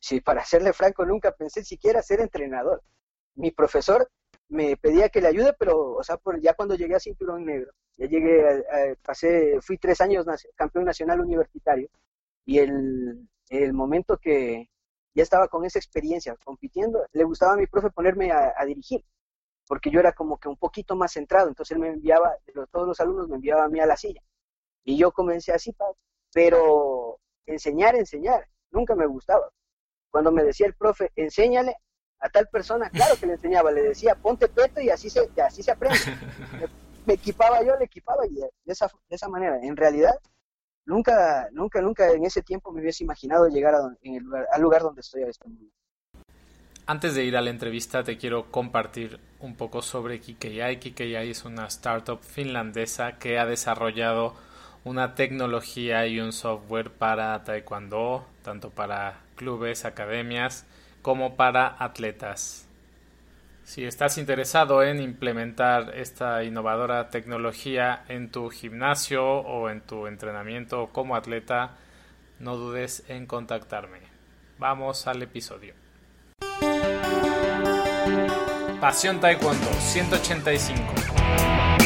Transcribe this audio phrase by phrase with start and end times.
[0.00, 2.82] sí, para serle franco, nunca pensé siquiera ser entrenador.
[3.34, 4.08] Mi profesor
[4.48, 8.06] me pedía que le ayude, pero, o sea, ya cuando llegué a cinturón negro, ya
[8.06, 8.64] llegué,
[9.02, 10.26] pasé, fui tres años
[10.56, 11.88] campeón nacional universitario,
[12.44, 14.68] y el, el momento que
[15.14, 19.04] ya estaba con esa experiencia, compitiendo, le gustaba a mi profe ponerme a, dirigir,
[19.66, 22.36] porque yo era como que un poquito más centrado, entonces él me enviaba,
[22.72, 24.22] todos los alumnos me enviaban a mí a la silla,
[24.84, 25.74] y yo comencé así,
[26.32, 29.50] pero enseñar, enseñar, nunca me gustaba.
[30.10, 31.76] Cuando me decía el profe, enséñale,
[32.20, 35.62] a tal persona, claro que le enseñaba, le decía, ponte peto y así se, así
[35.62, 35.98] se aprende.
[37.06, 39.58] me, equipaba yo, le equipaba y de esa, de esa manera.
[39.62, 40.14] En realidad,
[40.84, 44.60] nunca, nunca, nunca en ese tiempo me hubiese imaginado llegar a, en el lugar, al
[44.60, 45.74] lugar donde estoy a este momento.
[46.86, 50.78] Antes de ir a la entrevista, te quiero compartir un poco sobre Kikei.
[50.78, 54.34] Kikei es una startup finlandesa que ha desarrollado
[54.84, 60.66] una tecnología y un software para taekwondo, tanto para clubes, academias,
[61.00, 62.68] como para atletas.
[63.64, 70.90] Si estás interesado en implementar esta innovadora tecnología en tu gimnasio o en tu entrenamiento
[70.92, 71.78] como atleta,
[72.38, 74.00] no dudes en contactarme.
[74.58, 75.72] Vamos al episodio.
[78.78, 81.79] Pasión Taekwondo 185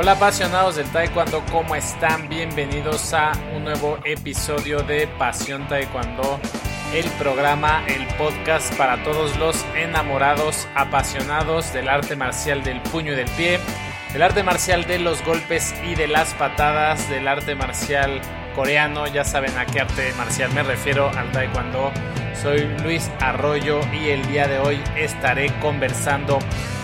[0.00, 2.28] Hola apasionados del Taekwondo, ¿cómo están?
[2.28, 6.38] Bienvenidos a un nuevo episodio de Pasión Taekwondo,
[6.94, 13.16] el programa, el podcast para todos los enamorados, apasionados del arte marcial del puño y
[13.16, 13.58] del pie,
[14.12, 18.20] del arte marcial de los golpes y de las patadas, del arte marcial
[18.54, 21.90] coreano, ya saben a qué arte marcial me refiero, al Taekwondo.
[22.40, 26.38] Soy Luis Arroyo y el día de hoy estaré conversando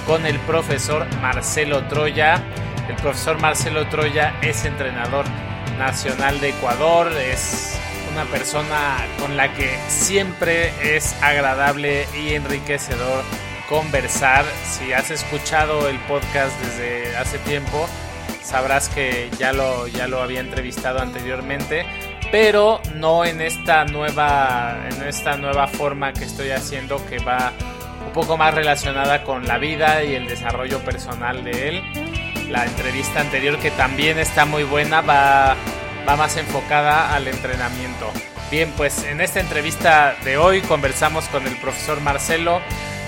[0.04, 2.42] con el profesor Marcelo Troya
[2.88, 5.24] el profesor Marcelo Troya es entrenador
[5.78, 7.78] nacional de Ecuador, es
[8.12, 13.24] una persona con la que siempre es agradable y enriquecedor
[13.68, 14.44] conversar.
[14.64, 17.88] Si has escuchado el podcast desde hace tiempo,
[18.42, 21.86] sabrás que ya lo, ya lo había entrevistado anteriormente,
[22.30, 27.52] pero no en esta nueva, en esta nueva forma que estoy haciendo que va
[28.06, 32.03] un poco más relacionada con la vida y el desarrollo personal de él
[32.48, 35.56] la entrevista anterior que también está muy buena, va,
[36.06, 38.10] va más enfocada al entrenamiento.
[38.50, 42.60] Bien, pues en esta entrevista de hoy conversamos con el profesor Marcelo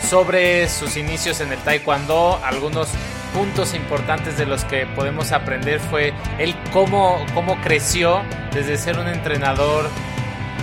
[0.08, 2.88] sobre sus inicios en el taekwondo, algunos
[3.34, 9.08] puntos importantes de los que podemos aprender fue el cómo, cómo creció desde ser un
[9.08, 9.90] entrenador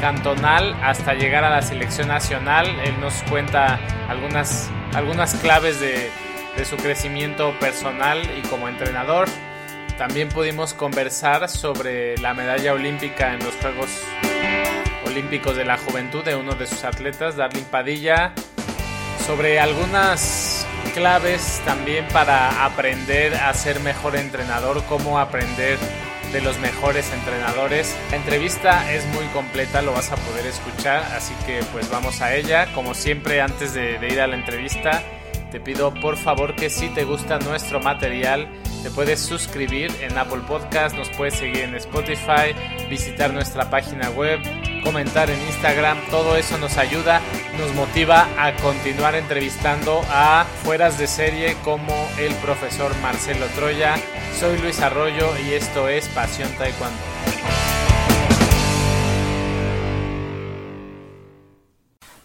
[0.01, 2.67] cantonal hasta llegar a la selección nacional.
[2.83, 3.79] Él nos cuenta
[4.09, 6.09] algunas, algunas claves de,
[6.57, 9.27] de su crecimiento personal y como entrenador.
[9.97, 13.89] También pudimos conversar sobre la medalla olímpica en los Juegos
[15.05, 18.33] Olímpicos de la Juventud de uno de sus atletas, Darlene Padilla,
[19.27, 20.65] sobre algunas
[20.95, 25.77] claves también para aprender a ser mejor entrenador, cómo aprender
[26.31, 27.95] de los mejores entrenadores.
[28.09, 32.35] La entrevista es muy completa, lo vas a poder escuchar, así que pues vamos a
[32.35, 32.73] ella.
[32.73, 35.03] Como siempre, antes de ir a la entrevista,
[35.53, 38.49] te pido por favor que si te gusta nuestro material,
[38.81, 42.55] te puedes suscribir en Apple Podcast, nos puedes seguir en Spotify,
[42.89, 44.39] visitar nuestra página web,
[44.83, 47.21] comentar en Instagram, todo eso nos ayuda,
[47.59, 53.93] nos motiva a continuar entrevistando a fueras de serie como el profesor Marcelo Troya.
[54.39, 57.12] Soy Luis Arroyo y esto es Pasión Taekwondo.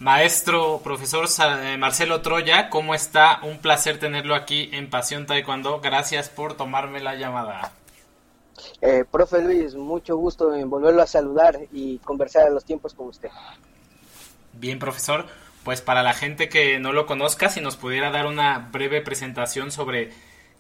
[0.01, 1.27] Maestro, profesor
[1.65, 3.41] eh, Marcelo Troya, ¿cómo está?
[3.43, 5.81] Un placer tenerlo aquí en Pasión Taekwondo.
[5.81, 7.73] Gracias por tomarme la llamada.
[8.81, 13.09] Eh, profe Luis, mucho gusto en volverlo a saludar y conversar a los tiempos con
[13.09, 13.31] usted.
[14.53, 15.27] Bien, profesor.
[15.65, 19.73] Pues para la gente que no lo conozca, si nos pudiera dar una breve presentación
[19.73, 20.13] sobre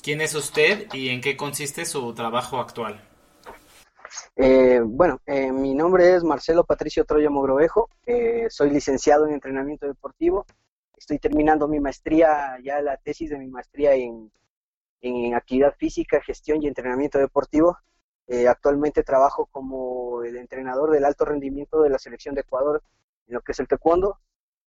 [0.02, 3.00] quién es usted y en qué consiste su trabajo actual.
[4.36, 9.86] Eh, bueno, eh, mi nombre es Marcelo Patricio Troya Mogrovejo, eh, soy licenciado en entrenamiento
[9.86, 10.46] deportivo,
[10.96, 14.30] estoy terminando mi maestría, ya la tesis de mi maestría en,
[15.00, 17.78] en actividad física, gestión y entrenamiento deportivo.
[18.48, 22.82] actualmente trabajo como el entrenador del alto rendimiento de la selección de Ecuador
[23.26, 24.18] en lo que es el taekwondo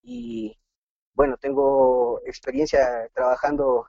[0.03, 0.57] y
[1.13, 3.87] bueno, tengo experiencia trabajando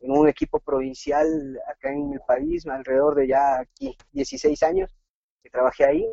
[0.00, 4.94] en un equipo provincial acá en el país, alrededor de ya aquí 16 años
[5.42, 6.06] que trabajé ahí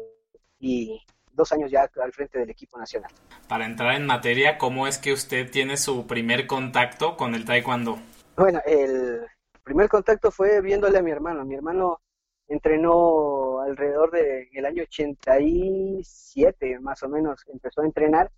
[0.59, 1.01] y
[1.31, 3.11] dos años ya al frente del equipo nacional.
[3.47, 7.99] Para entrar en materia, ¿cómo es que usted tiene su primer contacto con el taekwondo?
[8.35, 9.25] Bueno, el
[9.63, 11.45] primer contacto fue viéndole a mi hermano.
[11.45, 12.01] Mi hermano
[12.47, 18.31] entrenó alrededor del el año 87, más o menos, empezó a entrenar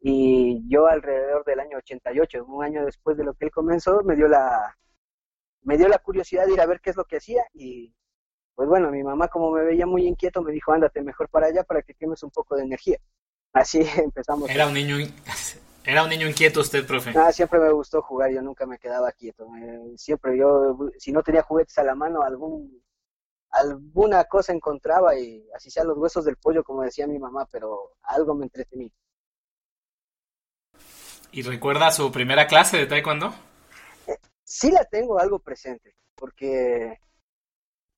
[0.00, 4.16] y yo alrededor del año 88, un año después de lo que él comenzó, me
[4.16, 4.76] dio la
[5.62, 7.94] me dio la curiosidad de ir a ver qué es lo que hacía y
[8.54, 11.64] pues bueno, mi mamá como me veía muy inquieto me dijo, ándate mejor para allá
[11.64, 12.98] para que quemes un poco de energía.
[13.52, 14.50] Así empezamos.
[14.50, 14.96] Era un niño,
[15.84, 17.12] era un niño inquieto usted, profe.
[17.16, 19.46] Ah, siempre me gustó jugar, yo nunca me quedaba quieto.
[19.96, 22.82] siempre yo, si no tenía juguetes a la mano, algún
[23.52, 27.92] alguna cosa encontraba y así sean los huesos del pollo, como decía mi mamá, pero
[28.02, 28.90] algo me entretenía.
[31.30, 33.34] ¿Y recuerda su primera clase de taekwondo?
[34.54, 36.98] Sí la tengo algo presente, porque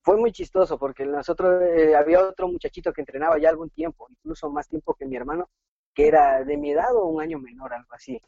[0.02, 4.48] fue muy chistoso porque nosotros eh, había otro muchachito que entrenaba ya algún tiempo, incluso
[4.50, 5.50] más tiempo que mi hermano,
[5.92, 8.22] que era de mi edad o un año menor, algo así.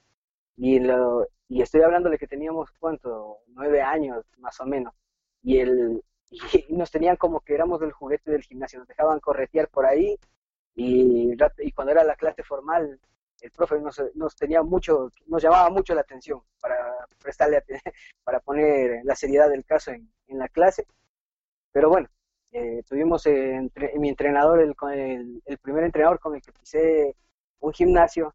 [0.57, 3.39] Y, lo, y estoy hablando de que teníamos, ¿cuánto?
[3.47, 4.93] Nueve años, más o menos.
[5.43, 6.41] Y, el, y
[6.71, 10.19] nos tenían como que éramos del juguete del gimnasio, nos dejaban corretear por ahí
[10.75, 12.99] y, y cuando era la clase formal,
[13.41, 16.77] el profe nos, nos tenía mucho, nos llamaba mucho la atención para
[17.21, 17.63] prestarle,
[18.25, 20.87] para poner la seriedad del caso en, la clase
[21.73, 22.09] pero bueno,
[22.53, 23.25] eh, tuvimos
[23.97, 27.15] mi entrenador, el, el, el, primer entrenador con el que pisé
[27.61, 28.35] un gimnasio,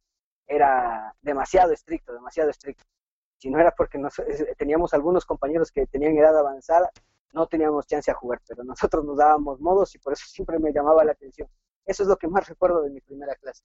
[0.51, 2.83] era demasiado estricto, demasiado estricto.
[3.37, 4.13] Si no era porque nos,
[4.57, 6.91] teníamos algunos compañeros que tenían edad avanzada,
[7.33, 10.73] no teníamos chance a jugar, pero nosotros nos dábamos modos y por eso siempre me
[10.73, 11.47] llamaba la atención.
[11.85, 13.63] Eso es lo que más recuerdo de mi primera clase.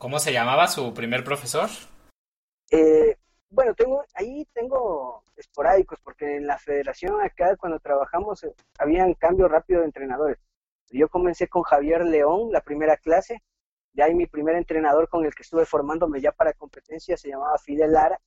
[0.00, 1.68] ¿Cómo se llamaba su primer profesor?
[2.70, 3.18] Eh,
[3.50, 9.46] bueno, tengo ahí tengo esporádicos porque en la federación acá cuando trabajamos eh, habían cambio
[9.46, 10.38] rápido de entrenadores.
[10.88, 13.42] Yo comencé con Javier León la primera clase,
[13.92, 17.58] de ahí mi primer entrenador con el que estuve formándome ya para competencia se llamaba
[17.58, 18.18] Fidel Lara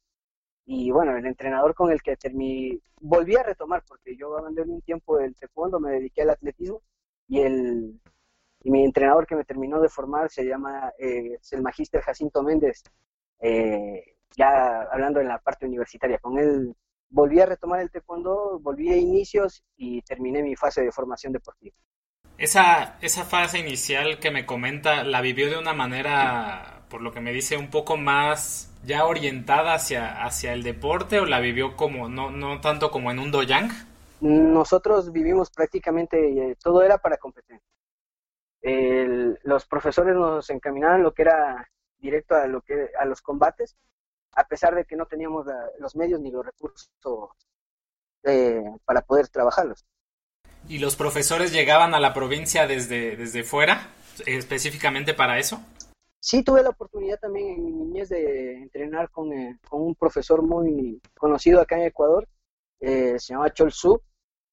[0.67, 4.81] y bueno, el entrenador con el que terminé, volví a retomar porque yo abandoné un
[4.81, 6.83] tiempo del taekwondo, me dediqué al atletismo
[7.27, 7.99] y el
[8.63, 12.41] y mi entrenador que me terminó de formar se llama eh, es el magíster Jacinto
[12.41, 12.83] Méndez.
[13.39, 16.17] Eh, ya hablando en la parte universitaria.
[16.17, 16.75] Con él
[17.09, 21.75] volví a retomar el taekwondo, volví a inicios y terminé mi fase de formación deportiva.
[22.37, 27.21] Esa, esa fase inicial que me comenta, ¿la vivió de una manera, por lo que
[27.21, 32.09] me dice, un poco más ya orientada hacia, hacia el deporte o la vivió como,
[32.09, 33.69] no, no tanto como en un doyang?
[34.19, 37.72] Nosotros vivimos prácticamente, eh, todo era para competencia.
[38.63, 43.75] Los profesores nos encaminaban lo que era directo a lo que a los combates
[44.35, 45.45] a pesar de que no teníamos
[45.79, 46.89] los medios ni los recursos
[48.23, 49.85] eh, para poder trabajarlos.
[50.67, 53.89] ¿Y los profesores llegaban a la provincia desde, desde fuera,
[54.25, 55.61] específicamente para eso?
[56.19, 60.41] Sí, tuve la oportunidad también en mi niñez de entrenar con, eh, con un profesor
[60.41, 62.27] muy conocido acá en Ecuador,
[62.79, 64.01] eh, se llama Chol Su.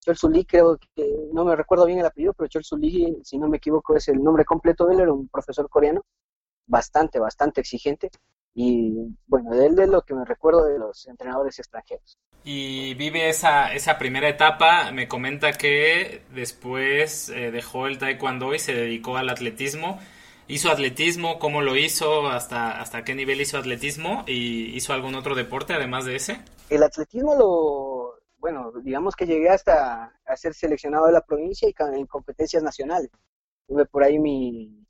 [0.01, 3.49] Chol Lee, creo que no me recuerdo bien el apellido, pero Chol Lee, si no
[3.49, 6.03] me equivoco, es el nombre completo de él, era un profesor coreano,
[6.67, 8.11] bastante, bastante exigente.
[8.55, 8.95] Y
[9.27, 12.19] bueno, de él es lo que me recuerdo de los entrenadores extranjeros.
[12.43, 18.59] Y vive esa, esa primera etapa, me comenta que después eh, dejó el taekwondo y
[18.59, 20.01] se dedicó al atletismo.
[20.49, 21.39] ¿Hizo atletismo?
[21.39, 22.27] ¿Cómo lo hizo?
[22.27, 24.25] ¿Hasta, ¿Hasta qué nivel hizo atletismo?
[24.27, 26.41] ¿Y hizo algún otro deporte además de ese?
[26.71, 27.90] El atletismo lo,
[28.41, 33.11] bueno, digamos que llegué hasta a ser seleccionado de la provincia y en competencias nacionales.
[33.69, 34.87] Tuve por ahí mi,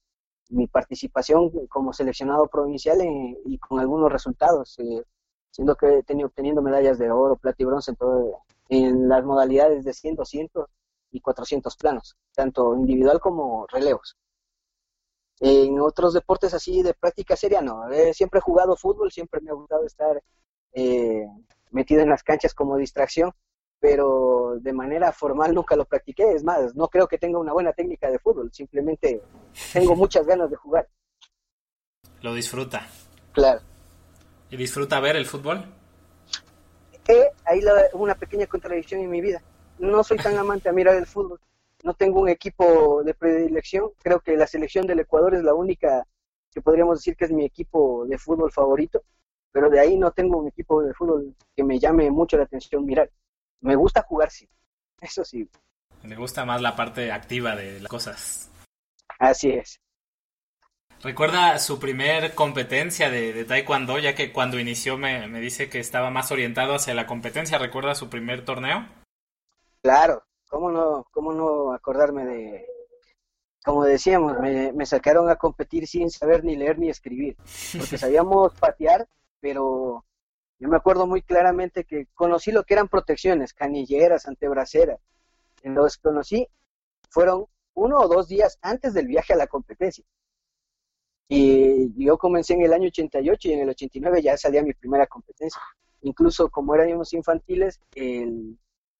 [0.50, 2.98] mi participación como seleccionado provincial
[3.44, 5.04] y con algunos resultados, eh,
[5.50, 9.24] siendo que he tenido obteniendo medallas de oro, plata y bronce en, todo, en las
[9.24, 10.66] modalidades de 100, 200
[11.12, 14.16] y 400 planos, tanto individual como relevos.
[15.40, 19.54] En otros deportes así de práctica seria no, siempre he jugado fútbol, siempre me ha
[19.54, 20.22] gustado estar
[20.72, 21.26] eh,
[21.70, 23.32] metido en las canchas como distracción,
[23.78, 26.32] pero de manera formal nunca lo practiqué.
[26.32, 29.22] Es más, no creo que tenga una buena técnica de fútbol, simplemente
[29.72, 30.88] tengo muchas ganas de jugar.
[32.20, 32.86] Lo disfruta.
[33.32, 33.60] Claro.
[34.50, 35.64] ¿Y disfruta ver el fútbol?
[37.08, 39.42] Eh, ahí la, una pequeña contradicción en mi vida.
[39.78, 41.40] No soy tan amante a mirar el fútbol.
[41.82, 43.90] No tengo un equipo de predilección.
[44.02, 46.06] Creo que la selección del Ecuador es la única
[46.52, 49.02] que podríamos decir que es mi equipo de fútbol favorito.
[49.52, 52.84] Pero de ahí no tengo un equipo de fútbol que me llame mucho la atención
[52.84, 53.10] mirar
[53.60, 54.48] me gusta jugar, sí.
[55.00, 55.48] Eso sí.
[56.02, 58.50] Me gusta más la parte activa de las cosas.
[59.18, 59.80] Así es.
[61.02, 63.98] ¿Recuerda su primer competencia de, taekwondo?
[63.98, 67.58] Ya que cuando inició me, dice que estaba más orientado hacia la competencia.
[67.58, 68.86] ¿Recuerda su primer torneo?
[69.82, 72.66] Claro, ¿cómo no, cómo no acordarme de...
[73.62, 77.36] Como decíamos, me, me sacaron a competir sin saber ni leer ni escribir,
[77.78, 79.06] porque sabíamos patear,
[79.40, 80.04] pero
[80.58, 85.00] yo me acuerdo muy claramente que conocí lo que eran protecciones, canilleras, antebraceras,
[85.62, 86.46] Los conocí,
[87.08, 90.04] fueron uno o dos días antes del viaje a la competencia.
[91.28, 95.06] Y yo comencé en el año 88 y en el 89 ya salía mi primera
[95.06, 95.60] competencia.
[96.02, 97.80] Incluso como éramos infantiles,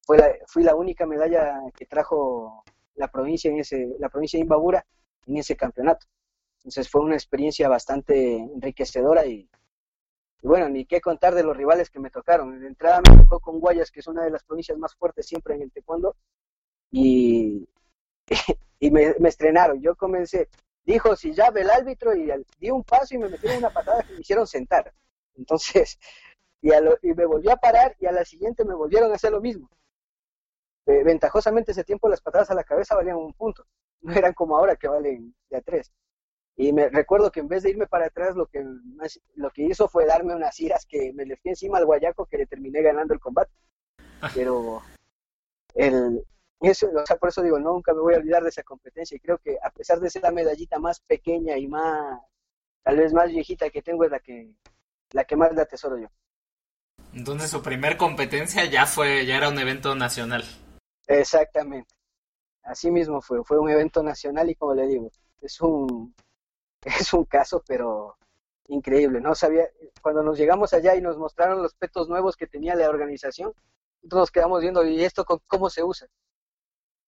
[0.07, 4.43] fue la, fui la única medalla que trajo la provincia en ese, la provincia de
[4.43, 4.87] Imbabura
[5.27, 6.07] en ese campeonato.
[6.59, 9.49] Entonces fue una experiencia bastante enriquecedora y,
[10.43, 12.61] bueno, ni qué contar de los rivales que me tocaron.
[12.61, 15.55] De entrada me tocó con Guayas, que es una de las provincias más fuertes siempre
[15.55, 16.17] en el taekwondo,
[16.91, 17.69] y,
[18.81, 19.81] y me, estrenaron.
[19.81, 20.49] Yo comencé,
[20.85, 24.03] dijo si ya ve el árbitro y di un paso y me metieron una patada
[24.03, 24.93] que me hicieron sentar.
[25.37, 25.99] Entonces,
[26.63, 29.41] y, y me volvió a parar y a la siguiente me volvieron a hacer lo
[29.41, 29.69] mismo.
[30.87, 33.65] Eh, ventajosamente ese tiempo las patadas a la cabeza valían un punto,
[34.01, 35.93] no eran como ahora que valen de a tres.
[36.61, 38.63] Y me recuerdo que en vez de irme para atrás, lo que,
[39.37, 42.37] lo que hizo fue darme unas iras que me le fui encima al guayaco que
[42.37, 43.51] le terminé ganando el combate.
[44.35, 44.83] Pero
[45.75, 46.23] el,
[46.61, 49.21] eso, o sea, por eso digo, nunca me voy a olvidar de esa competencia y
[49.21, 52.21] creo que a pesar de ser la medallita más pequeña y más,
[52.83, 54.53] tal vez más viejita que tengo, es la que,
[55.13, 56.09] la que más la atesoro yo.
[57.15, 60.45] Entonces su primer competencia ya fue, ya era un evento nacional.
[61.07, 61.95] Exactamente.
[62.65, 66.15] Así mismo fue, fue un evento nacional y como le digo, es un,
[66.85, 68.17] es un caso, pero
[68.69, 69.21] increíble.
[69.21, 69.69] No sabía,
[70.01, 73.53] cuando nos llegamos allá y nos mostraron los petos nuevos que tenía la organización,
[74.03, 76.09] nos quedamos viendo, ¿y esto cómo se usa?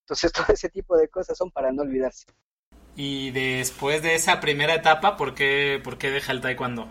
[0.01, 2.25] Entonces todo ese tipo de cosas son para no olvidarse.
[2.95, 6.87] Y después de esa primera etapa, ¿por qué, por qué deja el taekwondo?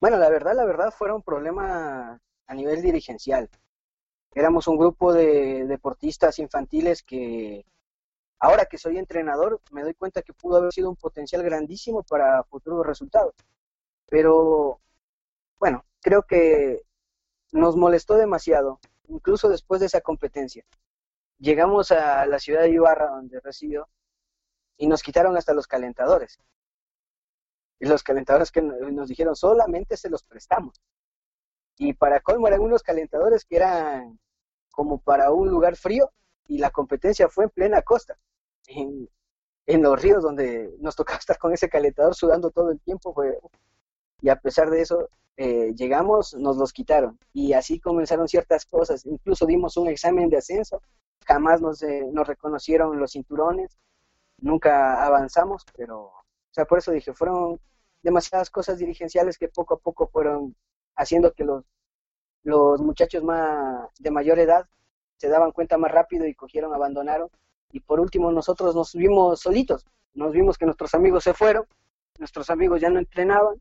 [0.00, 3.48] Bueno, la verdad, la verdad, fuera un problema a nivel dirigencial.
[4.34, 7.64] Éramos un grupo de deportistas infantiles que
[8.38, 12.42] ahora que soy entrenador me doy cuenta que pudo haber sido un potencial grandísimo para
[12.44, 13.34] futuros resultados.
[14.08, 14.80] Pero
[15.58, 16.82] bueno, creo que
[17.52, 20.64] nos molestó demasiado, incluso después de esa competencia.
[21.38, 23.88] Llegamos a la ciudad de Ibarra, donde resido,
[24.76, 26.38] y nos quitaron hasta los calentadores.
[27.78, 30.80] Y los calentadores que nos dijeron solamente se los prestamos.
[31.78, 34.18] Y para colmo eran unos calentadores que eran
[34.70, 36.10] como para un lugar frío
[36.48, 38.16] y la competencia fue en plena costa,
[38.68, 39.08] en,
[39.82, 43.12] los ríos donde nos tocaba estar con ese calentador sudando todo el tiempo.
[43.14, 43.38] Fue,
[44.20, 47.18] y a pesar de eso, eh, llegamos, nos los quitaron.
[47.32, 49.04] Y así comenzaron ciertas cosas.
[49.06, 50.80] Incluso dimos un examen de ascenso
[51.26, 53.76] jamás nos, eh, nos reconocieron los cinturones,
[54.38, 57.60] nunca avanzamos, pero, o sea, por eso dije, fueron
[58.02, 60.54] demasiadas cosas dirigenciales que poco a poco fueron
[60.94, 61.64] haciendo que los,
[62.44, 64.66] los muchachos más de mayor edad
[65.16, 67.28] se daban cuenta más rápido y cogieron, abandonaron.
[67.72, 71.66] Y por último, nosotros nos vimos solitos, nos vimos que nuestros amigos se fueron,
[72.18, 73.60] nuestros amigos ya no entrenaban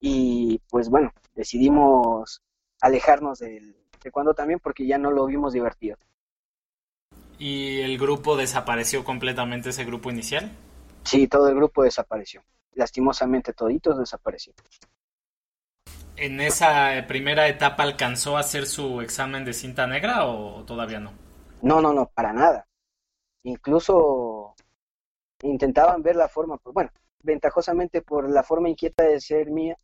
[0.00, 2.42] y pues bueno, decidimos
[2.80, 5.96] alejarnos del, de cuando también porque ya no lo vimos divertido
[7.38, 10.50] y el grupo desapareció completamente, ese grupo inicial.
[11.04, 12.42] Sí, todo el grupo desapareció.
[12.74, 14.62] Lastimosamente toditos desaparecieron.
[16.16, 21.12] ¿En esa primera etapa alcanzó a hacer su examen de cinta negra o todavía no?
[21.62, 22.66] No, no, no, para nada.
[23.44, 24.54] Incluso
[25.42, 26.90] intentaban ver la forma, bueno,
[27.22, 29.76] ventajosamente por la forma inquieta de ser mía,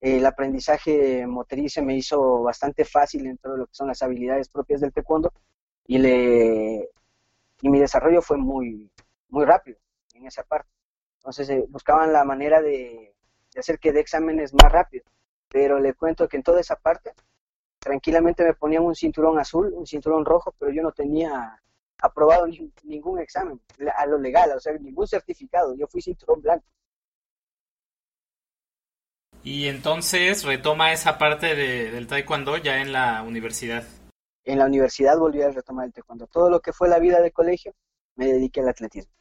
[0.00, 4.80] el aprendizaje motriz me hizo bastante fácil en todo lo que son las habilidades propias
[4.80, 5.32] del taekwondo
[5.86, 6.90] y le
[7.60, 8.90] y mi desarrollo fue muy,
[9.28, 9.78] muy rápido
[10.14, 10.70] en esa parte.
[11.18, 13.14] Entonces eh, buscaban la manera de,
[13.56, 15.04] hacer que de exámenes más rápido,
[15.48, 17.12] pero le cuento que en toda esa parte
[17.78, 21.60] tranquilamente me ponían un cinturón azul, un cinturón rojo, pero yo no tenía
[22.00, 22.46] aprobado
[22.84, 23.60] ningún examen
[23.96, 26.66] a lo legal, o sea, ningún certificado, yo fui cinturón blanco.
[29.42, 33.84] Y entonces retoma esa parte de, del taekwondo ya en la universidad
[34.48, 36.26] en la universidad volví a retomar el taekwondo.
[36.26, 37.74] Todo lo que fue la vida de colegio
[38.16, 39.12] me dediqué al atletismo.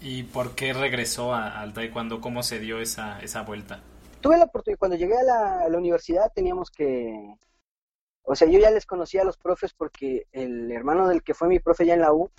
[0.00, 2.20] ¿Y por qué regresó al taekwondo?
[2.20, 3.80] ¿Cómo se dio esa, esa vuelta?
[4.20, 7.36] Tuve la oportunidad, cuando llegué a la, universidad teníamos que,
[8.24, 11.48] o sea, yo ya les conocía a los profes porque el hermano del que fue
[11.48, 12.30] mi profe ya en la U,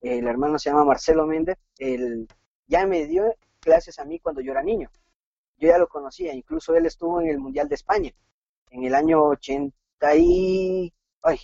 [0.00, 2.28] el hermano se llama Marcelo Méndez, él
[2.66, 4.90] ya me dio clases a mí cuando yo era niño.
[5.56, 8.12] Yo ya lo conocía, incluso él estuvo en el Mundial de España
[8.74, 11.38] en el año 80 ahí, ay,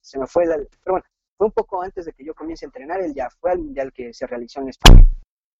[0.00, 1.06] se me fue la, pero bueno,
[1.36, 3.92] fue un poco antes de que yo comience a entrenar, él ya fue al mundial
[3.92, 5.04] que se realizó en España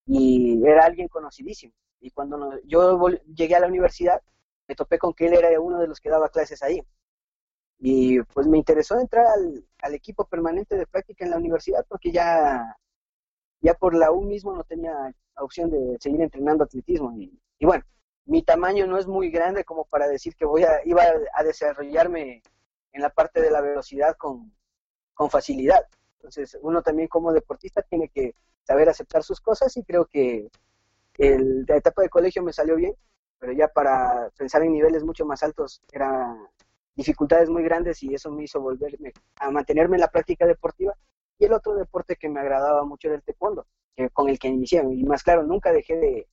[0.06, 1.72] y era alguien conocidísimo.
[2.00, 4.20] Y cuando yo llegué a la universidad,
[4.66, 6.82] me topé con que él era uno de los que daba clases ahí.
[7.84, 12.76] Y pues me interesó entrar al, equipo permanente de práctica en la universidad porque ya,
[13.60, 17.12] ya por la U mismo no tenía opción de seguir entrenando atletismo.
[17.16, 17.82] Y, y bueno,
[18.24, 21.02] mi tamaño no es muy grande como para decir que voy a, iba
[21.34, 22.40] a desarrollarme
[22.92, 24.52] en la parte de la velocidad con,
[25.12, 25.84] con facilidad.
[26.18, 30.48] Entonces, uno también como deportista tiene que saber aceptar sus cosas y creo que
[31.18, 32.94] el, la etapa de colegio me salió bien,
[33.40, 36.46] pero ya para pensar en niveles mucho más altos eran
[36.94, 40.94] dificultades muy grandes y eso me hizo volverme a mantenerme en la práctica deportiva.
[41.38, 44.48] Y el otro deporte que me agradaba mucho era el taekwondo, que, con el que
[44.48, 44.82] inicié.
[44.92, 46.28] Y más claro, nunca dejé de,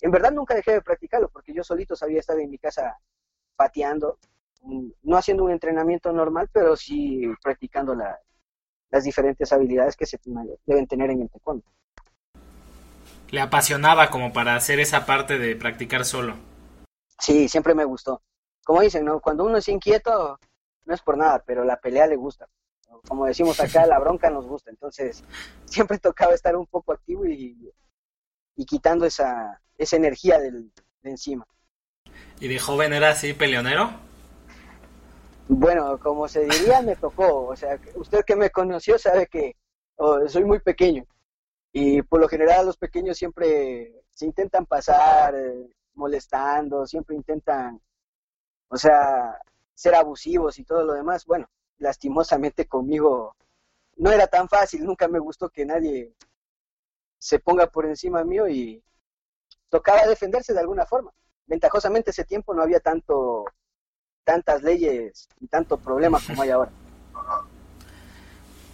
[0.00, 2.98] en verdad nunca dejé de practicarlo, porque yo solito sabía estar en mi casa
[3.56, 4.18] pateando,
[4.62, 10.18] mm, no haciendo un entrenamiento normal, pero sí practicando las diferentes habilidades que se
[10.66, 11.64] deben tener en el taekwondo.
[13.30, 16.36] Le apasionaba como para hacer esa parte de practicar solo.
[17.18, 18.22] Sí, siempre me gustó.
[18.64, 19.20] Como dicen, ¿no?
[19.20, 20.38] Cuando uno es inquieto,
[20.84, 22.48] no es por nada, pero la pelea le gusta.
[23.06, 24.70] Como decimos acá, la bronca nos gusta.
[24.70, 25.22] Entonces,
[25.64, 27.72] siempre tocaba estar un poco activo y,
[28.56, 31.46] y quitando esa, esa energía del, de encima.
[32.40, 33.90] ¿Y de joven era así peleonero?
[35.48, 37.46] Bueno, como se diría, me tocó.
[37.46, 39.56] O sea, usted que me conoció sabe que
[39.96, 41.04] oh, soy muy pequeño.
[41.72, 47.80] Y por lo general los pequeños siempre se intentan pasar eh, molestando, siempre intentan,
[48.68, 49.38] o sea,
[49.74, 51.26] ser abusivos y todo lo demás.
[51.26, 53.34] Bueno, lastimosamente conmigo
[53.96, 56.12] no era tan fácil, nunca me gustó que nadie
[57.18, 58.82] se ponga por encima mío y
[59.68, 61.12] tocaba defenderse de alguna forma.
[61.46, 63.44] Ventajosamente ese tiempo no había tanto
[64.24, 66.70] tantas leyes y tanto problema como hay ahora.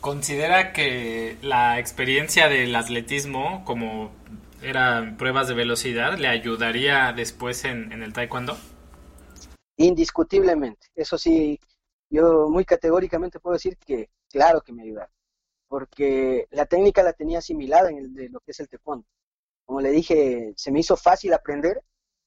[0.01, 4.13] ¿Considera que la experiencia del atletismo, como
[4.63, 8.57] eran pruebas de velocidad, le ayudaría después en, en el taekwondo?
[9.81, 10.89] Indiscutiblemente.
[10.95, 11.59] Eso sí,
[12.11, 15.11] yo muy categóricamente puedo decir que claro que me ayudaría
[15.71, 19.07] porque la técnica la tenía asimilada en el de lo que es el taekwondo.
[19.65, 21.81] Como le dije, se me hizo fácil aprender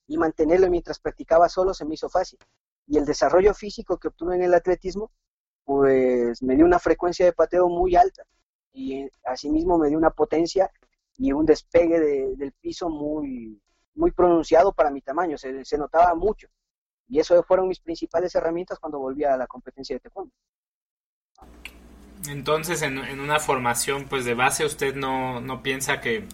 [0.06, 2.38] y mantenerlo mientras practicaba solo se me hizo fácil.
[2.86, 5.12] Y el desarrollo físico que obtuve en el atletismo,
[5.62, 8.24] pues me dio una frecuencia de pateo muy alta
[8.72, 10.70] y asimismo me dio una potencia
[11.18, 13.60] y un despegue del piso muy,
[13.94, 16.48] muy pronunciado para mi tamaño, se notaba mucho.
[17.08, 20.32] Y eso fueron mis principales herramientas cuando volví a la competencia de taekwondo.
[22.28, 26.26] Entonces, en, una formación pues de base, ¿usted no, no piensa que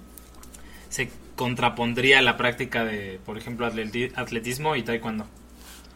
[0.88, 5.26] se contrapondría la práctica de, por ejemplo, atletismo y taekwondo?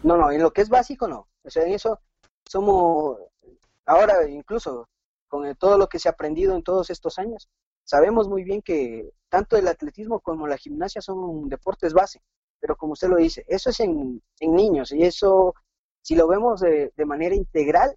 [0.03, 1.29] No, no, en lo que es básico no.
[1.43, 2.01] O sea, en eso
[2.45, 3.19] somos,
[3.87, 4.89] ahora incluso
[5.29, 7.49] con todo lo que se ha aprendido en todos estos años,
[7.85, 12.23] sabemos muy bien que tanto el atletismo como la gimnasia son deportes base,
[12.61, 15.55] pero como usted lo dice, eso es en, niños y eso,
[16.03, 17.95] si lo vemos de, de manera integral,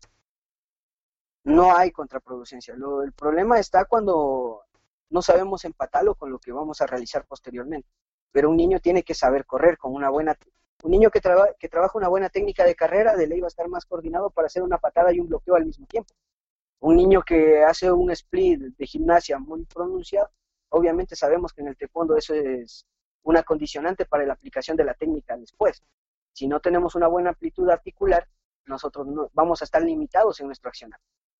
[1.43, 2.75] no hay contraproducencia.
[2.75, 4.63] Lo, el problema está cuando
[5.09, 7.87] no sabemos empatarlo con lo que vamos a realizar posteriormente.
[8.31, 10.37] Pero un niño tiene que saber correr con una buena...
[10.83, 11.21] Un niño que,
[11.57, 14.47] que trabaja una buena técnica de carrera de ley va a estar más coordinado para
[14.47, 16.13] hacer una patada y un bloqueo al mismo tiempo.
[16.79, 20.29] Un niño que hace un split de gimnasia muy pronunciado,
[20.69, 22.85] obviamente sabemos que en el taekwondo eso es
[23.27, 25.83] una condicionante para la aplicación de la técnica después.
[26.31, 28.25] Si no tenemos una buena amplitud articular,
[28.65, 30.99] nosotros no, vamos a estar limitados en nuestro accionar.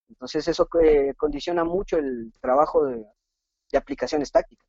[0.09, 3.05] Entonces eso eh, condiciona mucho el trabajo de,
[3.77, 4.67] aplicaciones tácticas.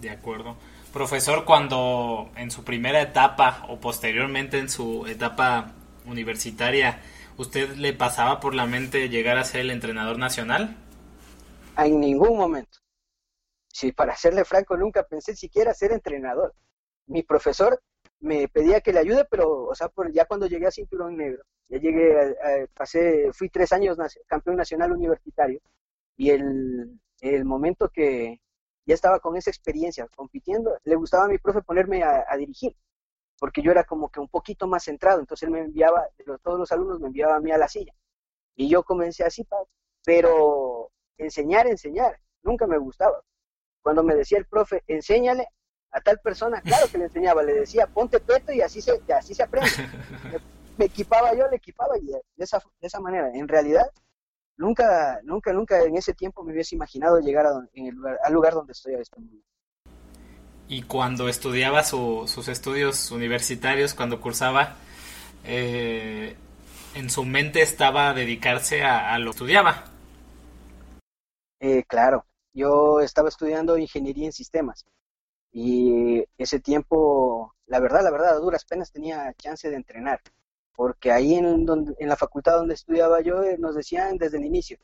[0.00, 0.56] De acuerdo.
[0.92, 5.72] Profesor, cuando en su primera etapa o posteriormente en su etapa
[6.04, 7.00] universitaria,
[7.38, 10.76] ¿usted le pasaba por la mente llegar a ser el entrenador nacional?
[11.78, 12.78] En ningún momento.
[13.76, 16.54] Sí, para serle franco, nunca pensé siquiera ser entrenador.
[17.06, 17.82] Mi profesor
[18.20, 21.44] me pedía que le ayude, pero, o sea, por, ya cuando llegué a cinturón negro,
[21.68, 22.36] ya llegué,
[22.74, 25.60] pasé, fui tres años campeón nacional universitario,
[26.16, 28.40] y el, el momento que
[28.86, 32.74] ya estaba con esa experiencia compitiendo, le gustaba a mi profe ponerme a, dirigir,
[33.38, 36.08] porque yo era como que un poquito más centrado, entonces él me enviaba,
[36.42, 37.92] todos los alumnos me enviaban a mí a la silla,
[38.54, 39.46] y yo comencé así,
[40.02, 43.22] pero enseñar, enseñar, nunca me gustaba.
[43.86, 45.46] Cuando me decía el profe, enséñale,
[45.92, 49.32] a tal persona, claro que le enseñaba, le decía, ponte peto y así se, así
[49.32, 49.70] se aprende.
[50.76, 53.30] me, equipaba yo, le equipaba y de esa, de esa manera.
[53.32, 53.88] En realidad,
[54.56, 58.32] nunca, nunca, nunca en ese tiempo me hubiese imaginado llegar a, en el lugar, al
[58.32, 59.46] lugar donde estoy a este momento.
[60.66, 64.74] Y cuando estudiaba sus estudios universitarios, cuando cursaba,
[65.44, 66.34] eh,
[66.96, 69.84] en su mente estaba dedicarse a, lo que estudiaba.
[71.60, 74.86] Eh, claro, yo estaba estudiando ingeniería en sistemas
[75.52, 80.20] y ese tiempo, la verdad, la verdad, a duras penas tenía chance de entrenar,
[80.74, 84.44] porque ahí en, donde, en la facultad donde estudiaba yo eh, nos decían desde el
[84.44, 84.78] inicio,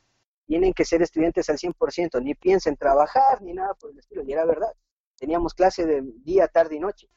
[0.46, 4.32] tienen que ser estudiantes al 100%, ni piensen trabajar ni nada por el estilo, y
[4.32, 4.72] era verdad,
[5.16, 7.08] teníamos clase de día, tarde y noche,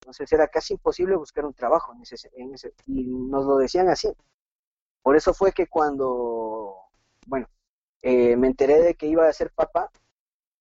[0.00, 3.88] entonces era casi imposible buscar un trabajo en ese, en ese, y nos lo decían
[3.88, 4.08] así.
[5.02, 6.90] Por eso fue que cuando
[7.26, 7.48] bueno,
[8.02, 9.90] eh, me enteré de que iba a ser papá,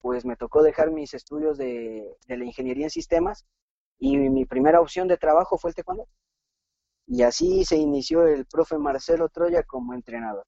[0.01, 3.45] pues me tocó dejar mis estudios de, de la ingeniería en sistemas
[3.99, 6.07] y mi primera opción de trabajo fue el taekwondo.
[7.07, 10.45] Y así se inició el profe Marcelo Troya como entrenador.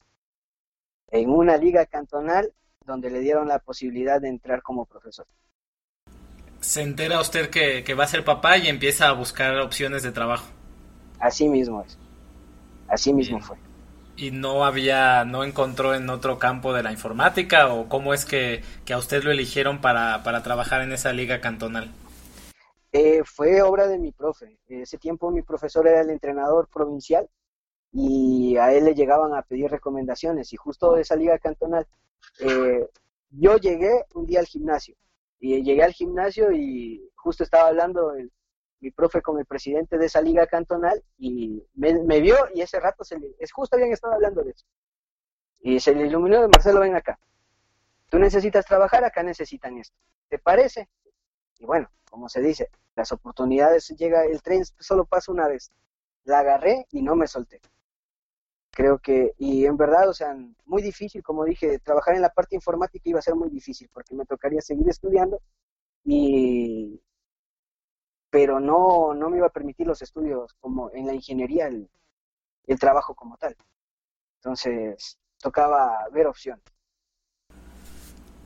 [1.08, 2.54] En una liga cantonal
[2.86, 5.26] donde le dieron la posibilidad de entrar como profesor.
[6.62, 10.12] Se entera usted que, que va a ser papá y empieza a buscar opciones de
[10.12, 10.48] trabajo.
[11.20, 11.98] Así mismo es.
[12.88, 13.58] Así mismo fue.
[14.22, 18.62] ¿Y no había, no encontró en otro campo de la informática o cómo es que,
[18.86, 21.90] que a usted lo eligieron para, para trabajar en esa liga cantonal?
[22.92, 24.60] Eh, fue obra de mi profe.
[24.68, 27.28] Ese tiempo mi profesor era el entrenador provincial
[27.92, 31.88] y a él le llegaban a pedir recomendaciones y justo de esa liga cantonal
[32.42, 32.88] eh,
[33.32, 34.96] yo llegué un día al gimnasio
[35.40, 38.32] y llegué al gimnasio y justo estaba hablando el,
[38.82, 43.04] mi profe con el presidente de esa liga cantonal y me, vio y ese rato
[43.04, 44.66] se le, es justo habían estado hablando de eso
[45.62, 47.20] y se le iluminó de Marcelo ven acá
[48.10, 49.96] tú necesitas trabajar acá necesitan esto
[50.28, 50.90] ¿te parece?
[51.60, 55.72] y bueno como se dice las oportunidades llega, el tren solo pasa una vez.
[56.24, 57.62] La agarré y no me solté.
[58.72, 62.56] Creo que, y en verdad, o sea, muy difícil, como dije, trabajar en la parte
[62.56, 65.42] informática iba a ser muy difícil porque me tocaría seguir estudiando
[66.06, 67.02] y
[68.32, 71.88] pero no, no me iba a permitir los estudios como en la ingeniería, el,
[72.66, 73.56] el trabajo como tal.
[74.38, 76.64] Entonces, tocaba ver opciones.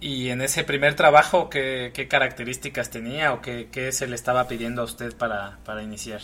[0.01, 4.47] Y en ese primer trabajo, ¿qué, qué características tenía o qué, qué, se le estaba
[4.47, 6.21] pidiendo a usted para, para iniciar?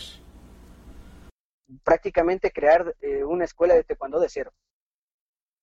[1.84, 4.52] Prácticamente crear eh, una escuela de taekwondo de cero.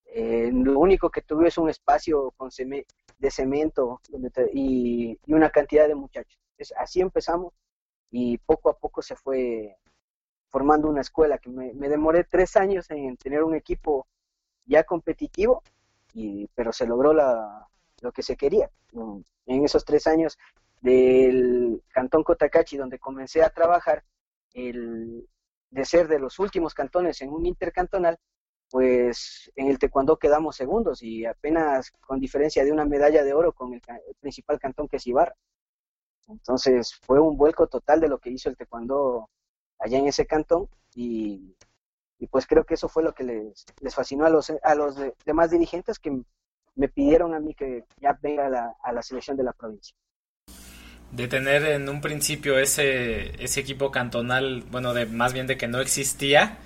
[0.06, 4.02] Eh, lo único que tuve es un espacio con de cemento
[4.54, 6.40] y, y, una cantidad de muchachos.
[6.58, 7.54] Es, así empezamos
[8.12, 9.78] y poco a poco se fue
[10.50, 14.08] formando una escuela que me, demoré tres años en tener un equipo
[14.66, 15.64] ya competitivo,
[16.14, 17.68] y, pero se logró la,
[18.02, 18.70] lo que se quería.
[19.46, 20.38] En esos tres años
[20.82, 24.04] del Cantón Cotacachi, donde comencé a trabajar,
[24.54, 25.28] el,
[25.70, 28.18] de ser de los últimos cantones en un intercantonal,
[28.72, 33.54] pues en el taekwondo quedamos segundos y apenas con diferencia de una medalla de oro
[33.54, 35.36] con el, el principal cantón que es Ibarra.
[36.30, 39.30] Entonces fue un vuelco total de lo que hizo el taekwondo
[39.80, 41.56] allá en ese cantón y,
[42.20, 44.96] y pues creo que eso fue lo que les, les fascinó a los, a los
[45.26, 46.22] demás dirigentes que
[46.76, 49.96] me pidieron a mí que ya venga a la, a la selección de la provincia.
[51.12, 55.68] De tener en un principio ese, ese equipo cantonal, bueno, de más bien de que
[55.68, 56.60] no existía,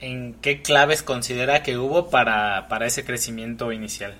[0.00, 4.18] ¿en qué claves considera que hubo para, para ese crecimiento inicial?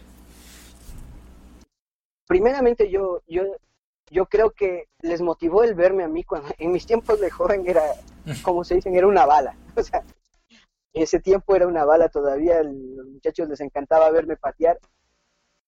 [2.27, 3.43] Primeramente yo, yo,
[4.11, 7.64] yo creo que les motivó el verme a mí cuando en mis tiempos de joven
[7.67, 7.83] era,
[8.43, 9.57] como se dicen, era una bala.
[9.77, 10.05] O sea,
[10.93, 14.79] en ese tiempo era una bala todavía, los muchachos les encantaba verme patear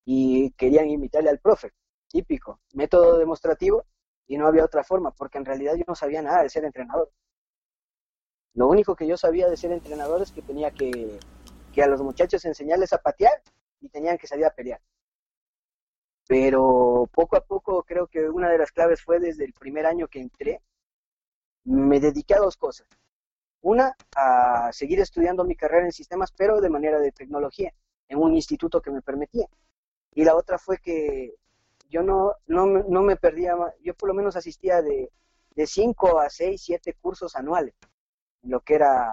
[0.04, 1.72] y querían imitarle al profe,
[2.08, 3.84] típico, método demostrativo
[4.28, 7.10] y no había otra forma, porque en realidad yo no sabía nada de ser entrenador.
[8.54, 11.18] Lo único que yo sabía de ser entrenador es que tenía que,
[11.72, 13.42] que a los muchachos enseñarles a patear
[13.80, 14.80] y tenían que salir a pelear.
[16.28, 20.08] Pero poco a poco creo que una de las claves fue desde el primer año
[20.08, 20.60] que entré,
[21.64, 22.88] me dediqué a dos cosas.
[23.62, 27.72] Una, a seguir estudiando mi carrera en sistemas, pero de manera de tecnología,
[28.08, 29.46] en un instituto que me permitía.
[30.12, 31.34] Y la otra fue que
[31.88, 35.10] yo no, no, no me perdía, yo por lo menos asistía de,
[35.50, 37.74] de cinco a seis, siete cursos anuales,
[38.42, 39.10] lo que era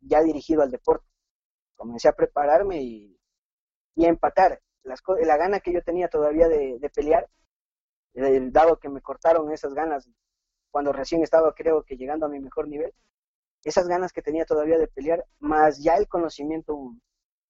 [0.00, 1.06] ya dirigido al deporte.
[1.74, 3.18] Comencé a prepararme y
[4.04, 4.60] a empatar.
[4.86, 7.28] La gana que yo tenía todavía de, de pelear,
[8.14, 10.08] dado que me cortaron esas ganas
[10.70, 12.92] cuando recién estaba, creo que llegando a mi mejor nivel,
[13.64, 16.94] esas ganas que tenía todavía de pelear, más ya el conocimiento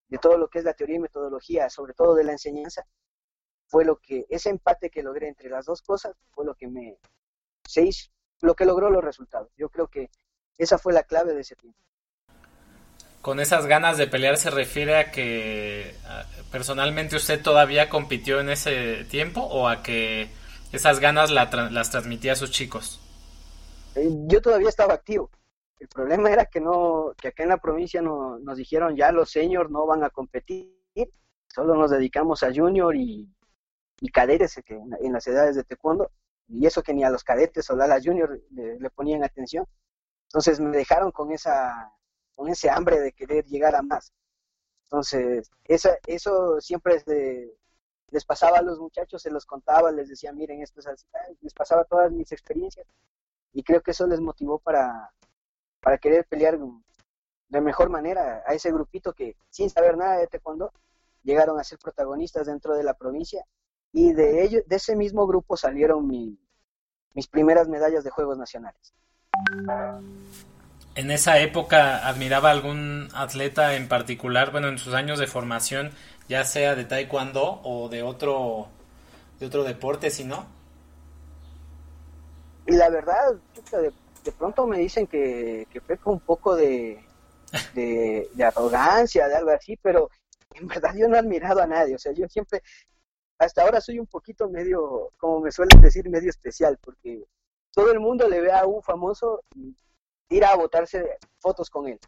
[0.08, 2.86] de todo lo que es la teoría y metodología, sobre todo de la enseñanza,
[3.66, 6.98] fue lo que, ese empate que logré entre las dos cosas, fue lo que me,
[7.66, 7.90] se
[8.40, 9.50] lo que logró los resultados.
[9.56, 10.10] Yo creo que
[10.56, 11.78] esa fue la clave de ese tiempo.
[13.26, 15.96] Con esas ganas de pelear se refiere a que
[16.52, 20.30] personalmente usted todavía compitió en ese tiempo o a que
[20.70, 23.00] esas ganas la, las transmitía a sus chicos?
[23.96, 25.28] Eh, yo todavía estaba activo.
[25.80, 29.28] El problema era que no, que acá en la provincia no, nos dijeron ya los
[29.28, 30.70] seniors no van a competir,
[31.52, 33.28] solo nos dedicamos a junior y,
[34.00, 36.12] y cadetes que en, las edades de taekwondo,
[36.46, 39.66] y eso que ni a los cadetes o a las junior le, ponían atención.
[40.28, 41.90] Entonces me dejaron con esa,
[42.36, 44.12] con ese hambre de querer llegar a más.
[44.84, 47.02] Entonces, eso siempre
[48.10, 51.06] les pasaba a los muchachos, se los contaba, les decía, miren, esto es así,
[51.40, 52.86] les pasaba todas mis experiencias
[53.52, 55.10] y creo que eso les motivó para,
[55.80, 56.58] para querer pelear
[57.48, 60.72] de mejor manera a ese grupito que sin saber nada de taekwondo
[61.24, 63.44] llegaron a ser protagonistas dentro de la provincia
[63.92, 68.94] y de ellos, de ese mismo grupo salieron mis primeras medallas de Juegos Nacionales.
[70.96, 75.90] En esa época admiraba algún atleta en particular, bueno, en sus años de formación,
[76.26, 78.68] ya sea de taekwondo o de otro
[79.38, 80.46] de otro deporte, si no.
[82.66, 83.34] Y la verdad,
[84.24, 87.04] de, pronto me dicen que, que peco un poco de,
[87.74, 90.08] de, de, arrogancia, de algo así, pero
[90.54, 92.62] en verdad yo no he admirado a nadie, o sea, yo siempre,
[93.38, 97.22] hasta ahora soy un poquito medio, como me suelen decir, medio especial, porque
[97.72, 99.76] todo el mundo le ve a un famoso y
[100.28, 101.98] tira a botarse fotos con él.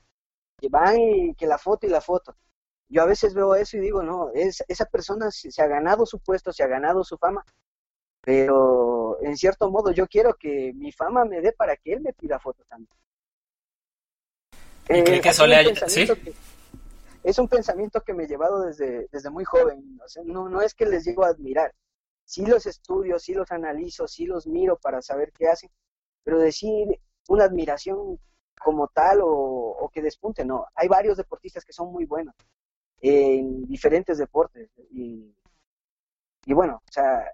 [0.61, 2.37] Y van y que la foto y la foto.
[2.88, 6.20] Yo a veces veo eso y digo, no, es, esa persona se, ha ganado su
[6.20, 7.44] puesto, se ha ganado su fama,
[8.22, 12.14] pero en cierto modo yo quiero que mi fama me dé para que él me
[12.14, 12.90] pida fotos también.
[14.88, 16.09] ¿Y cree que eso le ¿Sí?
[17.22, 19.98] es un pensamiento que me he llevado desde, desde muy joven.
[20.24, 21.74] no, no es que les llego a admirar.
[22.24, 25.70] Sí los estudio, sí los analizo, sí los miro para saber qué hacen,
[26.24, 26.88] pero decir
[27.28, 28.18] una admiración
[28.60, 30.66] como tal o, que despunte, no.
[30.74, 32.34] Hay varios deportistas que son muy buenos
[33.00, 35.32] en diferentes deportes y,
[36.44, 37.24] y bueno, o sea,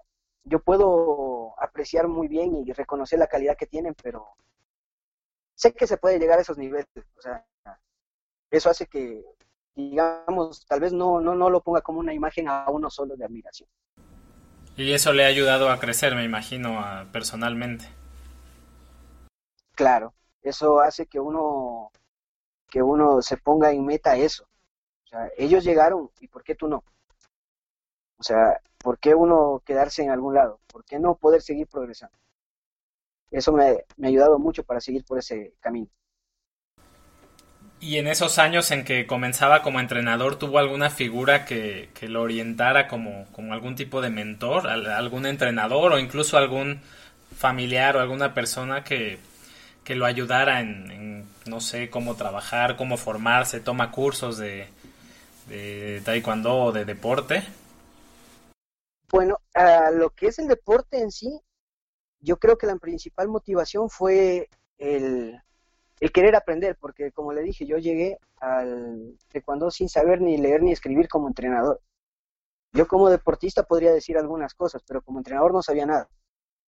[0.43, 4.27] yo puedo apreciar muy bien y reconocer la calidad que tienen, pero
[5.55, 7.43] sé que se puede llegar a esos niveles, o sea,
[8.51, 9.25] eso hace que,
[9.75, 13.25] digamos, tal vez no, no, no lo ponga como una imagen a uno solo de
[13.25, 13.67] admiración.
[14.77, 17.85] Y eso le ha ayudado a crecer, me imagino, personalmente.
[19.75, 21.91] Claro, eso hace que uno
[22.67, 24.45] que uno se ponga en meta eso.
[25.05, 26.83] O sea, ellos llegaron y ¿por qué tú no?
[28.17, 30.59] O sea, ¿por qué uno quedarse en algún lado?
[30.67, 32.17] ¿Por qué no poder seguir progresando?
[33.31, 35.87] Eso me, me ha ayudado mucho para seguir por ese camino.
[37.79, 42.21] ¿Y en esos años en que comenzaba como entrenador, tuvo alguna figura que, que lo
[42.21, 46.81] orientara como, como algún tipo de mentor, algún entrenador o incluso algún
[47.35, 49.19] familiar o alguna persona que,
[49.85, 54.67] que lo ayudara en, no sé, cómo trabajar, cómo formarse, toma cursos de,
[55.47, 57.43] de taekwondo o de deporte?
[59.09, 61.39] Bueno, a lo que es el deporte en sí,
[62.19, 65.39] yo creo que la principal motivación fue el,
[65.99, 70.63] el querer aprender, porque como le dije, yo llegué al taekwondo sin saber ni leer
[70.63, 71.79] ni escribir como entrenador.
[72.73, 76.09] Yo como deportista podría decir algunas cosas, pero como entrenador no sabía nada.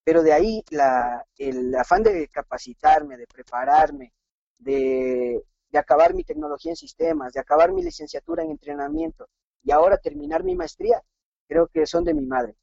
[0.07, 4.13] Pero de ahí la, el afán de capacitarme, de prepararme,
[4.57, 9.27] de, de acabar mi tecnología en sistemas, de acabar mi licenciatura en entrenamiento
[9.63, 11.03] y ahora terminar mi maestría,
[11.45, 12.55] creo que son de mi madre.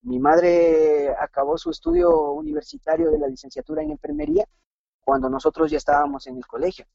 [0.00, 4.46] Mi madre acabó su estudio universitario de la licenciatura en enfermería
[4.98, 6.86] cuando nosotros ya estábamos en el colegio.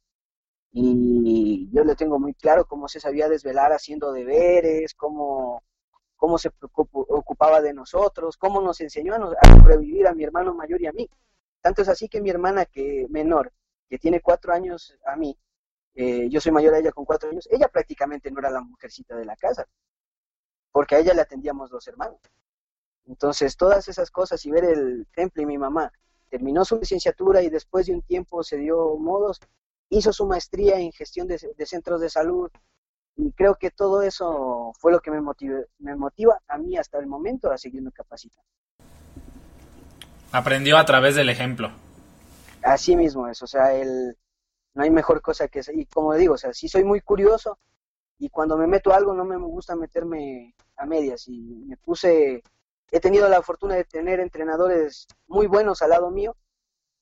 [0.72, 5.62] Y yo le tengo muy claro cómo se sabía desvelar haciendo deberes, cómo
[6.24, 10.88] cómo se ocupaba de nosotros, cómo nos enseñó a, sobrevivir a mi hermano mayor y
[10.88, 11.10] a mí.
[11.60, 13.52] Tanto es así que mi hermana que menor,
[13.90, 15.38] que tiene cuatro años a mí,
[15.96, 19.18] eh, yo soy mayor a ella con cuatro años, ella prácticamente no era la mujercita
[19.18, 19.68] de la casa,
[20.72, 22.22] porque a ella le atendíamos dos hermanos.
[23.06, 25.92] Entonces, todas esas cosas y ver el temple y mi mamá
[26.30, 29.42] terminó su licenciatura y después de un tiempo se dio modos,
[29.90, 32.50] hizo su maestría en gestión de centros de salud,
[33.16, 35.22] y creo que todo eso fue lo que me,
[35.80, 38.48] me motiva a mí hasta el momento a seguirme capacitando.
[40.32, 41.72] Aprendió a través del ejemplo.
[42.64, 44.18] Así mismo es, o sea, el,
[44.74, 47.60] no hay mejor cosa que Y como digo, o sea, sí soy muy curioso
[48.18, 52.42] y cuando me meto a algo no me gusta meterme a medias y me puse,
[52.92, 56.36] he tenido la fortuna de tener entrenadores muy buenos al lado mío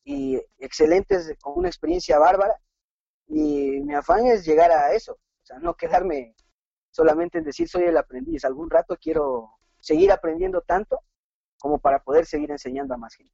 [0.03, 2.59] y excelentes con una experiencia bárbara
[3.27, 5.17] y mi afán es llegar a eso,
[5.59, 6.35] no quedarme
[6.91, 8.45] solamente en decir soy el aprendiz.
[8.45, 10.99] Algún rato quiero seguir aprendiendo tanto
[11.59, 13.33] como para poder seguir enseñando a más gente.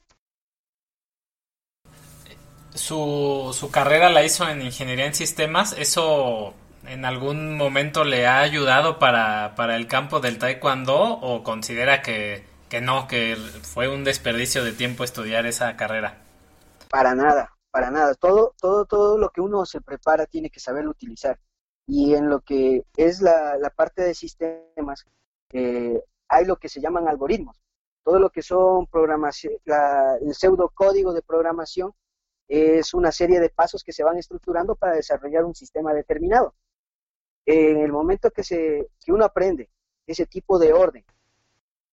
[2.73, 5.73] Su, su carrera la hizo en ingeniería en sistemas.
[5.77, 6.53] ¿Eso
[6.85, 12.45] en algún momento le ha ayudado para, para el campo del taekwondo o considera que,
[12.69, 16.17] que no, que fue un desperdicio de tiempo estudiar esa carrera?
[16.89, 18.13] Para nada, para nada.
[18.15, 21.39] Todo, todo, todo lo que uno se prepara tiene que saberlo utilizar
[21.87, 25.05] y en lo que es la, parte de sistemas,
[25.53, 27.57] eh, hay lo que se llaman algoritmos.
[28.03, 29.53] Todo lo que son programación,
[30.21, 31.93] el pseudocódigo de programación
[32.47, 36.53] es una serie de pasos que se van estructurando para desarrollar un sistema determinado.
[37.45, 39.69] En el momento que, se, que uno aprende
[40.05, 41.05] ese tipo de orden,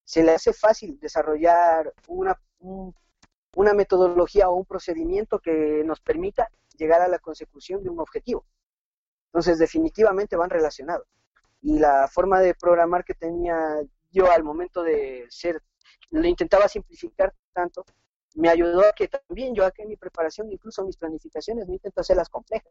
[0.05, 2.41] se le hace fácil desarrollar una,
[3.57, 8.45] una metodología o un procedimiento que nos permita llegar a la consecución de un objetivo.
[9.35, 11.09] Entonces, definitivamente van relacionados.
[11.61, 13.81] y la forma de programar que tenía
[14.13, 15.63] yo al momento de ser,
[16.11, 17.85] lo intentaba simplificar tanto,
[18.35, 22.01] me ayudó a que también yo aquí en mi preparación, incluso mis planificaciones, no intento
[22.01, 22.71] hacerlas complejas,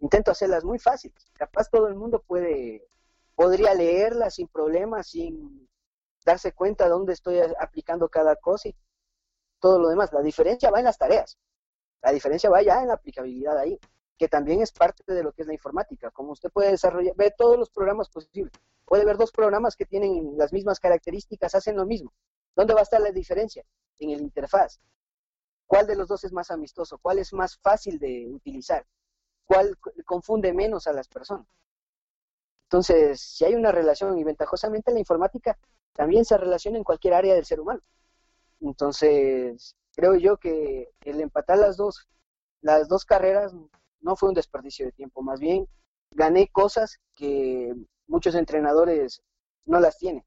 [0.00, 1.24] intento hacerlas muy fáciles.
[1.34, 2.86] Capaz todo el mundo puede,
[3.34, 5.68] podría leerlas sin problemas, sin
[6.26, 8.76] darse cuenta de dónde estoy aplicando cada cosa y
[9.60, 10.12] todo lo demás.
[10.12, 11.38] La diferencia va en las tareas.
[12.02, 13.78] La diferencia va ya en la aplicabilidad ahí,
[14.20, 16.10] que también es parte de lo que es la informática.
[16.10, 18.52] Como usted puede desarrollar, ve todos los programas posibles.
[18.84, 22.12] Puede ver dos programas que tienen las mismas características, hacen lo mismo.
[22.54, 23.64] ¿Dónde va a estar la diferencia?
[23.98, 24.78] En el interfaz.
[25.66, 26.98] ¿Cuál de los dos es más amistoso?
[26.98, 28.84] ¿Cuál es más fácil de utilizar?
[29.46, 31.46] ¿Cuál confunde menos a las personas?
[32.64, 35.56] Entonces, si hay una relación, y ventajosamente la informática
[35.94, 37.80] también se relaciona en cualquier área del ser humano.
[38.60, 42.06] Entonces, creo yo que el empatar las dos,
[42.60, 43.54] las dos carreras
[44.00, 45.66] no fue un desperdicio de tiempo, más bien
[46.12, 47.74] gané cosas que
[48.06, 49.22] muchos entrenadores
[49.64, 50.24] no las tienen.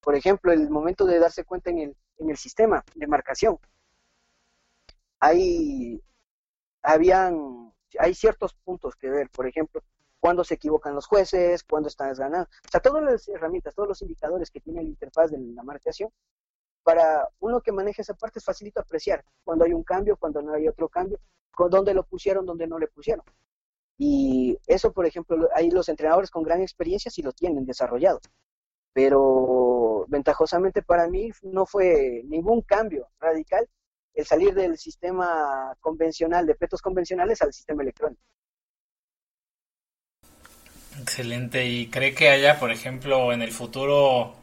[0.00, 3.58] Por ejemplo, el momento de darse cuenta en el, en el sistema de marcación.
[5.20, 6.02] Hay,
[6.82, 9.82] habían, hay ciertos puntos que ver, por ejemplo,
[10.20, 12.48] cuando se equivocan los jueces, cuando están ganando.
[12.66, 16.10] O sea, todas las herramientas, todos los indicadores que tiene la interfaz de la marcación,
[16.82, 20.52] para uno que maneja esa parte es facilito apreciar cuando hay un cambio, cuando no
[20.52, 21.18] hay otro cambio,
[21.70, 23.24] dónde lo pusieron, dónde no le pusieron.
[23.96, 28.20] Y eso, por ejemplo, hay los entrenadores con gran experiencia sí lo tienen desarrollado.
[28.92, 33.68] Pero ventajosamente para mí no fue ningún cambio radical
[34.14, 38.22] el salir del sistema convencional, de petos convencionales al sistema electrónico.
[41.00, 41.66] Excelente.
[41.66, 44.36] ¿Y cree que haya, por ejemplo, en el futuro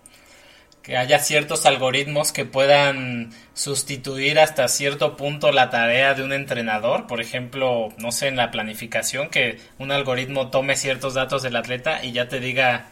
[0.83, 7.05] que haya ciertos algoritmos que puedan sustituir hasta cierto punto la tarea de un entrenador,
[7.05, 12.03] por ejemplo, no sé, en la planificación, que un algoritmo tome ciertos datos del atleta
[12.03, 12.87] y ya te diga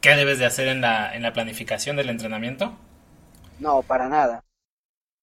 [0.00, 2.76] qué debes de hacer en la, en la planificación del entrenamiento?
[3.58, 4.44] No, para nada,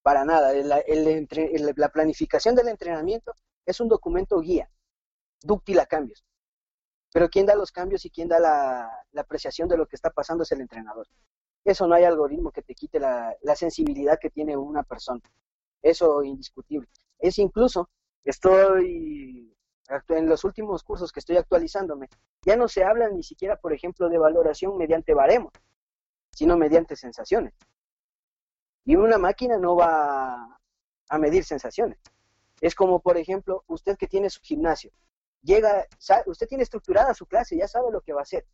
[0.02, 0.52] para nada.
[0.54, 3.34] la planificación del entrenamiento
[3.66, 4.70] es un documento guía,
[5.42, 6.26] dúctil a cambios.
[7.14, 10.44] Pero quien da los cambios y quien da la apreciación de lo que está pasando
[10.44, 11.08] es el entrenador.
[11.64, 15.22] Eso no hay algoritmo que te quite la, sensibilidad que tiene una persona.
[15.82, 16.88] Eso indiscutible.
[17.20, 17.90] Es incluso,
[18.24, 19.56] estoy
[20.10, 22.08] en los últimos cursos que estoy actualizándome,
[22.44, 25.52] ya no se habla ni siquiera, por ejemplo, de valoración mediante baremos,
[26.32, 27.54] sino mediante sensaciones.
[28.86, 30.60] Y una máquina no va
[31.10, 32.00] a medir sensaciones.
[32.62, 34.92] Es como, por ejemplo, usted que tiene su gimnasio,
[35.42, 35.86] llega,
[36.26, 38.46] usted tiene estructurada su clase, ya sabe lo que va a hacer.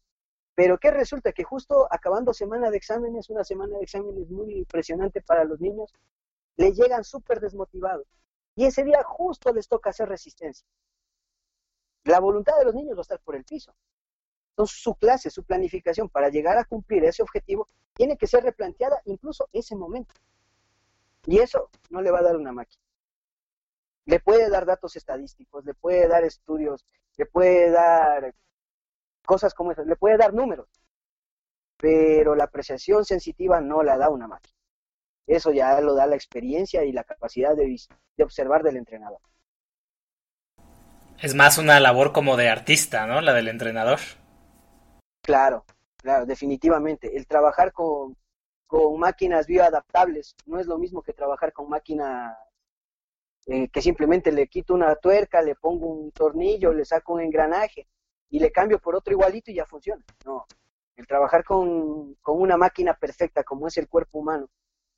[0.57, 1.33] Pero ¿qué resulta?
[1.33, 5.93] Que justo acabando semana de exámenes, una semana de exámenes muy impresionante para los niños,
[6.55, 8.07] le llegan súper desmotivados.
[8.55, 10.67] Y ese día justo les toca hacer resistencia.
[12.05, 13.75] La voluntad de los niños va a estar por el piso.
[14.53, 18.99] Entonces su clase, su planificación para llegar a cumplir ese objetivo tiene que ser replanteada
[19.05, 20.15] incluso ese momento.
[21.27, 22.81] Y eso no le va a dar una máquina.
[24.05, 26.83] Le puede dar datos estadísticos, le puede dar estudios,
[27.15, 28.33] le puede dar
[29.27, 29.85] cosas como esas.
[29.85, 30.67] Le puede dar números,
[31.77, 34.55] pero la apreciación sensitiva no la da una máquina.
[35.27, 37.75] Eso ya lo da la experiencia y la capacidad de,
[38.15, 39.19] de observar del entrenador.
[41.19, 43.21] Es más una labor como de artista, ¿no?
[43.21, 43.99] La del entrenador.
[45.21, 45.65] Claro,
[45.97, 47.17] claro, definitivamente.
[47.17, 48.15] El trabajar con,
[48.65, 52.37] con máquinas bioadaptables no es lo mismo que trabajar con máquinas
[53.47, 57.87] eh, que simplemente le quito una tuerca, le pongo un tornillo, le saco un engranaje
[58.29, 60.03] y le cambio por otro igualito y ya funciona.
[60.25, 60.45] No,
[60.95, 64.49] el trabajar con, una máquina perfecta como es el cuerpo humano,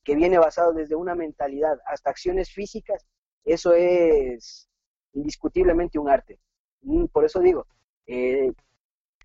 [0.03, 3.05] que viene basado desde una mentalidad hasta acciones físicas,
[3.43, 4.69] eso es
[5.13, 6.39] indiscutiblemente un arte.
[6.81, 7.67] Mm, por eso digo,
[8.07, 8.51] eh,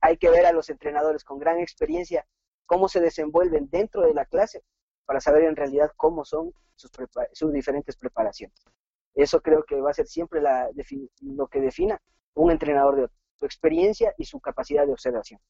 [0.01, 2.27] hay que ver a los entrenadores con gran experiencia
[2.67, 4.63] cómo se desenvuelven dentro de la clase
[5.07, 6.91] para saber en realidad cómo son sus,
[7.33, 8.65] sus diferentes preparaciones.
[9.15, 10.69] Eso creo que va a ser siempre la,
[11.21, 12.01] lo que defina
[12.35, 15.41] un entrenador de otro su experiencia y su capacidad de observación.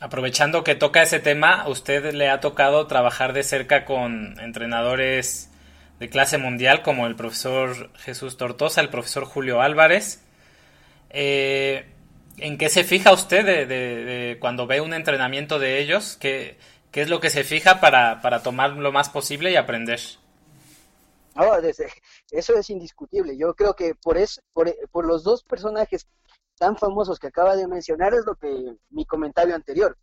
[0.00, 5.50] Aprovechando que toca ese tema, ¿a usted le ha tocado trabajar de cerca con entrenadores
[5.98, 10.22] de clase mundial como el profesor Jesús Tortosa, el profesor Julio Álvarez.
[11.10, 11.86] Eh,
[12.36, 16.16] ¿En qué se fija usted de, cuando ve un entrenamiento de ellos?
[16.20, 16.56] ¿Qué,
[16.92, 20.00] qué es lo que se fija para, para tomar lo más posible y aprender?
[22.30, 23.36] Eso es indiscutible.
[23.36, 26.06] Yo creo que por, es, por, los dos personajes
[26.58, 29.96] tan famosos que acaba de mencionar es lo que mi comentario anterior.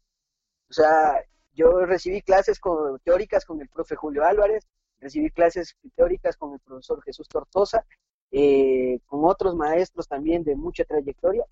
[0.69, 1.23] O sea,
[1.53, 2.59] yo recibí clases
[3.03, 4.67] teóricas con el profe Julio Álvarez,
[4.99, 7.85] recibí clases teóricas con el profesor Jesús Tortosa,
[8.31, 11.45] eh, con otros maestros también de mucha trayectoria.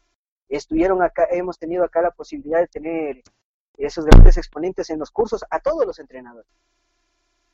[0.49, 3.23] estuvieron acá, hemos tenido acá la posibilidad de tener
[3.77, 6.49] esos grandes exponentes en los cursos a todos los entrenadores.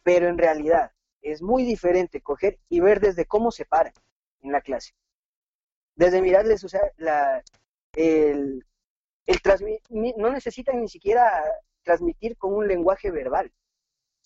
[0.04, 0.92] Pero en realidad
[1.22, 3.94] es muy diferente coger y ver desde cómo se paran
[4.42, 4.94] en la clase.
[5.96, 7.44] Desde mirarles, o sea, la,
[7.94, 8.66] el,
[9.26, 9.42] el
[9.90, 11.44] no necesitan ni siquiera
[11.84, 13.52] transmitir con un lenguaje verbal,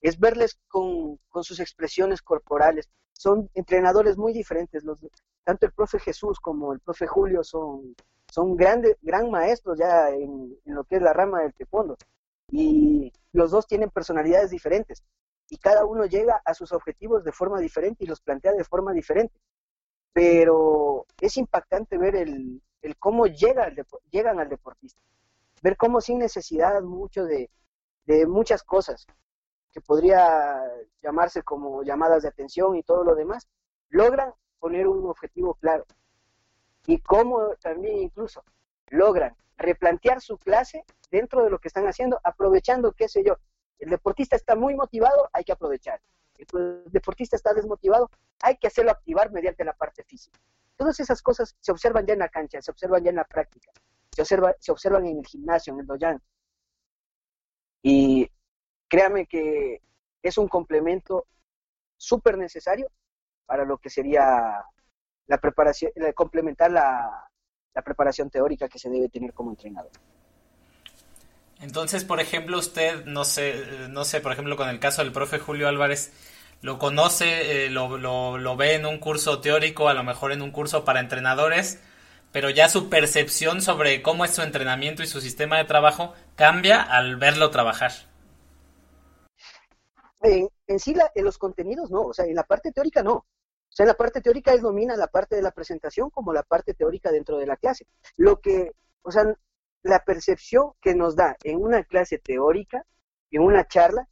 [0.01, 2.89] es verles con, con sus expresiones corporales.
[3.13, 4.99] Son entrenadores muy diferentes, los,
[5.43, 7.95] tanto el profe Jesús como el profe Julio son,
[8.29, 11.97] son grandes, gran maestros ya en, lo que es la rama del taekwondo.
[12.51, 15.03] Y los dos tienen personalidades diferentes
[15.53, 18.91] y cada uno llega a sus objetivos de forma diferente y los plantea de forma
[18.91, 19.39] diferente.
[20.11, 23.71] Pero es impactante ver el, el cómo llega
[24.09, 24.99] llegan al deportista,
[25.61, 27.51] ver cómo sin necesidad mucho de,
[28.05, 29.05] de muchas cosas
[29.71, 30.59] que podría
[31.03, 33.47] llamarse como llamadas de atención y todo lo demás,
[33.89, 35.85] logran poner un objetivo claro.
[36.87, 38.43] Y cómo también incluso
[38.87, 43.37] logran replantear su clase dentro de lo que están haciendo, aprovechando, qué sé yo,
[43.80, 46.01] el deportista está muy motivado, hay que aprovechar.
[46.38, 48.09] El deportista está desmotivado,
[48.41, 50.39] hay que hacerlo activar mediante la parte física.
[50.76, 53.71] Todas esas cosas se observan ya en la cancha, se observan ya en la práctica,
[54.11, 56.21] se, observa, se observan en el gimnasio, en el doyan.
[57.82, 58.30] Y
[58.88, 59.82] créame que
[60.21, 61.28] es un complemento
[61.97, 62.88] súper necesario
[63.45, 64.65] para lo que sería
[65.28, 67.30] la preparación, complementar la,
[67.74, 69.91] la preparación teórica que se debe tener como entrenador.
[71.64, 75.39] Entonces, por ejemplo, usted, no sé, no sé, por ejemplo, con el caso del profe
[75.39, 76.11] Julio Álvarez,
[76.61, 80.51] lo conoce, eh, lo, lo, ve en un curso teórico, a lo mejor en un
[80.51, 81.80] curso para entrenadores,
[82.34, 86.82] pero ya su percepción sobre cómo es su entrenamiento y su sistema de trabajo cambia
[86.82, 87.93] al verlo trabajar.
[90.22, 93.14] En, en sí, en los contenidos no, o sea, en la parte teórica no.
[93.14, 93.26] O
[93.70, 96.74] sea, en la parte teórica él domina la parte de la presentación como la parte
[96.74, 97.88] teórica dentro de la clase.
[98.18, 99.24] Lo que, o sea,
[99.84, 102.86] la percepción que nos da en una clase teórica,
[103.31, 104.07] en una charla,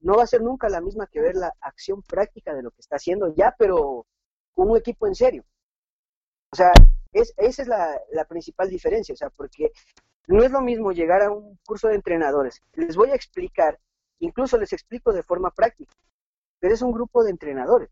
[0.00, 2.80] no va a ser nunca la misma que ver la acción práctica de lo que
[2.80, 4.06] está haciendo ya, pero
[4.52, 5.44] con un equipo en serio.
[6.52, 6.72] O sea,
[7.12, 9.70] es, esa es la, la principal diferencia, o sea, porque
[10.26, 12.62] no es lo mismo llegar a un curso de entrenadores.
[12.72, 13.78] Les voy a explicar,
[14.20, 15.94] incluso les explico de forma práctica,
[16.58, 17.90] pero es un grupo de entrenadores.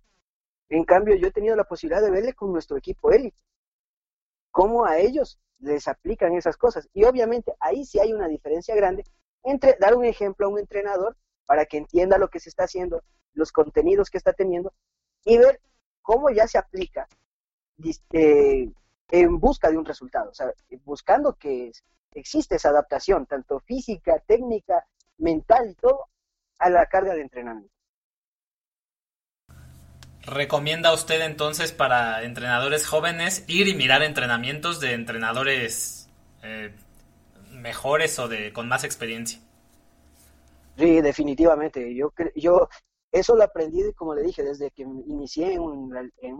[0.70, 3.36] En cambio, yo he tenido la posibilidad de verle con nuestro equipo élite,
[4.50, 6.88] cómo a ellos les aplican esas cosas.
[6.92, 9.04] Y obviamente ahí sí hay una diferencia grande
[9.42, 13.02] entre dar un ejemplo a un entrenador para que entienda lo que se está haciendo,
[13.32, 14.72] los contenidos que está teniendo
[15.24, 15.60] y ver
[16.02, 17.08] cómo ya se aplica
[18.12, 18.70] eh,
[19.10, 20.52] en busca de un resultado, o sea,
[20.84, 21.72] buscando que
[22.12, 24.86] existe esa adaptación, tanto física, técnica,
[25.18, 26.06] mental y todo,
[26.58, 27.77] a la carga de entrenamiento.
[30.30, 36.10] ¿Recomienda usted entonces para entrenadores jóvenes ir y mirar entrenamientos de entrenadores
[36.42, 36.70] eh,
[37.50, 39.40] mejores o de con más experiencia?
[40.76, 41.94] Sí, definitivamente.
[41.94, 42.68] Yo, yo
[43.10, 45.90] eso lo aprendí, como le dije, desde que inicié en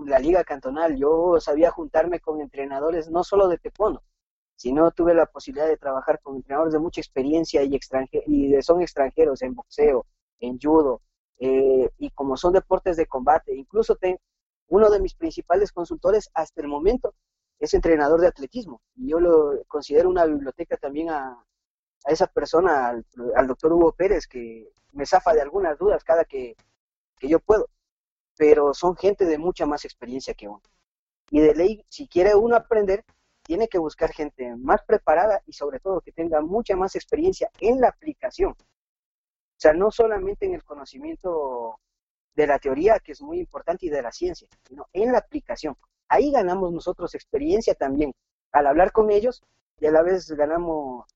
[0.07, 0.95] la, liga cantonal.
[0.97, 4.03] Yo sabía juntarme con entrenadores no solo de taekwondo,
[4.55, 7.79] sino tuve la posibilidad de trabajar con entrenadores de mucha experiencia y,
[8.27, 10.05] y son extranjeros en boxeo,
[10.41, 11.01] en judo,
[11.39, 13.55] eh, y como son deportes de combate.
[13.55, 14.19] Incluso tengo
[14.69, 17.15] uno de mis principales consultores hasta el momento
[17.59, 18.83] es entrenador de atletismo.
[18.97, 21.45] Y yo lo considero una biblioteca también a,
[22.05, 26.57] a esa persona, al, doctor Hugo Pérez, que me zafa de algunas dudas cada que,
[27.21, 27.69] yo puedo,
[28.37, 30.63] pero son gente de mucha más experiencia que uno.
[31.31, 33.05] Y de ley, si quiere uno aprender,
[33.43, 37.81] tiene que buscar gente más preparada y sobre todo que tenga mucha más experiencia en
[37.81, 38.55] la aplicación.
[39.59, 41.81] O sea, no solamente en el conocimiento
[42.37, 45.77] de la teoría, que es muy importante, y de la ciencia, sino en la aplicación.
[46.09, 48.15] Ahí ganamos nosotros experiencia también
[48.53, 49.43] al hablar con ellos
[49.81, 51.07] y a la vez ganamos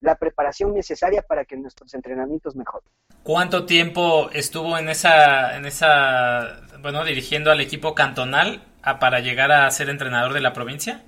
[0.00, 2.90] la preparación necesaria para que nuestros entrenamientos mejoren.
[3.22, 8.64] ¿Cuánto tiempo estuvo en esa, en esa, bueno, dirigiendo al equipo cantonal
[8.98, 11.04] para llegar a ser entrenador de la provincia?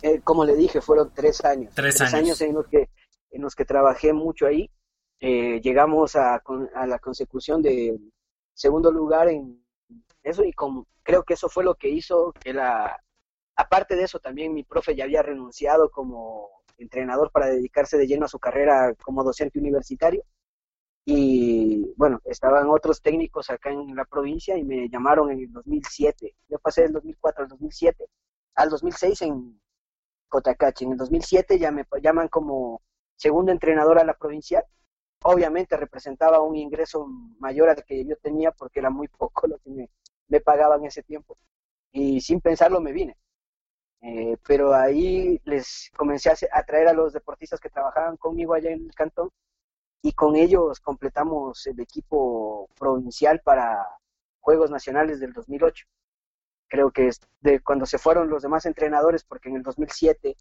[0.00, 1.74] Eh, como le dije, fueron tres años.
[1.74, 2.40] Tres, años.
[2.40, 2.88] en los que
[3.30, 4.70] en los que trabajé mucho ahí.
[5.26, 6.34] Eh, llegamos a,
[6.74, 7.98] a, la consecución de
[8.52, 9.64] segundo lugar en
[10.22, 13.00] eso y como creo que eso fue lo que hizo que la
[13.56, 18.26] aparte de eso también mi profe ya había renunciado como entrenador para dedicarse de lleno
[18.26, 20.22] a su carrera como docente universitario.
[21.06, 26.36] Y bueno, estaban otros técnicos acá en la provincia y me llamaron en el 2007.
[26.50, 28.04] Yo pasé del 2004 al 2007,
[28.56, 29.58] al 2006 en
[30.28, 30.84] Cotacachi.
[30.84, 32.82] En el 2007 ya me llaman como
[33.16, 34.64] segundo entrenador a la provincial.
[35.24, 37.06] Obviamente representaba un ingreso
[37.38, 39.90] mayor al que yo tenía porque era muy poco lo que me,
[40.28, 41.36] me pagaban ese tiempo.
[41.92, 43.16] Y sin pensarlo me vine.
[44.06, 48.84] Eh, pero ahí les comencé a, traer a los deportistas que trabajaban conmigo allá en
[48.84, 49.30] el cantón
[50.02, 53.82] y con ellos completamos el equipo provincial para
[54.40, 55.86] Juegos Nacionales del 2008.
[56.68, 57.20] Creo que es
[57.64, 60.36] cuando se fueron los demás entrenadores, porque en el 2007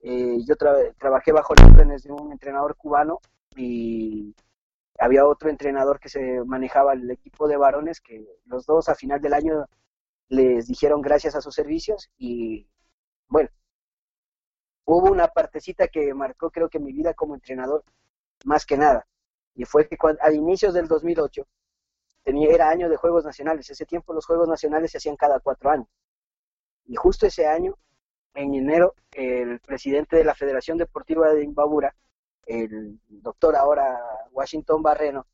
[0.00, 3.20] eh, yo trabajé bajo las órdenes de un entrenador cubano
[3.56, 4.34] y
[4.98, 9.20] había otro entrenador que se manejaba el equipo de varones, que los dos a final
[9.20, 9.66] del año
[10.28, 12.66] les dijeron gracias a sus servicios y
[13.28, 13.50] bueno,
[14.84, 17.84] hubo una partecita que marcó creo que mi vida como entrenador
[18.44, 19.06] más que nada.
[19.54, 21.46] Y fue que a inicios del 2008
[22.22, 23.70] tenía, era año de Juegos Nacionales.
[23.70, 25.88] Ese tiempo los Juegos Nacionales se hacían cada cuatro años.
[26.86, 27.76] Y justo ese año,
[28.34, 31.94] en enero, el presidente de la Federación Deportiva de Imbabura,
[32.46, 33.98] el doctor ahora
[34.32, 35.26] Washington Barreno,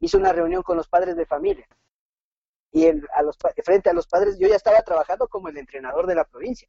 [0.00, 1.66] hizo una reunión con los padres de familia.
[2.72, 6.14] Y a los, frente a los padres, yo ya estaba trabajando como el entrenador de
[6.14, 6.68] la provincia.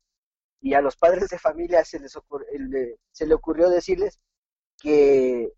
[0.61, 2.17] Y a los padres de familia se les
[3.11, 4.19] se le ocurrió decirles
[4.81, 5.51] que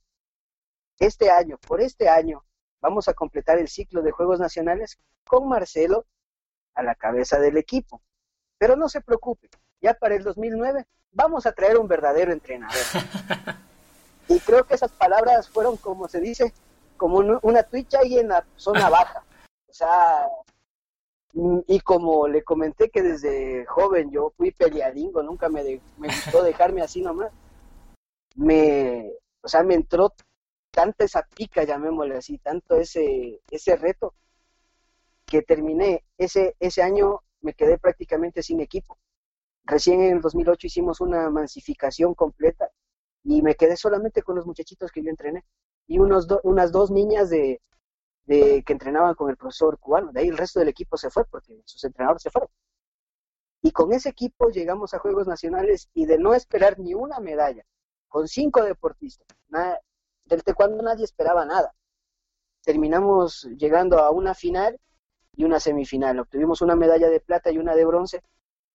[0.97, 2.43] este año, por este año,
[2.81, 6.05] vamos a completar el ciclo de Juegos Nacionales con Marcelo
[6.73, 8.01] a la cabeza del equipo.
[8.57, 9.49] Pero no se preocupe,
[9.81, 12.75] ya para el 2009 vamos a traer un verdadero entrenador.
[14.29, 16.53] y creo que esas palabras fueron, como se dice,
[16.97, 19.23] como una tuicha ahí en la zona baja.
[19.67, 20.27] O sea,
[21.33, 26.83] y como le comenté que desde joven yo fui peleadingo, nunca me, me gustó dejarme
[26.83, 27.31] así nomás,
[28.35, 29.11] me,
[29.41, 30.13] o sea, me entró
[30.69, 34.13] tanta esa pica, llamémosle así, tanto ese, ese reto,
[35.25, 36.03] que terminé.
[36.19, 38.99] Ese, ese año me quedé prácticamente sin equipo.
[39.63, 42.69] Recién en el 2008 hicimos una mansificación completa
[43.23, 45.45] y me quedé solamente con los muchachitos que yo entrené
[45.87, 47.61] y unos unas dos niñas de,
[48.25, 50.11] de, que entrenaban con el profesor cubano.
[50.11, 52.49] De ahí el resto del equipo se fue porque sus entrenadores se fueron.
[53.61, 57.65] Y con ese equipo llegamos a Juegos Nacionales y de no esperar ni una medalla,
[58.07, 59.79] con cinco deportistas, nada,
[60.25, 60.43] del
[60.81, 61.73] nadie esperaba nada.
[62.63, 64.79] Terminamos llegando a una final
[65.35, 66.19] y una semifinal.
[66.19, 68.21] Obtuvimos una medalla de plata y una de bronce,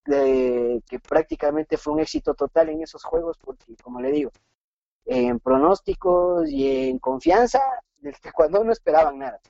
[0.05, 4.30] que prácticamente fue un éxito total en esos juegos, porque, como le digo,
[5.07, 7.61] en pronósticos y en confianza,
[7.98, 9.40] del taekwondo no esperaban nada.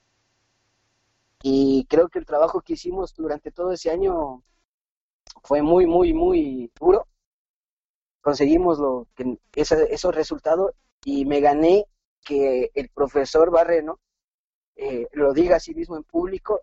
[1.42, 4.42] Y creo que el trabajo que hicimos durante todo ese año
[5.42, 7.06] fue muy, muy, muy duro.
[8.22, 10.72] Conseguimos lo que, esos resultados
[11.04, 11.84] y me gané
[12.24, 14.00] que el profesor Barreno
[14.76, 16.62] eh, lo diga a sí mismo en público,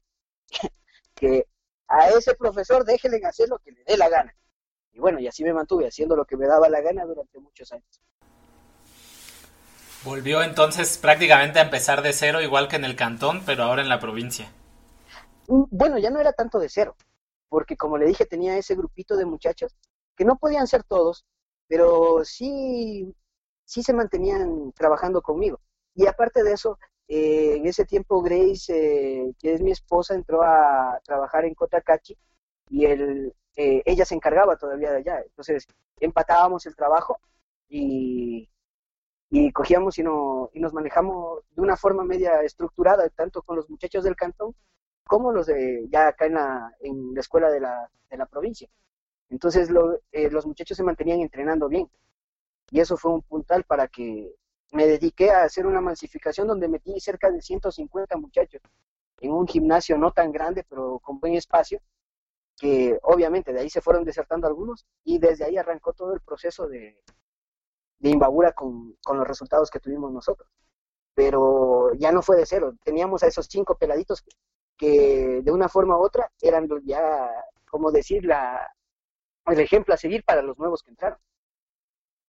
[1.13, 1.45] que
[1.91, 4.33] a ese profesor déjenle hacer lo que le dé la gana.
[4.93, 7.71] Y bueno, y así me mantuve haciendo lo que me daba la gana durante muchos
[7.71, 8.01] años.
[10.03, 13.89] Volvió entonces prácticamente a empezar de cero, igual que en el cantón, pero ahora en
[13.89, 14.51] la provincia.
[15.47, 16.95] Mm, bueno, ya no era tanto de cero,
[17.49, 19.75] porque como le dije, tenía ese grupito de muchachos
[20.15, 21.25] que no podían ser todos,
[21.67, 23.13] pero sí
[23.71, 25.61] sí se mantenían trabajando conmigo.
[25.95, 26.77] Y aparte de eso,
[27.13, 32.17] eh, en ese tiempo Grace, eh, que es mi esposa, entró a trabajar en Cotacachi
[32.69, 35.21] y eh, ella se encargaba todavía de allá.
[35.25, 35.67] Entonces
[35.99, 37.19] empatábamos el trabajo
[37.67, 38.49] y,
[39.53, 44.15] cogíamos y, no, nos manejamos de una forma media estructurada, tanto con los muchachos del
[44.15, 44.55] cantón
[45.05, 46.71] como los de ya acá en la,
[47.17, 48.69] escuela de la, de la provincia.
[49.29, 51.89] Entonces los muchachos se mantenían entrenando bien.
[52.69, 54.33] Y eso fue un puntal para que
[54.71, 58.61] me dediqué a hacer una masificación donde metí cerca de 150 muchachos
[59.19, 61.79] en un gimnasio no tan grande, pero con buen espacio,
[62.57, 66.67] que obviamente de ahí se fueron desertando algunos y desde ahí arrancó todo el proceso
[66.67, 66.99] de,
[67.99, 70.49] de Imbabura con, con los resultados que tuvimos nosotros.
[71.13, 74.23] Pero ya no fue de cero, teníamos a esos cinco peladitos
[74.77, 77.29] que, de una forma u otra eran ya,
[77.69, 78.67] como decir, la,
[79.45, 81.19] el ejemplo a seguir para los nuevos que entraron.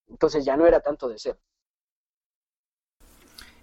[0.08, 1.40] Entonces ya no era tanto de ser.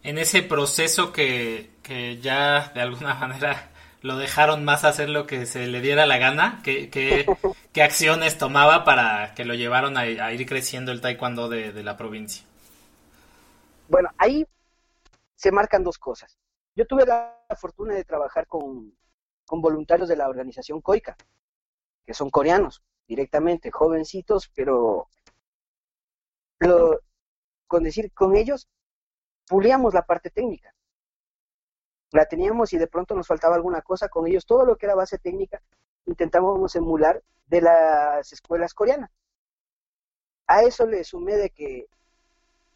[0.02, 3.70] En ese proceso que, que ya de alguna manera
[4.00, 7.26] lo dejaron más hacer lo que se le diera la gana, ¿qué, qué,
[7.72, 11.96] qué acciones tomaba para que lo llevaron a, ir creciendo el taekwondo de, de, la
[11.96, 12.44] provincia?
[13.88, 14.46] Bueno, ahí
[15.34, 16.38] se marcan dos cosas.
[16.76, 18.94] Yo tuve la fortuna de trabajar con,
[19.44, 21.16] con voluntarios de la organización COICA,
[22.06, 25.08] que son coreanos directamente, jovencitos, pero
[26.58, 27.00] pero
[27.66, 28.68] con decir, con ellos
[29.48, 30.74] pulíamos la parte técnica.
[32.12, 34.46] La teníamos y de pronto nos faltaba alguna cosa con ellos.
[34.46, 35.62] Todo lo que era base técnica
[36.06, 39.10] intentábamos emular de las escuelas coreanas.
[40.46, 41.86] A eso le sumé de que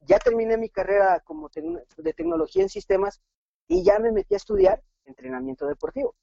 [0.02, 3.22] ya terminé mi carrera como de tecnología en sistemas
[3.68, 6.14] y ya me metí a estudiar entrenamiento deportivo.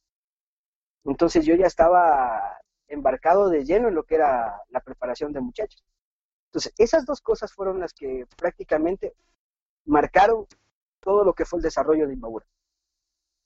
[1.05, 5.83] Entonces yo ya estaba embarcado de lleno en lo que era la preparación de muchachos.
[6.49, 9.13] Entonces, esas dos cosas fueron las que prácticamente
[9.89, 10.45] marcaron
[10.99, 12.45] todo lo que fue el desarrollo de Imbabura.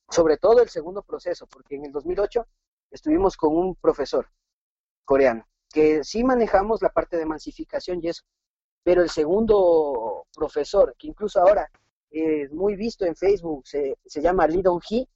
[0.10, 2.46] Sobre todo el segundo proceso, porque en el 2008
[2.92, 4.30] estuvimos con un profesor
[5.06, 8.24] coreano, que sí manejamos la parte de masificación y eso,
[8.84, 11.70] pero el segundo profesor, que incluso ahora
[12.10, 15.08] es muy visto en Facebook, se, llama Lee Dong-hee,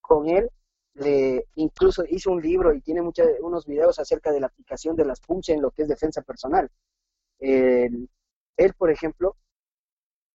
[0.00, 0.50] con él
[0.94, 5.04] le, incluso hizo un libro y tiene muchos unos videos acerca de la aplicación de
[5.04, 6.70] las PUMS en lo que es defensa personal.
[7.38, 8.08] él,
[8.76, 9.36] por ejemplo,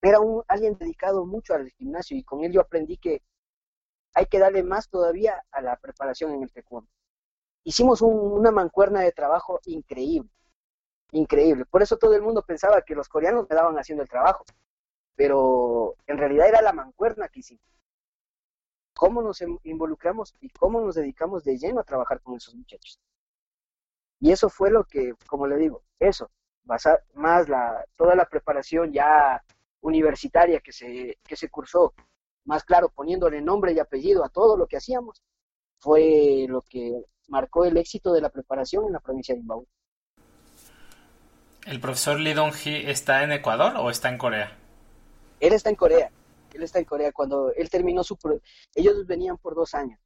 [0.03, 3.23] era un, alguien dedicado mucho al gimnasio y con él yo aprendí que
[4.15, 6.91] hay que darle más todavía a la preparación en el taekwondo.
[7.65, 10.31] Hicimos una mancuerna de trabajo increíble,
[11.13, 11.67] increíble.
[11.67, 14.45] Por eso todo el mundo pensaba que los coreanos me daban haciendo el trabajo,
[15.15, 17.65] pero en realidad era la mancuerna que hicimos.
[18.95, 22.99] Cómo nos involucramos y cómo nos dedicamos de lleno a trabajar con esos muchachos.
[24.19, 26.31] Y eso fue lo que, como le digo, eso,
[27.15, 29.43] más la, toda la preparación ya
[29.83, 31.95] universitaria que se, que se cursó,
[32.45, 35.23] más claro, poniéndole nombre y apellido a todo lo que hacíamos,
[35.79, 39.71] fue lo que marcó el éxito de la preparación en la provincia de Imbabura.
[41.67, 44.57] ¿El profesor Lee Dong-hee está en Ecuador o está en Corea?
[45.41, 46.11] Él está en Corea.
[46.53, 47.13] Él está en Corea.
[47.13, 48.17] Cuando él terminó su...
[48.75, 49.99] Ellos venían por dos años.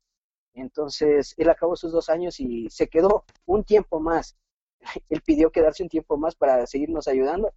[0.55, 4.37] Entonces, él acabó sus dos años y se quedó un tiempo más.
[5.09, 7.53] Él pidió quedarse un tiempo más para seguirnos ayudando.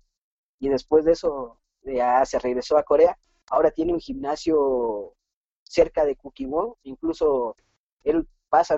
[0.59, 1.59] Y después de eso,
[1.95, 3.17] ya se regresó a Corea.
[3.49, 5.13] Ahora tiene un gimnasio
[5.63, 6.73] cerca de Kukiwon.
[6.83, 7.55] Incluso
[8.03, 8.77] él pasa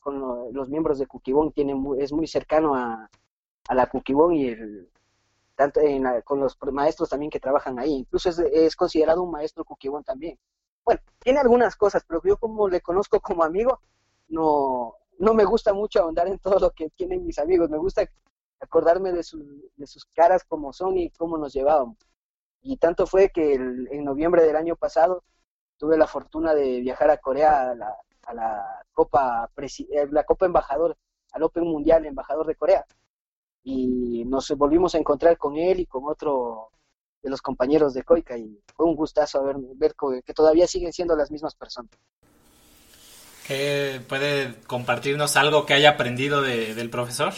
[0.00, 3.10] con los miembros de Kukiwon, tiene, es muy cercano a,
[3.68, 4.90] a la Kukiwon y el,
[5.60, 5.80] tanto
[6.24, 7.92] con los maestros también que trabajan ahí.
[7.92, 10.38] Incluso es, considerado un maestro Kukiwon también.
[10.84, 13.80] Bueno, tiene algunas cosas, pero yo como le conozco como amigo,
[14.28, 17.68] no, no me gusta mucho ahondar en todo lo que tienen mis amigos.
[17.68, 18.08] Me gusta
[18.58, 19.22] acordarme de,
[19.76, 21.98] de sus caras como son y cómo nos llevábamos.
[22.62, 25.24] Y tanto fue que en noviembre del año pasado
[25.78, 30.46] tuve la fortuna de viajar a Corea a la, a la Copa, eh, la Copa
[30.46, 30.96] Embajador,
[31.32, 32.84] al Open Mundial Embajador de Corea.
[33.62, 36.70] Y nos volvimos a encontrar con él y con otro
[37.22, 39.94] de los compañeros de Coica y fue un gustazo ver, ver
[40.24, 41.90] que todavía siguen siendo las mismas personas.
[43.46, 47.32] ¿Qué puede compartirnos algo que haya aprendido del profesor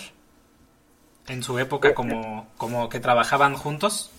[1.27, 4.11] en su época eh, como, como que trabajaban juntos?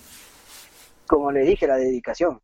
[1.07, 2.41] Como le dije, la dedicación.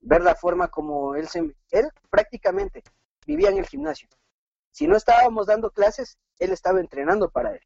[0.00, 1.54] Ver la forma como él se...
[1.70, 2.82] Él prácticamente
[3.26, 4.08] vivía en el gimnasio.
[4.70, 7.62] Si no estábamos dando clases, él estaba entrenando para él.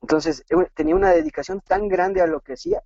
[0.00, 0.44] Entonces,
[0.74, 2.82] tenía una dedicación tan grande a lo que hacía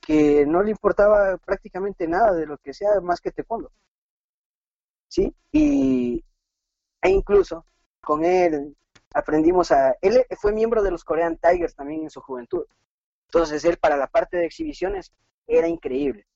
[0.00, 3.70] que no le importaba prácticamente nada de lo que sea más que taekwondo.
[5.08, 5.34] ¿Sí?
[5.52, 6.24] Y
[7.02, 7.64] e incluso
[8.00, 8.76] con él
[9.14, 9.96] aprendimos a...
[10.00, 12.64] Él fue miembro de los Korean Tigers también en su juventud.
[13.32, 15.12] Entonces, él para la parte de exhibiciones
[15.46, 16.26] era increíble.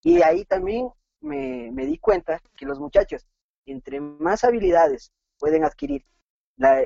[0.00, 0.88] Y ahí también
[1.20, 3.26] me, di cuenta que los muchachos,
[3.66, 6.04] entre más habilidades pueden adquirir,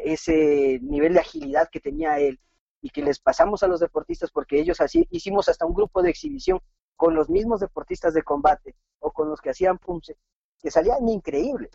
[0.03, 2.41] ese nivel de agilidad que tenía él
[2.81, 6.11] y que les pasamos a los deportistas porque ellos así hicimos hasta un grupo de
[6.11, 6.61] exhibición
[6.97, 10.17] con los mismos deportistas de combate o con los que hacían pumse,
[10.59, 11.71] que salían increíbles.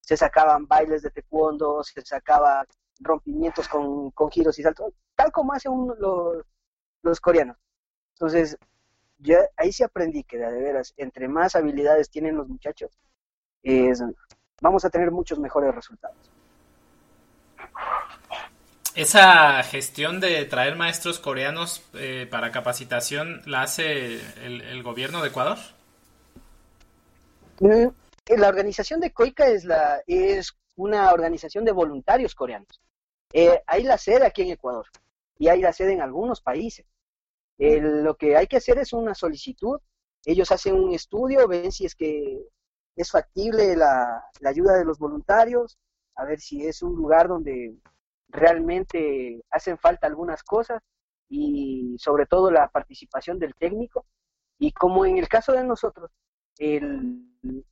[0.00, 2.66] Se sacaban bailes de taekwondo, se sacaban
[3.00, 6.44] rompimientos con, giros y saltos, tal como hacen los,
[7.04, 7.56] los coreanos.
[8.14, 8.56] Entonces,
[9.18, 12.90] yo ahí sí aprendí que de veras, entre más habilidades tienen los muchachos,
[14.60, 16.16] vamos a tener muchos mejores resultados.
[18.94, 25.58] Esa gestión de traer maestros coreanos eh, para capacitación la hace el, gobierno de Ecuador.
[27.58, 27.88] Mm,
[28.36, 32.80] la organización de COICA es, la, es una organización de voluntarios coreanos.
[33.32, 34.86] Eh, hay la sede aquí en Ecuador
[35.38, 36.86] y hay la sede en algunos países
[37.58, 39.78] lo que hay que hacer es una solicitud,
[40.24, 42.42] ellos hacen un estudio, ven si es que
[42.96, 45.78] es factible la, ayuda de los voluntarios,
[46.16, 47.76] a ver si es un lugar donde
[48.28, 50.82] realmente hacen falta algunas cosas
[51.28, 54.06] y sobre todo la participación del técnico.
[54.58, 56.10] Y como en el caso de nosotros,
[56.58, 57.26] el,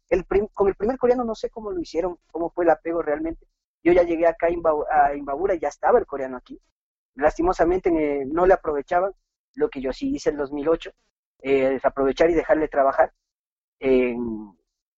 [0.08, 3.46] el con el primer coreano no sé cómo lo hicieron, cómo fue el apego realmente.
[3.84, 6.60] Yo ya llegué acá a Imbabura y ya estaba el coreano aquí.
[7.14, 7.90] Lastimosamente
[8.26, 9.12] no le aprovechaban
[9.54, 10.90] lo que yo sí hice en 2008,
[11.42, 13.12] eh, es aprovechar y dejarle trabajar.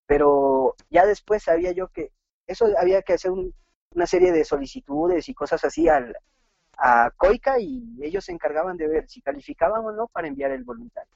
[0.07, 2.11] pero ya después sabía yo que
[2.47, 6.15] eso había que hacer una serie de solicitudes y cosas así al,
[6.77, 10.65] a COICA y ellos se encargaban de ver si calificaban o no para enviar el
[10.65, 11.11] voluntario.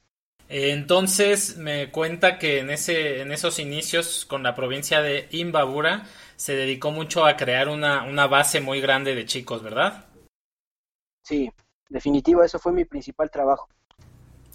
[0.49, 6.57] Entonces me cuenta que en, ese, en esos inicios con la provincia de Imbabura se
[6.57, 10.07] dedicó mucho a crear una, una base muy grande de chicos, ¿verdad?
[11.23, 11.53] Sí,
[11.89, 13.69] definitivo, eso fue mi principal trabajo.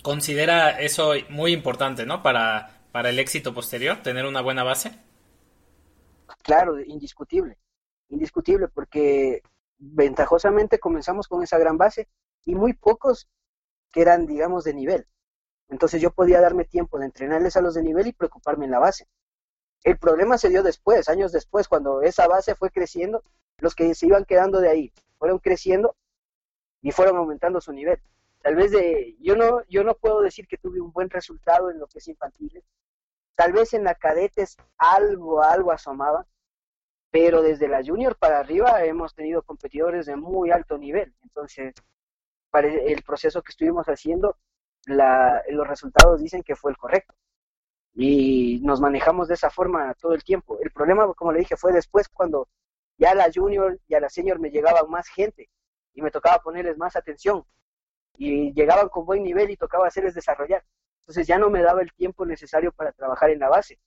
[0.02, 2.22] Considera eso muy importante, ¿no?
[2.22, 5.00] Para, para el éxito posterior, tener una buena base.
[6.44, 7.58] Claro, indiscutible,
[8.10, 9.42] indiscutible, porque
[9.78, 12.08] ventajosamente comenzamos con esa gran base
[12.46, 13.28] y muy pocos
[13.92, 15.08] que eran, digamos, de nivel.
[15.70, 18.80] Entonces yo podía darme tiempo de entrenarles a los de nivel y preocuparme en la
[18.80, 19.08] base.
[19.84, 23.24] El problema se dio después, años después, cuando esa base fue creciendo,
[23.58, 25.96] los que se iban quedando de ahí fueron creciendo
[26.84, 28.00] y fueron aumentando su nivel.
[28.42, 31.80] Tal vez de, yo no, yo no puedo decir que tuve un buen resultado en
[31.80, 32.62] lo que es infantil.
[33.36, 36.28] Tal vez en la cadetes algo, algo asomaba,
[37.10, 41.16] pero desde la junior para arriba hemos tenido competidores de muy alto nivel.
[41.24, 41.74] Entonces,
[42.52, 44.38] para el proceso que estuvimos haciendo,
[44.86, 47.16] los resultados dicen que fue el correcto.
[47.94, 50.60] Y nos manejamos de esa forma todo el tiempo.
[50.60, 52.50] El problema, como le dije, fue después cuando
[52.98, 55.50] ya a la junior y a la senior me llegaban más gente
[55.94, 57.46] y me tocaba ponerles más atención.
[58.18, 60.64] Y llegaban con buen nivel y tocaba hacerles desarrollar.
[61.02, 63.80] Entonces ya no me daba el tiempo necesario para trabajar en la base.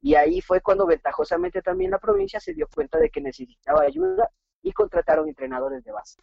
[0.00, 4.30] Y ahí fue cuando ventajosamente también la provincia se dio cuenta de que necesitaba ayuda
[4.62, 6.20] y contrataron entrenadores de base.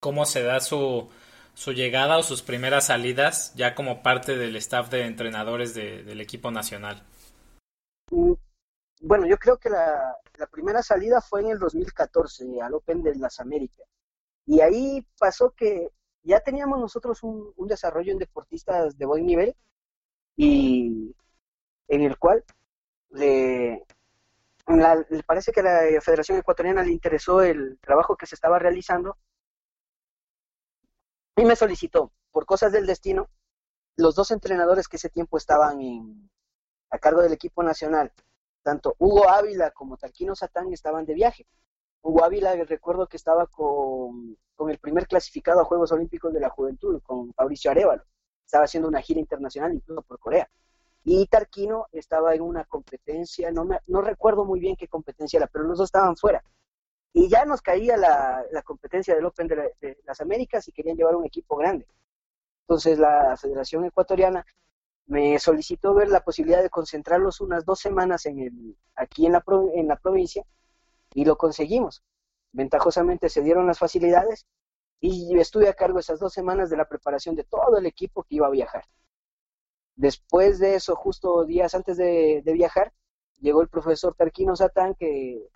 [0.00, 1.08] ¿Cómo se da su,
[1.54, 6.50] su llegada o sus primeras salidas ya como parte del staff de entrenadores del equipo
[6.50, 7.02] nacional?
[8.10, 8.34] Mm,
[9.00, 10.16] bueno, yo creo que la,
[10.50, 13.86] primera salida fue en el 2014 al Open de las Américas.
[14.48, 15.90] Y ahí pasó que
[16.22, 19.54] ya teníamos nosotros un, desarrollo en deportistas de buen nivel
[20.36, 21.14] y
[21.86, 22.42] en el cual
[23.10, 23.84] le,
[25.26, 29.18] parece que a la Federación Ecuatoriana le interesó el trabajo que se estaba realizando
[31.36, 33.28] y me solicitó, por cosas del destino,
[33.96, 36.30] los dos entrenadores que ese tiempo estaban
[36.88, 38.14] a cargo del equipo nacional,
[38.62, 41.46] tanto Hugo Ávila como Tarquino Satán estaban de viaje.
[42.02, 44.36] Hugo Ávila, recuerdo que estaba con,
[44.68, 48.04] el primer clasificado a Juegos Olímpicos de la Juventud, con Fabricio Arevalo.
[48.44, 50.48] Estaba haciendo una gira internacional incluso por Corea.
[51.04, 55.46] Y Tarquino estaba en una competencia, no, me, no recuerdo muy bien qué competencia era,
[55.46, 56.42] pero los dos estaban fuera
[57.12, 61.26] y ya nos caía la, competencia del Open de, las Américas y querían llevar un
[61.26, 61.86] equipo grande.
[62.62, 64.44] Entonces la Federación Ecuatoriana
[65.06, 69.44] me solicitó ver la posibilidad de concentrarlos unas dos semanas en el, aquí en la,
[69.74, 70.44] en la provincia
[71.14, 72.02] y lo conseguimos.
[72.52, 74.46] Ventajosamente se dieron las facilidades
[75.00, 78.36] y estuve a cargo esas dos semanas de la preparación de todo el equipo que
[78.36, 78.84] iba a viajar.
[79.96, 82.92] Después de eso, justo días antes de, viajar,
[83.40, 85.48] llegó el profesor Tarquino Satán, que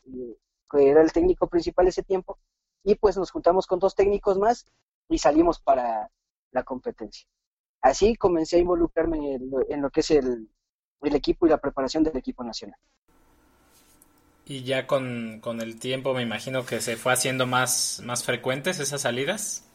[0.72, 2.38] era el técnico principal ese tiempo,
[2.84, 4.66] y pues nos juntamos con dos técnicos más
[5.09, 6.11] y salimos para
[6.50, 7.26] la competencia.
[7.80, 10.48] Así comencé a involucrarme en lo, que es el,
[11.03, 12.78] equipo y la preparación del equipo nacional.
[14.45, 19.03] Y ya con, el tiempo me imagino que se fue haciendo más, más frecuentes esas
[19.03, 19.68] salidas.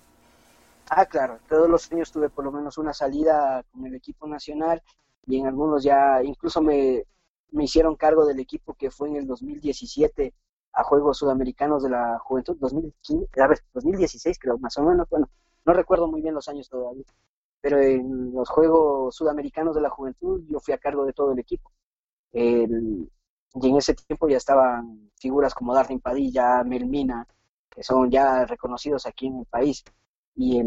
[0.89, 4.81] Ah, claro, todos los años tuve por lo menos una salida con el equipo nacional
[5.25, 7.03] y en algunos ya incluso me,
[7.51, 10.33] me hicieron cargo del equipo que fue en el 2017
[10.73, 13.27] a Juegos Sudamericanos de la Juventud, 2015,
[13.73, 15.29] 2016 creo, más o menos, bueno,
[15.65, 17.05] no recuerdo muy bien los años todavía,
[17.61, 21.39] pero en los Juegos Sudamericanos de la Juventud yo fui a cargo de todo el
[21.39, 21.71] equipo.
[23.53, 27.27] Y en ese tiempo ya estaban figuras como Darwin Padilla, Melmina,
[27.69, 29.83] que son ya reconocidos aquí en el país.
[30.35, 30.61] Y,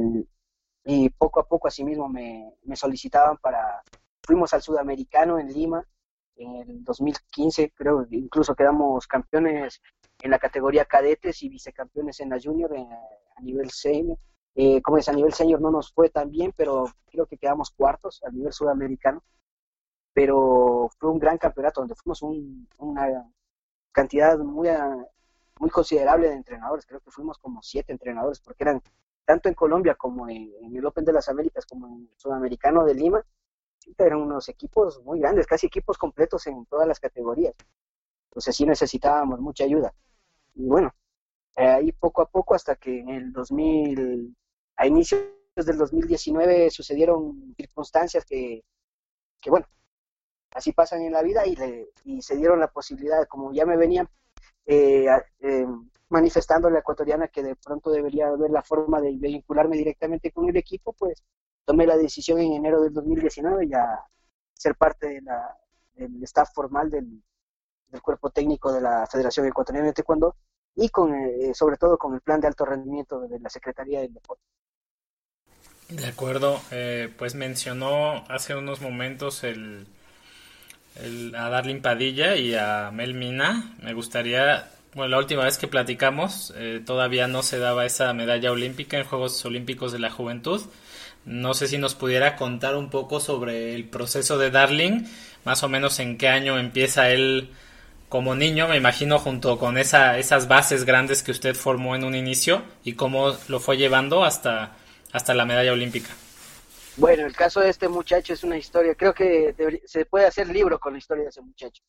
[0.85, 3.83] y poco a poco asimismo me, me solicitaban para,
[4.22, 5.87] fuimos al Sudamericano en Lima,
[6.41, 9.83] en el 2015 creo incluso quedamos campeones
[10.22, 12.87] en la categoría cadetes y vicecampeones en la junior eh,
[13.37, 14.18] a nivel senior.
[14.55, 17.70] Eh, como es a nivel senior no nos fue tan bien, pero creo que quedamos
[17.70, 19.22] cuartos a nivel sudamericano.
[20.13, 22.23] Pero fue un gran campeonato donde fuimos
[22.79, 23.31] una
[23.93, 24.69] cantidad muy,
[25.59, 26.87] muy considerable de entrenadores.
[26.87, 28.83] Creo que fuimos como siete entrenadores, porque eran
[29.25, 32.95] tanto en Colombia como en, el Open de las Américas como en el Sudamericano de
[32.95, 33.25] Lima.
[33.97, 37.55] Eran unos equipos muy grandes, casi equipos completos en todas las categorías.
[38.31, 39.93] Entonces sí necesitábamos mucha ayuda.
[40.55, 40.93] Y bueno,
[41.57, 44.37] ahí poco a poco hasta que en el 2000,
[44.77, 45.23] a inicios
[45.57, 48.65] del 2019 sucedieron circunstancias que,
[49.41, 49.67] que bueno,
[50.55, 53.77] así pasan en la vida y, le, y se dieron la posibilidad, como ya me
[53.77, 54.09] venían
[54.67, 55.07] eh,
[55.41, 55.67] eh,
[56.09, 60.57] manifestando la ecuatoriana que de pronto debería haber la forma de vincularme directamente con el
[60.57, 61.23] equipo, pues
[61.65, 64.05] tomé la decisión en enero del 2019 ya
[64.55, 65.21] ser parte
[65.95, 67.23] del staff formal del,
[67.89, 70.37] del cuerpo técnico de la Federación Ecuatoriana de Taekwondo
[70.75, 74.15] y con, eh, sobre todo con el plan de alto rendimiento de la Secretaría del
[74.15, 74.43] Deporte.
[75.89, 79.87] De acuerdo, eh, pues mencionó hace unos momentos el,
[80.97, 83.74] a Darlene Padilla y a Mel Mina.
[83.82, 88.53] Me gustaría, bueno, la última vez que platicamos eh, todavía no se daba esa medalla
[88.53, 90.62] olímpica en Juegos Olímpicos de la Juventud.
[91.24, 95.05] No sé si nos pudiera contar un poco sobre el proceso de Darling,
[95.45, 97.51] más o menos en qué año empieza él
[98.09, 102.14] como niño, me imagino, junto con esa, esas bases grandes que usted formó en un
[102.16, 104.72] inicio y cómo lo fue llevando hasta
[105.12, 106.11] hasta la medalla olímpica.
[107.01, 109.55] Bueno, el caso de este muchacho es una historia, creo que
[109.87, 111.83] se puede hacer libro con la historia de ese muchacho.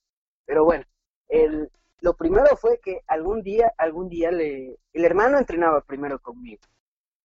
[0.45, 0.85] Pero bueno,
[1.27, 6.61] el, lo primero fue que algún día, algún día le, el hermano entrenaba primero conmigo,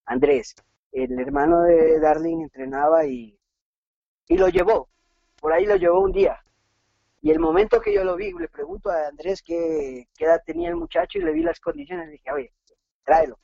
[0.05, 0.57] Andrés,
[0.91, 3.39] el hermano de Darling entrenaba y,
[4.27, 4.89] y lo llevó,
[5.41, 6.43] por ahí lo llevó un día.
[7.23, 10.71] Y el momento que yo lo vi, le pregunto a Andrés qué, qué edad tenía
[10.71, 12.53] el muchacho y le vi las condiciones, y dije, oye,
[13.05, 13.39] tráelo.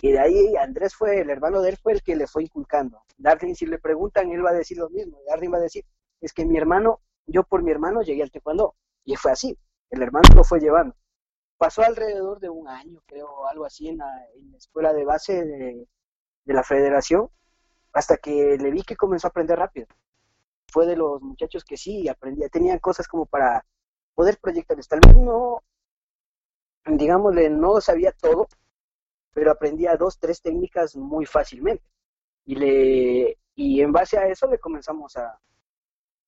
[0.00, 3.02] Y de ahí Andrés fue, el hermano de él fue el que le fue inculcando.
[3.16, 5.18] Darling, si le preguntan, él va a decir lo mismo.
[5.26, 5.84] Darling va a decir,
[6.20, 8.76] es que mi hermano, yo por mi hermano llegué al taekwondo.
[9.04, 9.58] Y fue así,
[9.90, 10.94] el hermano lo fue llevando.
[11.56, 14.06] Pasó alrededor de un año, creo, algo así, en la,
[14.56, 15.88] escuela de base de,
[16.44, 17.28] la federación,
[17.92, 19.88] hasta que le vi que comenzó a aprender rápido.
[20.68, 23.64] Fue de los muchachos que sí aprendía, tenían cosas como para
[24.14, 24.76] poder proyectar.
[24.86, 25.62] Tal vez no,
[26.86, 28.46] digámosle, no sabía todo,
[29.38, 31.84] pero aprendía dos, tres técnicas muy fácilmente.
[32.44, 35.38] Y, le, y en base a eso le comenzamos a,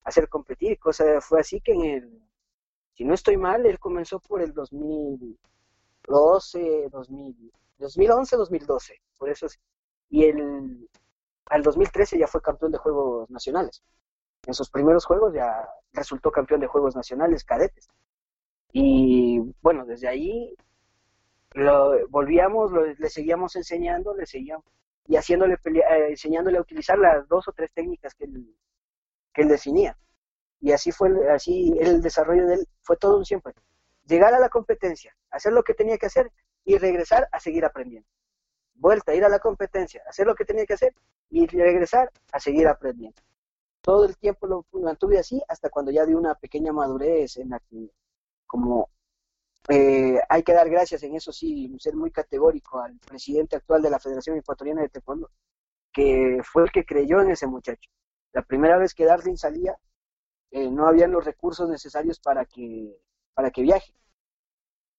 [0.05, 0.79] hacer competir.
[0.79, 2.23] Cosa, fue así que en el,
[2.93, 9.03] si no estoy mal, él comenzó por el 2012, 2000, 2011, 2012.
[9.19, 9.49] Por eso
[10.09, 10.89] y el,
[11.47, 13.83] al 2013 ya fue campeón de Juegos Nacionales.
[14.47, 17.89] En sus primeros juegos ya resultó campeón de Juegos Nacionales cadetes.
[18.73, 20.55] Y bueno, desde ahí
[21.55, 24.65] lo volvíamos, le seguíamos enseñando, le seguíamos
[25.11, 28.55] y haciéndole eh, enseñándole a utilizar las dos o tres técnicas que él,
[29.35, 29.99] que definía.
[30.61, 33.53] Y así fue, así el desarrollo de él fue todo un siempre.
[34.07, 36.31] Llegar a la competencia, hacer lo que tenía que hacer
[36.65, 38.09] y regresar a seguir aprendiendo.
[38.75, 40.95] Vuelta, ir a la competencia, hacer lo que tenía que hacer
[41.29, 43.21] y regresar a seguir aprendiendo.
[43.81, 47.61] Todo el tiempo lo mantuve así hasta cuando ya di una pequeña madurez en la
[47.61, 47.91] que
[48.47, 48.91] como
[49.73, 53.91] eh, hay que dar gracias en eso sí, ser muy categórico al presidente actual de
[53.91, 55.31] la Federación Ecuatoriana de Taekwondo,
[55.93, 57.89] que fue el que creyó en ese muchacho.
[58.33, 59.77] La primera vez que Darling salía,
[60.51, 62.97] eh, no habían los recursos necesarios para que,
[63.33, 63.95] para que viaje.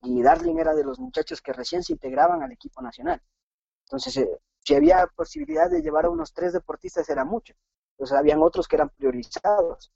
[0.04, 3.22] Y Darling era de los muchachos que recién se integraban al equipo nacional.
[3.86, 7.54] Entonces, eh, si había posibilidad de llevar a unos tres deportistas, era mucho.
[7.98, 9.92] Entonces, habían otros que eran priorizados.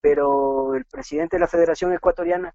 [0.00, 2.54] Pero el presidente de la Federación Ecuatoriana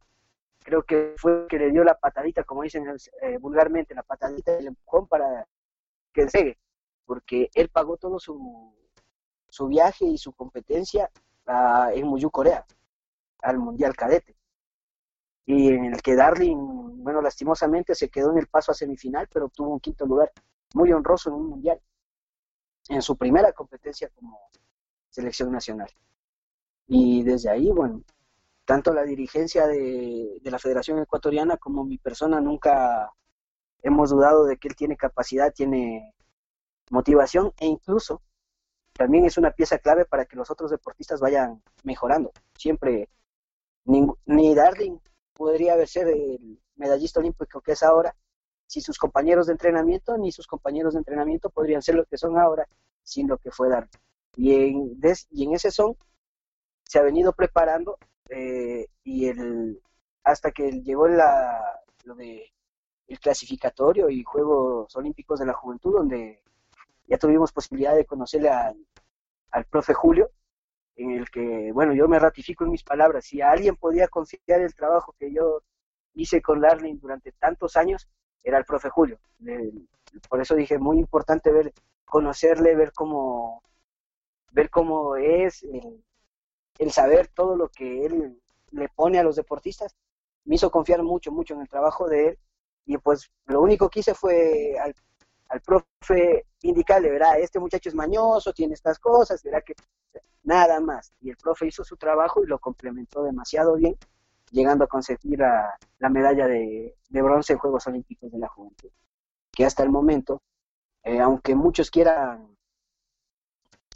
[0.64, 2.86] creo que fue que le dio la patadita, como dicen
[3.22, 5.48] eh, vulgarmente, la patadita del empujón para
[6.14, 6.60] que llegue,
[7.06, 8.74] porque él pagó todo su,
[9.50, 11.10] su viaje y su competencia
[11.94, 12.66] en Muyu, Corea,
[13.42, 14.36] al Mundial Cadete.
[15.46, 19.46] Y en el que Darling, bueno, lastimosamente se quedó en el paso a semifinal, pero
[19.46, 20.32] obtuvo un quinto lugar
[20.74, 21.82] muy honroso en un Mundial,
[22.90, 24.40] en su primera competencia como
[25.10, 25.90] selección nacional.
[26.88, 28.04] Y desde ahí, bueno,
[28.66, 33.12] tanto la dirigencia de, la Federación Ecuatoriana como mi persona nunca
[33.82, 36.14] hemos dudado de que él tiene capacidad, tiene
[36.90, 38.22] motivación e incluso
[38.94, 42.32] también es una pieza clave para que los otros deportistas vayan mejorando.
[42.58, 43.10] Siempre,
[43.86, 44.98] ni, Darling
[45.34, 48.16] podría ser el medallista olímpico que es ahora
[48.68, 52.38] si sus compañeros de entrenamiento, ni sus compañeros de entrenamiento podrían ser lo que son
[52.38, 52.68] ahora
[53.04, 53.90] sin lo que fue Darling.
[54.38, 55.98] Y en ese son
[56.84, 57.98] se ha venido preparando
[58.30, 59.82] eh, y el
[60.24, 62.52] hasta que llegó la, lo de
[63.08, 66.42] el clasificatorio y Juegos Olímpicos de la Juventud, donde
[67.08, 70.30] ya tuvimos posibilidad de conocerle al, profe Julio,
[70.96, 74.74] en el que, bueno, yo me ratifico en mis palabras, si alguien podía confiar el
[74.74, 75.62] trabajo que yo
[76.14, 78.08] hice con Darling durante tantos años,
[78.44, 79.20] era el profe Julio.
[80.30, 81.74] por eso dije, muy importante ver,
[82.06, 83.62] conocerle, ver cómo,
[84.52, 86.02] ver cómo es, el,
[86.82, 89.96] el saber todo lo que él le pone a los deportistas,
[90.46, 92.40] me hizo confiar mucho, mucho en el trabajo de él.
[92.88, 94.96] Y pues lo único que hice fue al,
[95.50, 99.76] al profe indicarle, verá, este muchacho es mañoso, tiene estas cosas, verá que
[100.42, 101.14] nada más.
[101.22, 103.96] Y el profe hizo su trabajo y lo complementó demasiado bien,
[104.50, 108.90] llegando a conseguir la, medalla de, bronce en Juegos Olímpicos de la Juventud.
[109.52, 110.42] Que hasta el momento,
[111.04, 112.58] eh, aunque muchos quieran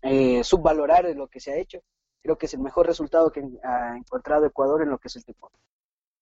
[0.04, 1.82] eh, subvalorar lo que se ha hecho,
[2.26, 5.22] creo que es el mejor resultado que ha encontrado Ecuador en lo que es el
[5.22, 5.60] deporte.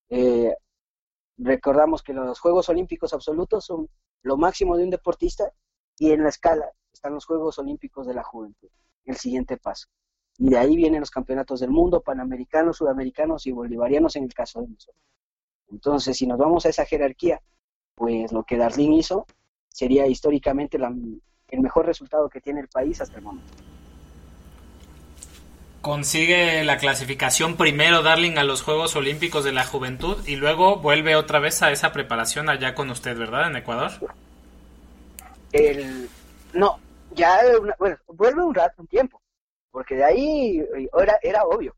[0.10, 0.54] Eh,
[1.38, 3.88] recordamos que los Juegos Olímpicos absolutos son
[4.22, 5.50] lo máximo de un deportista
[5.98, 8.68] y en la escala están los Juegos Olímpicos de la Juventud,
[9.06, 9.88] el siguiente paso.
[10.38, 14.60] Y de ahí vienen los campeonatos del mundo, panamericanos, sudamericanos y bolivarianos en el caso
[14.60, 15.02] de nosotros.
[15.72, 17.42] Entonces, si nos vamos a esa jerarquía,
[17.96, 19.26] pues lo que Darlene hizo
[19.70, 23.73] sería históricamente el mejor resultado que tiene el país hasta el momento.
[25.84, 31.18] Consigue la clasificación primero Darling a los Juegos Olímpicos de la Juventud y luego vuelve
[31.18, 33.50] otra vez a esa preparación allá con usted, ¿verdad?
[33.50, 33.92] En Ecuador.
[35.52, 36.10] El,
[36.54, 36.80] no,
[37.12, 37.38] ya
[37.78, 39.22] bueno, vuelve un rato, un tiempo,
[39.72, 40.66] porque de ahí
[40.98, 41.76] era, era obvio.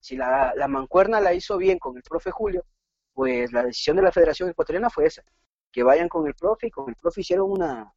[0.00, 2.62] Si la, la mancuerna la hizo bien con el profe Julio,
[3.14, 5.22] pues la decisión de la Federación Ecuatoriana fue esa,
[5.72, 7.90] que vayan con el profe y con el profe hicieron una,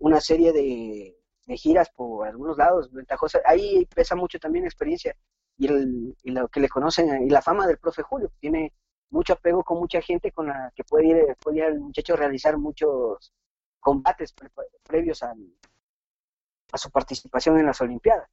[0.00, 1.17] una serie de,
[1.56, 3.42] giras por algunos lados ventajosas.
[3.44, 5.16] Ahí pesa mucho también la experiencia
[5.56, 8.30] y, el, y lo que le conocen y la fama del profe Julio.
[8.38, 8.72] Tiene
[9.10, 13.32] mucho apego con mucha gente con la que puede ir, puede el muchacho realizar muchos
[13.80, 14.34] combates
[14.82, 15.34] previos a,
[16.72, 18.28] a su participación en las Olimpiadas.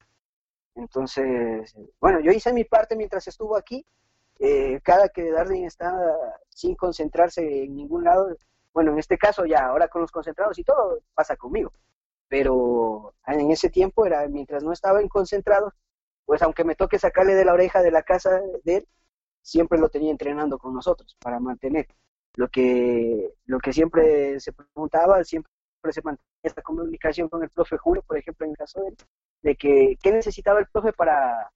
[0.74, 3.86] Entonces, bueno, yo hice mi parte mientras estuvo aquí
[4.38, 5.92] eh, cada que Darling está
[6.50, 8.36] sin concentrarse en ningún lado,
[8.72, 11.72] bueno, en este caso ya, ahora con los concentrados y todo, pasa conmigo.
[12.28, 15.72] Pero en ese tiempo era, mientras no estaba en concentrado,
[16.24, 18.88] pues aunque me toque sacarle de la oreja de la casa de él,
[19.42, 21.86] siempre lo tenía entrenando con nosotros para mantener.
[22.34, 25.50] Lo que, lo que siempre se preguntaba, siempre
[25.90, 28.96] se mantenía esta comunicación con el profe Julio, por ejemplo, en el caso de él,
[29.42, 31.50] de que qué necesitaba el profe para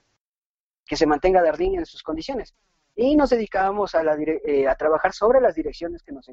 [0.86, 2.54] que se mantenga Darling en sus condiciones
[2.94, 6.30] y nos dedicábamos a, la eh, a trabajar sobre las direcciones que nos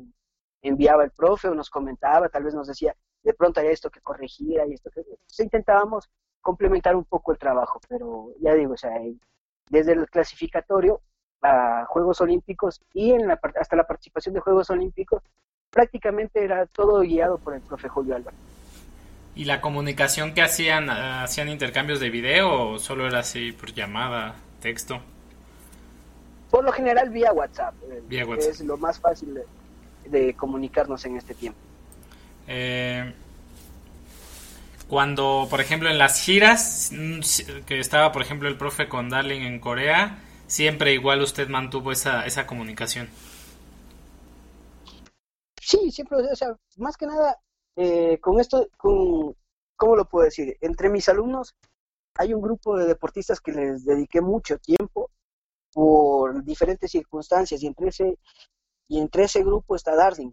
[0.62, 2.96] enviaba el profe o nos comentaba, tal vez nos decía,
[3.28, 5.02] de pronto hay esto que corregir, y esto que...
[5.02, 6.10] Entonces intentábamos
[6.40, 8.92] complementar un poco el trabajo, pero ya digo, o sea,
[9.70, 11.02] desde el clasificatorio
[11.42, 15.22] a Juegos Olímpicos y en la, hasta la participación de Juegos Olímpicos,
[15.70, 18.40] prácticamente era todo guiado por el profe Julio Álvarez.
[19.36, 24.36] ¿Y la comunicación que hacían, hacían intercambios de video o solo era así por llamada,
[24.62, 25.02] texto?
[26.50, 29.38] Por lo general vía WhatsApp, eh, es lo más fácil
[30.06, 31.60] de, comunicarnos en este tiempo.
[32.48, 33.14] Eh,
[34.88, 36.92] cuando, por ejemplo, en las giras,
[37.66, 42.26] que estaba, por ejemplo, el profe con Darling en Corea, siempre igual usted mantuvo esa,
[42.26, 43.10] esa comunicación.
[45.62, 47.38] Sí, siempre, o sea, más que nada,
[47.76, 49.36] eh, con esto, con,
[49.76, 50.58] ¿cómo lo puedo decir?
[50.62, 51.56] Entre mis alumnos
[52.16, 55.12] hay un grupo de deportistas que les dediqué mucho tiempo
[55.74, 58.18] por diferentes circunstancias y entre ese,
[58.88, 60.32] y entre ese grupo está Darling.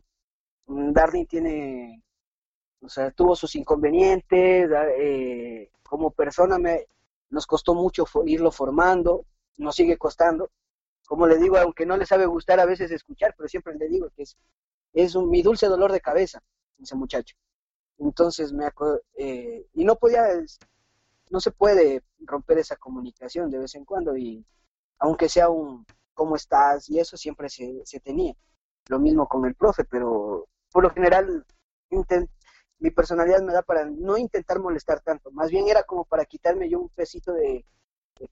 [0.66, 2.02] Darling tiene,
[2.80, 6.86] o sea, tuvo sus inconvenientes, eh, como persona me,
[7.30, 9.26] nos costó mucho irlo formando,
[9.58, 10.50] nos sigue costando.
[11.06, 14.08] Como le digo, aunque no le sabe gustar a veces escuchar, pero siempre le digo
[14.16, 14.36] que es,
[14.92, 16.42] es mi dulce dolor de cabeza,
[16.80, 17.36] ese muchacho.
[17.98, 18.68] Entonces me
[19.18, 20.22] eh, y no podía,
[21.30, 24.44] no se puede romper esa comunicación de vez en cuando y
[24.98, 25.84] aunque sea un
[26.14, 28.34] cómo estás y eso siempre se, se tenía.
[28.88, 31.46] Lo mismo con el profe, pero por lo general
[32.80, 36.68] mi personalidad me da para no intentar molestar tanto, más bien era como para quitarme
[36.68, 37.64] yo un pesito de,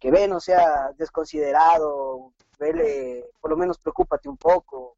[0.01, 4.97] que ve, no sea desconsiderado, vele, por lo menos preocúpate un poco,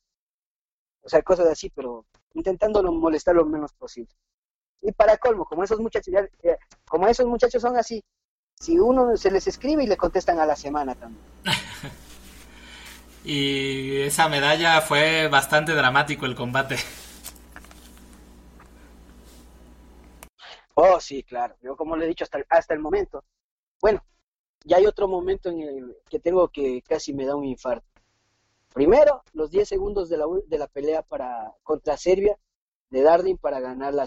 [1.03, 4.15] o sea, cosas así, pero intentando molestar lo menos posible.
[4.81, 6.15] Y para colmo, como esos muchachos,
[6.89, 8.03] como esos muchachos son así,
[8.59, 11.23] si uno se les escribe y le contestan a la semana también.
[13.23, 16.79] y esa medalla fue bastante dramático el combate.
[20.75, 21.57] Oh, sí, claro.
[21.63, 23.25] Yo como le he dicho hasta, hasta el momento.
[23.81, 24.05] Bueno,
[24.65, 27.87] ya hay otro momento en el que tengo que casi me da un infarto.
[28.75, 32.39] Primero, los 10 segundos de la, de la pelea para contra Serbia
[32.91, 34.07] de Darling para ganar la,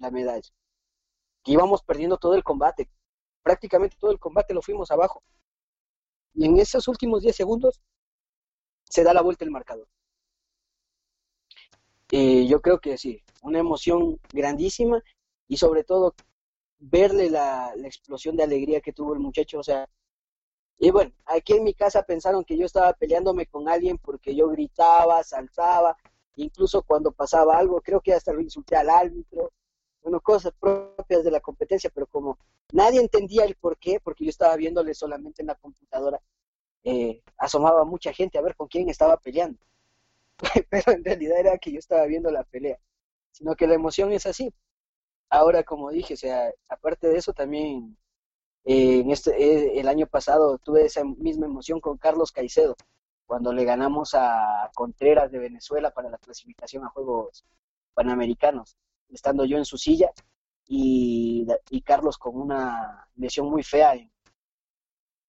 [0.00, 0.50] la medalla.
[1.44, 2.88] Que íbamos perdiendo todo el combate
[3.46, 5.22] prácticamente todo el combate lo fuimos abajo.
[6.34, 7.80] Y en esos últimos 10 segundos
[8.90, 9.86] se da la vuelta el marcador.
[12.10, 15.00] Y yo creo que sí, una emoción grandísima
[15.48, 16.14] y sobre todo
[16.78, 19.58] verle la, explosión de alegría que tuvo el muchacho.
[19.60, 19.88] O sea,
[20.78, 24.48] y bueno, aquí en mi casa pensaron que yo estaba peleándome con alguien porque yo
[24.48, 25.96] gritaba, saltaba,
[26.36, 29.52] incluso cuando pasaba algo, creo que hasta lo insulté al árbitro
[30.06, 32.38] bueno, cosas propias de la competencia, pero como
[32.70, 36.22] nadie entendía el por qué, porque yo estaba viéndole solamente en la computadora,
[36.84, 39.58] eh, asomaba mucha gente a ver con quién estaba peleando.
[40.70, 42.78] pero en realidad era que yo estaba viendo la pelea,
[43.32, 44.54] sino que la emoción es así.
[45.36, 47.96] Ahora, como dije, o sea, aparte de eso, también
[48.64, 52.74] eh, en este, eh, el año pasado tuve esa misma emoción con Carlos Caicedo,
[53.26, 57.44] cuando le ganamos a Contreras de Venezuela para la clasificación a Juegos
[57.94, 58.76] Panamericanos
[59.10, 60.10] estando yo en su silla,
[60.68, 64.10] y, y Carlos con una lesión muy fea en,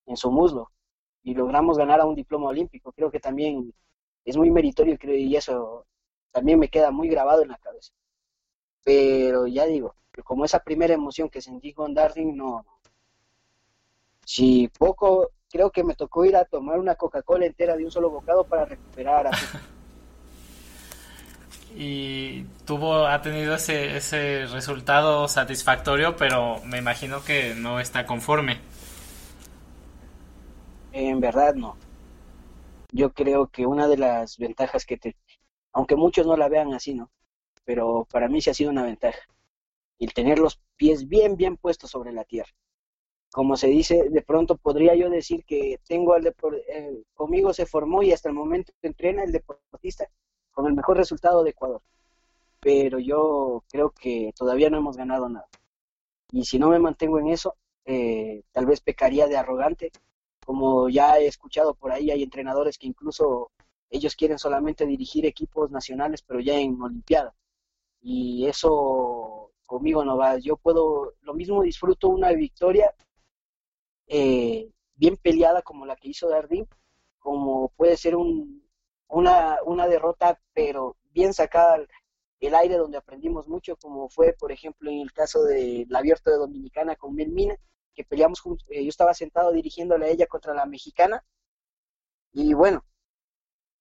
[0.06, 0.72] en su muslo
[1.22, 2.92] y logramos ganar a un diploma olímpico.
[2.94, 3.74] Creo que también
[4.26, 5.86] es muy meritorio creo, y eso
[6.32, 7.92] también me queda muy grabado en la cabeza.
[8.88, 12.66] Pero ya digo, como esa primera emoción que sentí con Darling, no.
[14.24, 18.10] Si poco, creo que me tocó ir a tomar una Coca-Cola entera de un solo
[18.10, 19.30] bocado para recuperar.
[21.76, 28.62] y tuvo, ha tenido ese, ese resultado satisfactorio, pero me imagino que no está conforme.
[30.94, 31.76] En verdad no.
[32.94, 35.18] Yo creo que una de las ventajas que te,
[35.74, 37.10] aunque muchos no la vean así, ¿no?
[37.68, 39.20] Pero para mí sí ha sido una ventaja.
[40.00, 42.52] El tener los pies bien, bien puestos sobre la tierra.
[43.32, 48.02] Como se dice, de pronto podría yo decir que tengo al eh, conmigo se formó
[48.04, 50.10] y hasta el momento entrena el deportista
[50.52, 51.82] con el mejor resultado de Ecuador.
[52.62, 55.50] Pero yo creo que todavía no hemos ganado nada.
[56.32, 59.92] Y si no me mantengo en eso, eh, tal vez pecaría de arrogante
[60.48, 63.52] como ya he escuchado por ahí, hay entrenadores que incluso
[63.90, 67.36] ellos quieren solamente dirigir equipos nacionales, pero ya en Olimpiada.
[68.10, 70.38] Y eso conmigo no va.
[70.38, 72.96] Yo puedo, lo mismo disfruto una victoria
[74.08, 76.66] eh, bien peleada como la que hizo Dardim,
[77.20, 78.66] como puede ser un,
[79.10, 81.86] una, una derrota, pero bien sacada
[82.40, 86.38] el aire donde aprendimos mucho, como fue, por ejemplo, en el caso del abierto de
[86.38, 87.58] Dominicana con Melmina,
[87.94, 91.26] que peleamos juntos, eh, yo estaba sentado dirigiéndole a ella contra la mexicana
[92.32, 92.86] y bueno,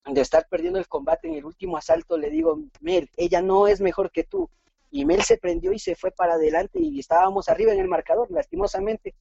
[0.06, 3.80] de estar perdiendo el combate en el último asalto le digo, Mel, ella no es
[3.80, 4.48] mejor que tú.
[4.90, 8.30] Y Mel se prendió y se fue para adelante y estábamos arriba en el marcador,
[8.30, 9.14] lastimosamente.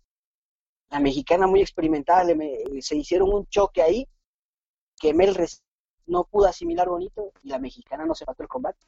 [0.90, 4.08] La mexicana muy experimentada, le, se hicieron un choque ahí
[4.98, 5.36] que Mel
[6.06, 8.86] no pudo asimilar bonito y la mexicana no se mató el combate.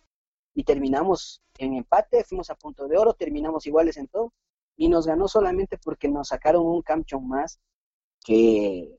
[0.54, 4.34] Y terminamos en empate, fuimos a punto de oro, terminamos iguales en todo
[4.76, 7.60] y nos ganó solamente porque nos sacaron un campeón más
[8.24, 8.97] que,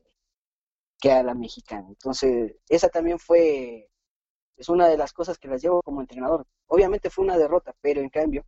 [1.00, 1.86] que a la mexicana.
[1.88, 3.90] Entonces, esa también fue,
[4.56, 6.46] es una de las cosas que las llevo como entrenador.
[6.66, 8.44] Obviamente fue una derrota, pero en cambio,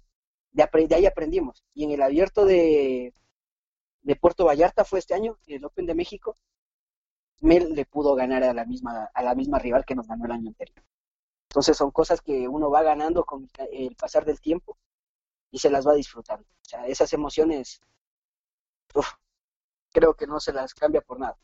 [0.52, 1.64] de, ahí aprendimos.
[1.74, 3.14] Y en el abierto de,
[4.02, 6.36] de Puerto Vallarta fue este año, el Open de México,
[7.40, 10.32] Mel le pudo ganar a la misma, a la misma rival que nos ganó el
[10.32, 10.84] año anterior.
[11.48, 14.78] Entonces son cosas que uno va ganando con el pasar del tiempo
[15.50, 16.46] y se las va disfrutando.
[16.48, 17.80] O sea, esas emociones,
[19.92, 21.36] creo que no se las cambia por nada.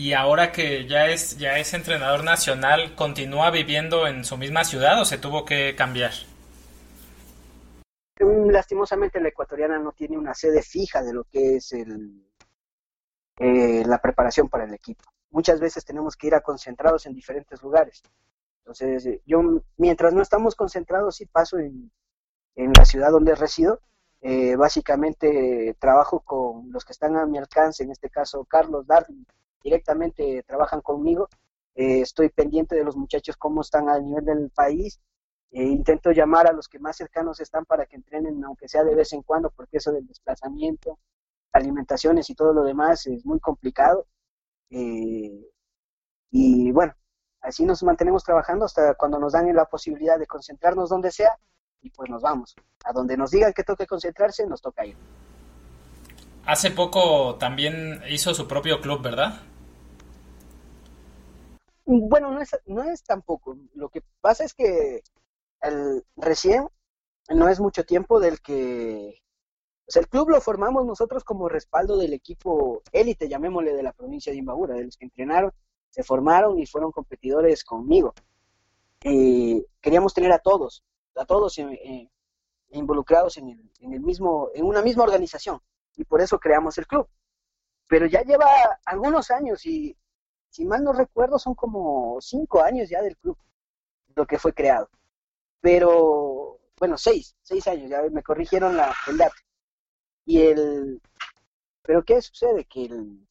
[0.00, 5.00] Y ahora que ya es, ya es entrenador nacional, ¿continúa viviendo en su misma ciudad
[5.00, 6.12] o se tuvo que cambiar?
[8.20, 12.24] Mm, lastimosamente la ecuatoriana no tiene una sede fija de lo que es el,
[13.40, 15.02] eh, la preparación para el equipo.
[15.30, 18.00] Muchas veces tenemos que ir a concentrados en diferentes lugares.
[18.58, 19.42] Entonces, eh, yo
[19.78, 21.90] mientras no estamos concentrados, sí paso en,
[22.54, 23.80] en la ciudad donde resido.
[24.20, 29.26] Eh, básicamente trabajo con los que están a mi alcance, en este caso Carlos Darwin,
[29.62, 31.28] directamente trabajan conmigo.
[31.74, 35.00] Eh, estoy pendiente de los muchachos cómo están a nivel del país.
[35.50, 38.94] Eh, intento llamar a los que más cercanos están para que entrenen, aunque sea de
[38.94, 40.98] vez en cuando, porque eso del desplazamiento,
[41.52, 44.06] alimentaciones y todo lo demás es muy complicado.
[46.30, 46.94] y bueno,
[47.40, 51.38] así nos mantenemos trabajando hasta cuando nos dan la posibilidad de concentrarnos donde sea
[51.82, 52.54] y pues nos vamos.
[52.84, 54.96] A donde nos digan que toque concentrarse, nos toca ir.
[56.44, 59.42] Hace poco también hizo su propio club, ¿verdad?
[61.90, 63.56] Bueno, no es, no es tampoco.
[63.72, 65.02] Lo que pasa es que
[65.62, 66.68] el, recién
[67.30, 69.22] no es mucho tiempo del que...
[69.86, 73.94] O sea, el club lo formamos nosotros como respaldo del equipo élite, llamémosle, de la
[73.94, 75.50] provincia de Imbabura, de los que entrenaron,
[75.88, 78.12] se formaron y fueron competidores conmigo.
[79.02, 80.84] y queríamos tener a todos,
[81.16, 82.10] a todos eh,
[82.72, 85.58] involucrados en el, en el mismo, en una misma organización
[85.96, 87.08] y por eso creamos el club.
[87.88, 88.46] Pero ya lleva
[88.84, 89.96] algunos años y
[90.58, 93.38] si mal no recuerdo son como cinco años ya del club,
[94.16, 94.90] lo que fue creado.
[95.60, 99.36] Pero, bueno, seis, seis años, ya me corrigieron la, el dato.
[100.24, 101.00] Y el,
[101.80, 102.64] pero ¿qué sucede?
[102.64, 103.24] Que, el,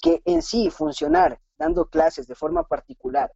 [0.00, 3.30] que en sí funcionar dando clases de forma particular,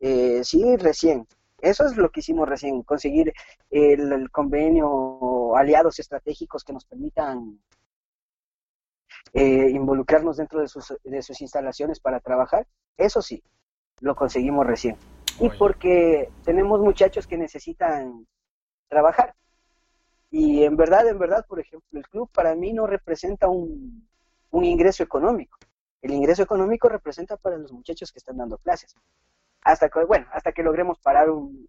[0.00, 1.28] eh, sí, recién,
[1.60, 3.32] eso es lo que hicimos recién, conseguir
[3.70, 7.60] el, convenio aliados estratégicos que nos permitan
[9.32, 12.66] eh, involucrarnos dentro de sus, de sus instalaciones para trabajar.
[12.96, 13.42] Eso sí,
[14.00, 14.96] lo conseguimos recién.
[15.40, 18.26] Y porque tenemos muchachos que necesitan
[18.88, 19.34] trabajar.
[20.30, 24.08] Y en verdad, en verdad, por ejemplo, el club para mí no representa un,
[24.50, 25.58] un ingreso económico.
[26.02, 28.94] El ingreso económico representa para los muchachos que están dando clases
[29.64, 31.68] hasta que, bueno, hasta que logremos parar un,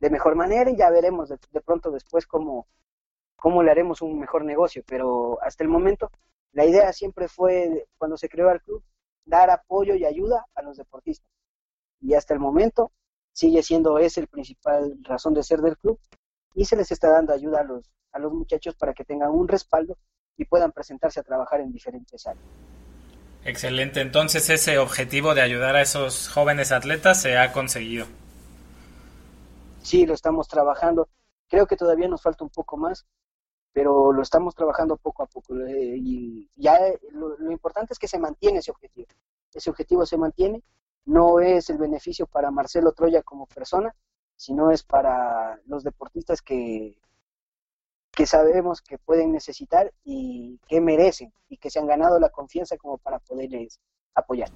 [0.00, 2.66] de mejor manera y ya veremos de, pronto después cómo,
[3.44, 4.82] cómo le haremos un mejor negocio.
[4.86, 6.10] Pero hasta el momento
[6.52, 8.82] la idea siempre fue, cuando se creó el club,
[9.26, 11.28] dar apoyo y ayuda a los deportistas.
[12.00, 12.90] Y hasta el momento
[13.34, 16.00] sigue siendo ese el principal razón de ser del club
[16.54, 19.46] y se les está dando ayuda a los, a los muchachos para que tengan un
[19.46, 19.98] respaldo
[20.38, 22.46] y puedan presentarse a trabajar en diferentes áreas.
[23.44, 28.06] Excelente, entonces ese objetivo de ayudar a esos jóvenes atletas se ha conseguido.
[29.82, 31.10] Sí, lo estamos trabajando.
[31.50, 33.06] Creo que todavía nos falta un poco más,
[33.74, 35.58] pero lo estamos trabajando poco a poco.
[35.58, 36.78] Eh, y ya
[37.10, 39.08] lo, lo importante es que se mantiene ese objetivo.
[39.52, 40.62] Ese objetivo se mantiene.
[41.06, 43.94] No es el beneficio para Marcelo Troya como persona,
[44.36, 46.96] sino es para los deportistas que,
[48.12, 52.76] que sabemos que pueden necesitar y que merecen y que se han ganado la confianza
[52.76, 53.80] como para poderles
[54.14, 54.50] apoyar.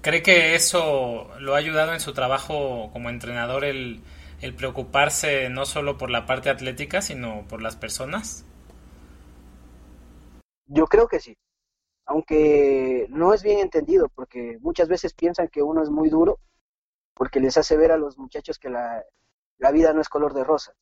[0.00, 4.02] ¿Cree que eso lo ha ayudado en su trabajo como entrenador el,
[4.40, 8.44] el preocuparse no solo por la parte atlética, sino por las personas?
[10.66, 11.36] Yo creo que sí,
[12.06, 16.38] aunque no es bien entendido, porque muchas veces piensan que uno es muy duro,
[17.14, 19.04] porque les hace ver a los muchachos que la,
[19.58, 20.74] la vida no es color de rosa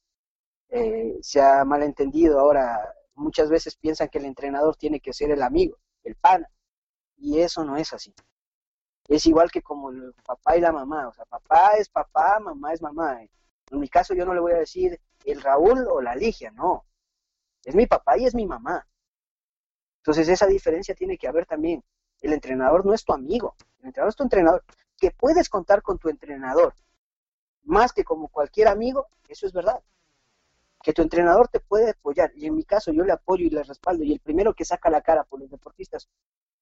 [0.69, 2.41] eh, se ha malentendido.
[2.41, 6.49] Ahora, muchas veces piensan que el entrenador tiene que ser el amigo, el pana,
[7.17, 8.15] y eso no es así.
[9.09, 12.73] Es igual que como el papá y la mamá, o sea, papá es papá, mamá
[12.73, 13.21] es mamá.
[13.71, 16.87] En mi caso yo no le voy a decir el Raúl o la Ligia, no.
[17.65, 18.87] Es mi papá y es mi mamá.
[19.99, 21.83] Entonces esa diferencia tiene que haber también.
[22.21, 24.65] El entrenador no es tu amigo, el entrenador es tu entrenador.
[24.97, 26.75] Que puedes contar con tu entrenador
[27.67, 29.83] más que como cualquier amigo, eso es verdad
[30.83, 32.31] que tu entrenador te puede apoyar.
[32.37, 34.05] Y en mi caso yo le apoyo y le respaldo.
[34.05, 36.09] Y el primero que saca la cara por los deportistas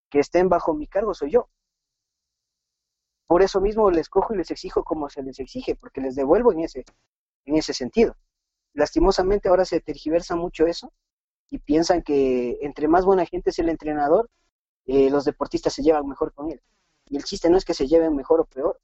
[0.08, 1.50] que estén bajo mi cargo soy yo.
[3.26, 6.52] Por eso mismo les cojo y les exijo como se les exige, porque les devuelvo
[6.52, 6.84] en ese,
[7.46, 8.16] en ese sentido.
[8.74, 10.92] Lastimosamente ahora se tergiversa mucho eso
[11.50, 14.30] y piensan que entre más buena gente es el entrenador,
[14.86, 16.60] eh, los deportistas se llevan mejor con él.
[17.08, 18.80] Y el chiste no es que se lleven mejor o peor,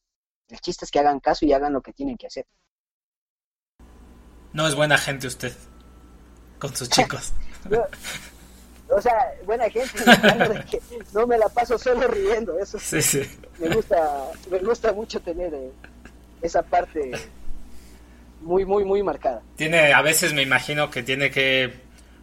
[0.48, 2.46] el chiste es que hagan caso y hagan lo que tienen que hacer.
[4.52, 5.52] No es buena gente usted
[6.58, 7.32] con sus chicos.
[8.90, 10.02] O sea, buena gente,
[11.14, 13.22] no me la paso solo riendo, eso sí, sí.
[13.58, 15.70] me gusta, me gusta mucho tener eh,
[16.42, 17.12] esa parte
[18.40, 19.42] muy, muy, muy marcada.
[19.56, 21.72] Tiene, a veces me imagino que tiene que,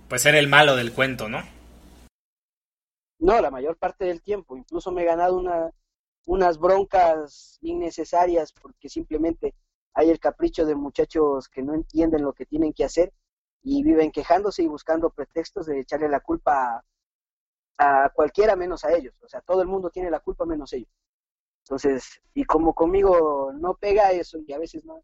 [0.08, 1.44] pues, ser el malo del cuento, ¿no?
[3.20, 5.72] No, la mayor parte del tiempo, incluso me he ganado una,
[6.26, 9.56] unas broncas innecesarias porque simplemente
[9.94, 13.12] hay el capricho de muchachos que no entienden lo que tienen que hacer
[13.64, 16.84] y viven quejándose y buscando pretextos de echarle la culpa
[17.78, 19.14] a, cualquiera menos a ellos.
[19.22, 20.90] O sea, todo el mundo tiene la culpa menos ellos.
[21.64, 25.02] Entonces, y como conmigo no pega eso y a veces no,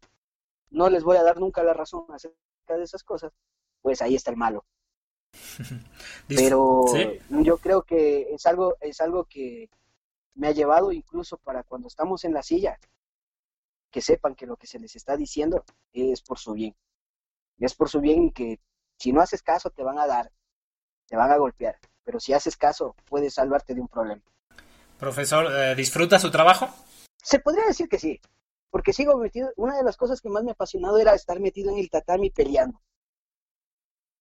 [0.70, 2.36] no les voy a dar nunca la razón acerca
[2.68, 3.32] de esas cosas,
[3.82, 4.64] pues ahí está el malo.
[6.28, 6.84] Pero
[7.28, 9.68] yo creo que es algo, es algo que
[10.34, 12.78] me ha llevado incluso para cuando estamos en la silla,
[13.90, 16.74] que sepan que lo que se les está diciendo es por su bien.
[17.58, 18.60] Es por su bien que
[18.98, 20.30] si no haces caso te van a dar,
[21.06, 24.22] te van a golpear, pero si haces caso puedes salvarte de un problema.
[24.98, 26.68] Profesor, eh, ¿disfruta su trabajo?
[27.22, 28.20] Se podría decir que sí,
[28.70, 31.70] porque sigo metido, una de las cosas que más me ha apasionado era estar metido
[31.70, 32.80] en el tatami peleando.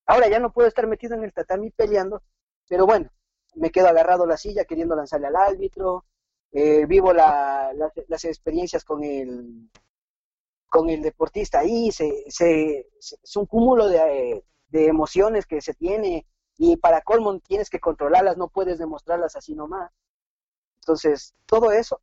[0.05, 2.21] Ahora ya no puedo estar metido en el tatami peleando,
[2.67, 3.09] pero bueno,
[3.55, 6.05] me quedo agarrado a la silla queriendo lanzarle al árbitro,
[6.51, 9.69] eh, vivo las experiencias con el,
[10.73, 16.25] con el deportista ahí, se, se, es un cúmulo de, de, emociones que se tiene
[16.57, 19.91] y para colmo tienes que controlarlas, no puedes demostrarlas así nomás.
[20.77, 22.01] Entonces, todo eso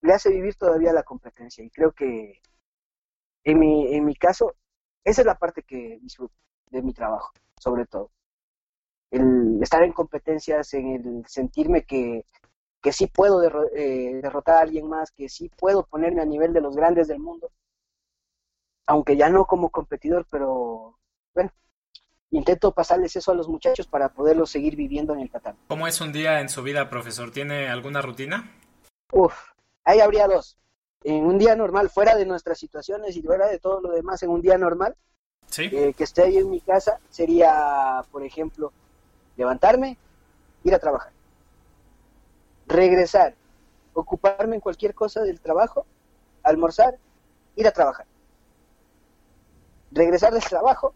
[0.00, 2.40] le hace vivir todavía la competencia y creo que
[3.44, 4.54] en mi, en mi caso,
[5.04, 6.34] esa es la parte que disfruto
[6.70, 8.10] de mi trabajo, sobre todo.
[9.10, 12.24] El estar en competencias, en el sentirme que
[12.80, 13.42] que sí puedo
[13.74, 17.18] eh, derrotar a alguien más, que sí puedo ponerme a nivel de los grandes del
[17.18, 17.50] mundo,
[18.86, 20.98] aunque ya no como competidor, pero
[21.34, 21.50] bueno,
[22.30, 25.56] intento pasarles eso a los muchachos para poderlos seguir viviendo en el Qatar.
[25.68, 27.30] ¿Cómo es un día en su vida, profesor?
[27.30, 28.50] ¿Tiene alguna rutina?
[29.12, 29.34] Uf,
[29.84, 30.56] ahí habría dos.
[31.02, 34.30] En un día normal, fuera de nuestras situaciones y fuera de todo lo demás, en
[34.30, 34.96] un día normal,
[35.48, 35.64] ¿Sí?
[35.72, 38.72] Eh, que esté ahí en mi casa, sería, por ejemplo,
[39.36, 39.96] levantarme,
[40.62, 41.12] ir a trabajar
[42.70, 43.34] regresar,
[43.92, 45.84] ocuparme en cualquier cosa del trabajo,
[46.42, 46.96] almorzar,
[47.56, 48.06] ir a trabajar.
[49.90, 50.94] Regresar del trabajo,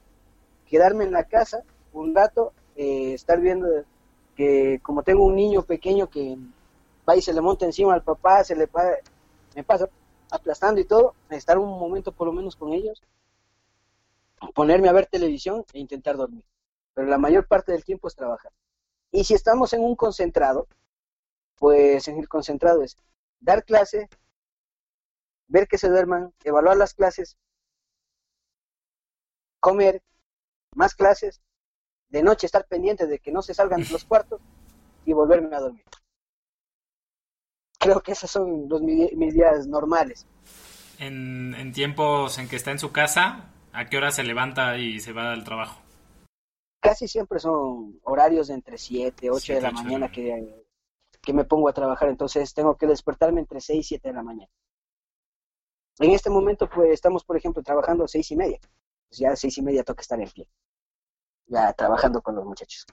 [0.67, 3.69] quedarme en la casa un rato, eh, estar viendo
[4.37, 6.37] que como tengo un niño pequeño que
[7.09, 8.69] va y se le monta encima al papá, se le
[9.55, 9.89] me pasa,
[10.31, 13.03] aplastando y todo, estar un momento por lo menos con ellos,
[14.55, 16.45] ponerme a ver televisión e intentar dormir.
[16.95, 18.53] Pero la mayor parte del tiempo es trabajar.
[19.11, 20.67] Y si estamos en un concentrado,
[21.57, 22.97] pues en el concentrado es
[23.41, 24.09] dar clase,
[25.49, 27.37] ver que se duerman, evaluar las clases,
[29.61, 30.03] comer,
[30.75, 31.41] más clases,
[32.09, 34.41] de noche estar pendiente de que no se salgan los cuartos
[35.05, 35.85] y volverme a dormir.
[37.79, 40.27] Creo que esos son los, mis días normales.
[40.99, 45.01] En, en tiempos en que está en su casa, ¿a qué hora se levanta y
[45.01, 45.81] se va al trabajo?
[46.81, 50.64] Casi siempre son horarios de entre 7, 8 de la mañana que,
[51.25, 54.23] que me pongo a trabajar, entonces tengo que despertarme entre 6 y 7 de la
[54.23, 54.51] mañana.
[55.99, 58.59] En este momento, pues estamos, por ejemplo, trabajando a 6 y media.
[59.09, 60.49] Pues ya a 6 y media toca estar en pie,
[61.47, 62.85] ya trabajando con los muchachos.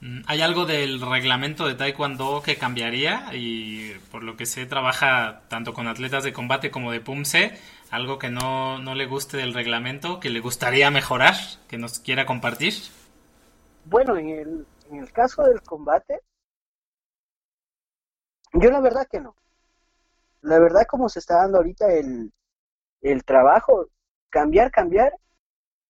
[0.00, 3.30] Mm, ¿Hay algo del reglamento de Taekwondo que cambiaría?
[3.32, 7.58] Y por lo que sé, trabaja tanto con atletas de combate como de PUMSE.
[7.90, 11.34] ¿Algo que no, no le guste del reglamento, que le gustaría mejorar,
[11.68, 12.74] que nos quiera compartir?
[13.84, 16.20] Bueno, en el, en el caso del combate,
[18.52, 19.36] yo la verdad que no.
[20.42, 22.32] La verdad como se está dando ahorita el,
[23.00, 23.86] el trabajo,
[24.30, 25.12] cambiar, cambiar,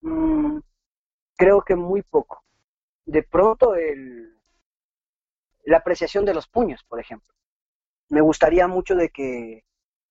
[0.01, 0.59] mmm,
[1.37, 2.43] creo que muy poco
[3.07, 4.37] de pronto el,
[5.65, 7.33] la apreciación de los puños, por ejemplo.
[8.09, 9.65] Me gustaría mucho de que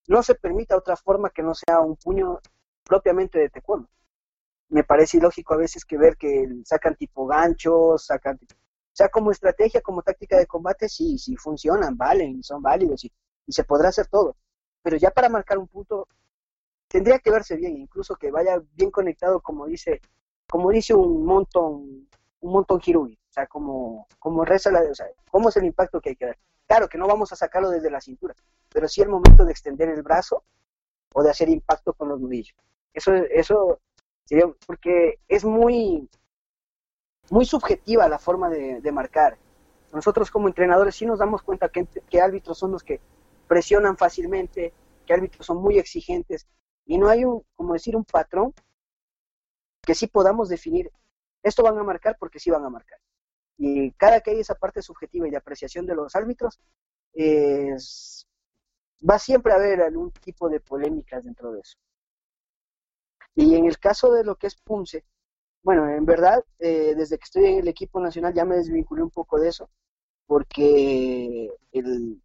[0.07, 2.39] no se permita otra forma que no sea un puño
[2.83, 3.89] propiamente de taekwondo.
[4.69, 8.39] Me parece ilógico a veces que ver que sacan tipo ganchos, sacan...
[8.39, 8.64] O
[8.95, 13.11] sea, como estrategia, como táctica de combate, sí, sí funcionan, valen, son válidos y,
[13.45, 14.35] y se podrá hacer todo.
[14.81, 16.07] Pero ya para marcar un punto,
[16.87, 20.01] tendría que verse bien, incluso que vaya bien conectado, como dice,
[20.47, 22.07] como dice un montón
[22.45, 25.99] un montón Hirugi, o sea, como, como reza la, o sea, cómo es el impacto
[25.99, 26.37] que hay que dar.
[26.67, 28.35] Claro que no vamos a sacarlo desde la cintura,
[28.69, 30.43] pero sí el momento de extender el brazo
[31.13, 32.55] o de hacer impacto con los nudillos.
[32.93, 33.79] Eso, eso
[34.25, 36.09] sería, porque es muy,
[37.29, 39.37] muy subjetiva la forma de, de marcar.
[39.91, 42.99] Nosotros como entrenadores sí nos damos cuenta que, que árbitros son los que
[43.47, 44.73] presionan fácilmente,
[45.05, 46.47] que árbitros son muy exigentes
[46.85, 48.53] y no hay un, como decir, un patrón
[49.81, 50.91] que sí podamos definir
[51.45, 52.99] esto van a marcar porque sí van a marcar.
[53.57, 56.59] Y cada que hay esa parte subjetiva y de apreciación de los árbitros,
[59.07, 61.77] va siempre a haber algún tipo de polémicas dentro de eso.
[63.35, 65.05] Y en el caso de lo que es Punce,
[65.65, 69.09] bueno, en verdad, eh, desde que estoy en el equipo nacional ya me desvinculé un
[69.09, 69.67] poco de eso,
[70.27, 72.21] porque el,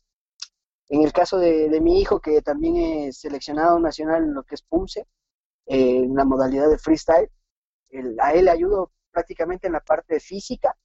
[0.91, 4.63] en el caso de, mi hijo, que también es seleccionado nacional en lo que es
[4.63, 5.07] Punce,
[5.67, 7.31] eh, en la modalidad de freestyle,
[8.21, 10.77] a él le ayudo prácticamente en la parte física,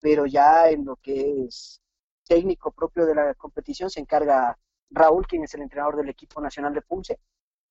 [0.00, 1.80] pero ya en lo que es
[2.26, 4.58] técnico propio de la competición se encarga
[4.90, 7.20] Raúl, quien es el entrenador del equipo nacional de Punce.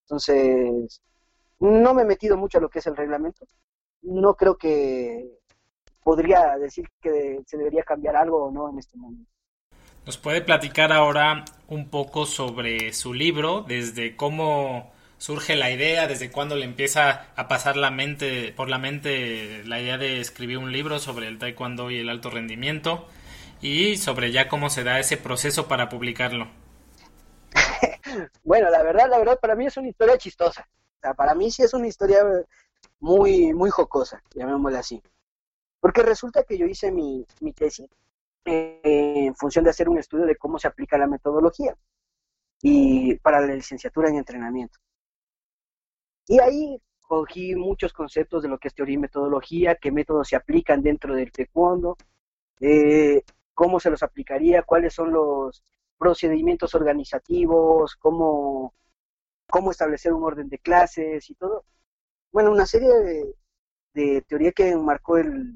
[0.05, 1.01] Entonces,
[1.59, 3.45] no me he metido mucho a lo que es el reglamento.
[4.01, 5.39] No creo que
[6.03, 9.29] podría decir que se debería cambiar algo o no en este momento.
[10.05, 16.31] ¿Nos puede platicar ahora un poco sobre su libro, desde cómo surge la idea, desde
[16.31, 20.71] cuándo le empieza a pasar la mente, por la mente la idea de escribir un
[20.71, 23.05] libro sobre el taekwondo y el alto rendimiento
[23.61, 26.47] y sobre ya cómo se da ese proceso para publicarlo.
[28.43, 30.67] bueno, la verdad, la verdad para mí es una historia chistosa.
[30.71, 32.19] O sea, para mí sí es una historia
[32.99, 35.01] muy muy jocosa, llamémosla así.
[35.79, 37.89] Porque resulta que yo hice mi, mi tesis
[38.45, 41.75] en función de hacer un estudio de cómo se aplica la metodología
[42.61, 44.79] y para la licenciatura en entrenamiento.
[46.27, 50.35] Y ahí cogí muchos conceptos de lo que es teoría y metodología, qué métodos se
[50.35, 51.97] aplican dentro del taekwondo,
[52.59, 53.23] eh,
[53.53, 55.63] cómo se los aplicaría, cuáles son los
[55.97, 58.73] procedimientos organizativos, cómo,
[59.49, 61.65] cómo establecer un orden de clases y todo.
[62.31, 62.89] Bueno, una serie
[63.93, 65.53] de, teoría que marcó el,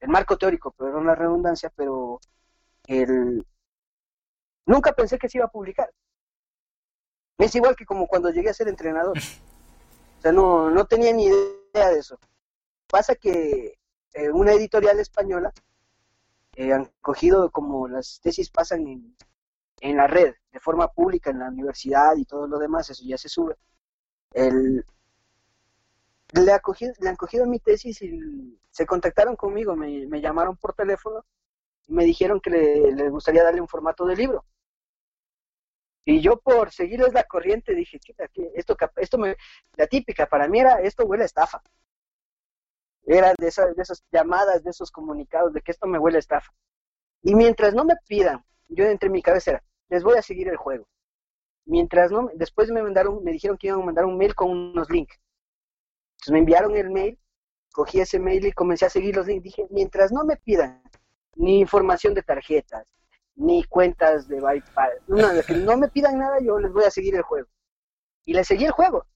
[0.00, 2.20] el marco teórico, perdón la redundancia, pero
[2.86, 3.44] el,
[4.66, 5.90] nunca pensé que se iba a publicar.
[7.38, 9.16] Es igual que como cuando llegué a ser entrenador.
[9.18, 12.18] O sea, no, no tenía ni idea de eso.
[12.86, 13.78] Pasa que
[14.14, 15.52] eh, una editorial española
[16.54, 19.16] eh, han cogido como las tesis pasan en,
[19.80, 23.18] en la red, de forma pública, en la universidad y todo lo demás, eso ya
[23.18, 23.56] se sube.
[24.32, 24.84] El,
[26.44, 26.52] le,
[27.00, 31.24] le han cogido mi tesis y se contactaron conmigo, me, me llamaron por teléfono
[31.86, 34.44] y me dijeron que le, les gustaría darle un formato de libro.
[36.04, 38.00] Y yo por seguirles la corriente dije,
[38.54, 39.36] esto, esto me,
[39.76, 41.62] la típica para mí era, esto huele a estafa.
[43.06, 46.20] Era de esas, de esas llamadas, de esos comunicados de que esto me huele a
[46.20, 46.52] estafa.
[47.22, 50.56] Y mientras no me pidan, yo entre mi cabeza era, les voy a seguir el
[50.56, 50.86] juego.
[51.66, 54.90] mientras no, después me mandaron, me dijeron que iban a mandar un mail con unos
[54.90, 55.18] links.
[56.16, 57.18] Entonces me enviaron el mail,
[57.72, 59.44] cogí ese mail y comencé a seguir los links.
[59.44, 60.82] Dije, mientras no me pidan
[61.36, 62.92] ni información de tarjetas,
[63.34, 67.22] ni cuentas de bypass, no, no me pidan nada, yo les voy a seguir el
[67.22, 67.48] juego.
[68.24, 69.06] Y les seguí el juego.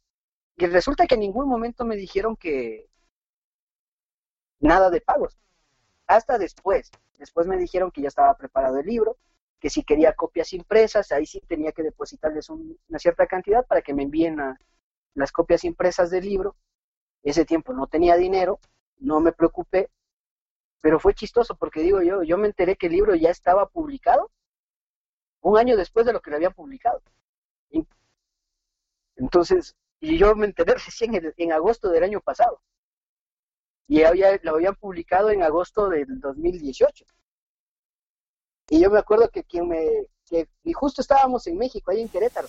[0.57, 2.91] Y resulta que en ningún momento me dijeron que
[4.61, 5.39] nada de pagos.
[6.07, 6.91] Hasta después.
[7.19, 9.17] Después me dijeron que ya estaba preparado el libro,
[9.59, 13.95] que si quería copias impresas, ahí sí tenía que depositarles una cierta cantidad para que
[13.95, 14.39] me envíen
[15.15, 16.57] las copias impresas del libro.
[17.23, 18.59] Ese tiempo no tenía dinero,
[18.99, 19.91] no me preocupé,
[20.81, 24.31] pero fue chistoso porque digo yo, yo me enteré que el libro ya estaba publicado
[25.43, 27.03] un año después de lo que lo había publicado.
[29.17, 32.61] Entonces, y yo me enteré recién en, en agosto del año pasado.
[33.87, 37.05] Y había, lo habían publicado en agosto del 2018.
[38.71, 39.85] Y yo me acuerdo que quien me,
[40.25, 42.47] que, y justo estábamos en México, ahí en Querétaro,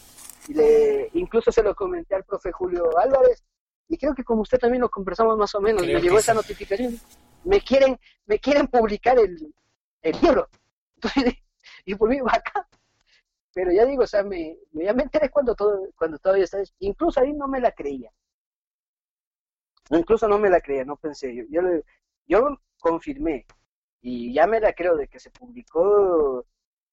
[0.48, 3.44] y le, incluso se lo comenté al profe Julio Álvarez,
[3.92, 6.98] y creo que como usted también lo conversamos más o menos, me llegó esa notificación,
[7.44, 9.54] me quieren, me quieren publicar el,
[10.02, 10.48] el libro.
[11.86, 12.66] y por mí acá.
[13.54, 17.20] Pero ya digo, o sea, me, ya me enteré cuando todo, cuando todavía está, incluso
[17.20, 18.10] ahí no me la creía.
[19.90, 21.62] Incluso no me la creía, no pensé, yo, yo,
[22.28, 23.46] yo confirmé,
[24.00, 26.46] y ya me la creo de que se publicó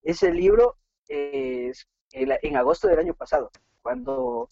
[0.03, 1.71] ese libro eh,
[2.11, 3.53] en agosto del año pasado,
[3.83, 4.49] cuando,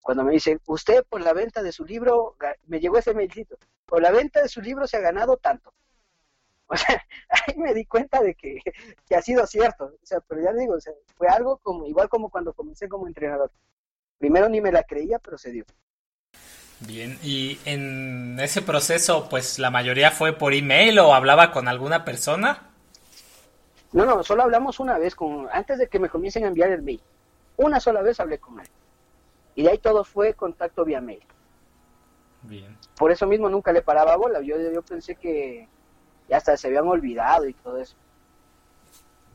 [0.00, 2.36] cuando me dicen, usted por la venta de su libro,
[2.66, 3.56] me llegó ese mailcito,
[3.86, 5.72] por la venta de su libro se ha ganado tanto.
[6.72, 8.60] O sea, ahí me di cuenta de que,
[9.08, 9.86] que ha sido cierto.
[9.86, 13.08] O sea, pero ya digo, o sea, fue algo como igual como cuando comencé como
[13.08, 13.50] entrenador.
[14.18, 15.64] Primero ni me la creía, pero se dio.
[16.80, 22.04] Bien, y en ese proceso, pues la mayoría fue por email o hablaba con alguna
[22.04, 22.70] persona.
[23.92, 26.82] No, no, solo hablamos una vez, con antes de que me comiencen a enviar el
[26.82, 27.00] mail.
[27.56, 28.68] Una sola vez hablé con él.
[29.54, 31.22] Y de ahí todo fue contacto vía mail.
[32.42, 32.76] Bien.
[32.96, 34.40] Por eso mismo nunca le paraba bola.
[34.40, 35.68] Yo, yo pensé que
[36.28, 37.96] ya hasta se habían olvidado y todo eso.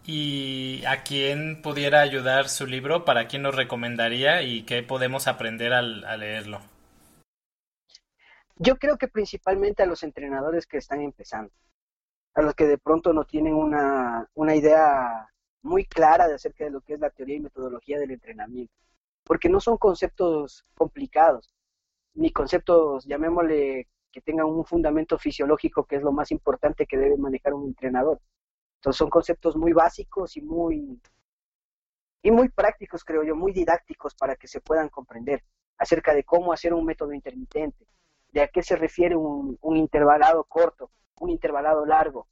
[0.05, 3.05] ¿Y a quién pudiera ayudar su libro?
[3.05, 6.61] ¿Para quién nos recomendaría y qué podemos aprender al leerlo?
[8.57, 11.51] Yo creo que principalmente a los entrenadores que están empezando,
[12.33, 15.29] a los que de pronto no tienen una, una idea
[15.61, 18.73] muy clara de acerca de lo que es la teoría y metodología del entrenamiento,
[19.25, 21.53] porque no son conceptos complicados,
[22.13, 27.17] ni conceptos, llamémosle, que tengan un fundamento fisiológico, que es lo más importante que debe
[27.17, 28.21] manejar un entrenador.
[28.77, 31.01] Entonces son conceptos muy básicos y muy,
[32.21, 35.43] y muy prácticos, creo yo, muy didácticos para que se puedan comprender
[35.77, 37.85] acerca de cómo hacer un método intermitente,
[38.31, 42.27] de a qué se refiere un, intervalado corto, un intervalado largo,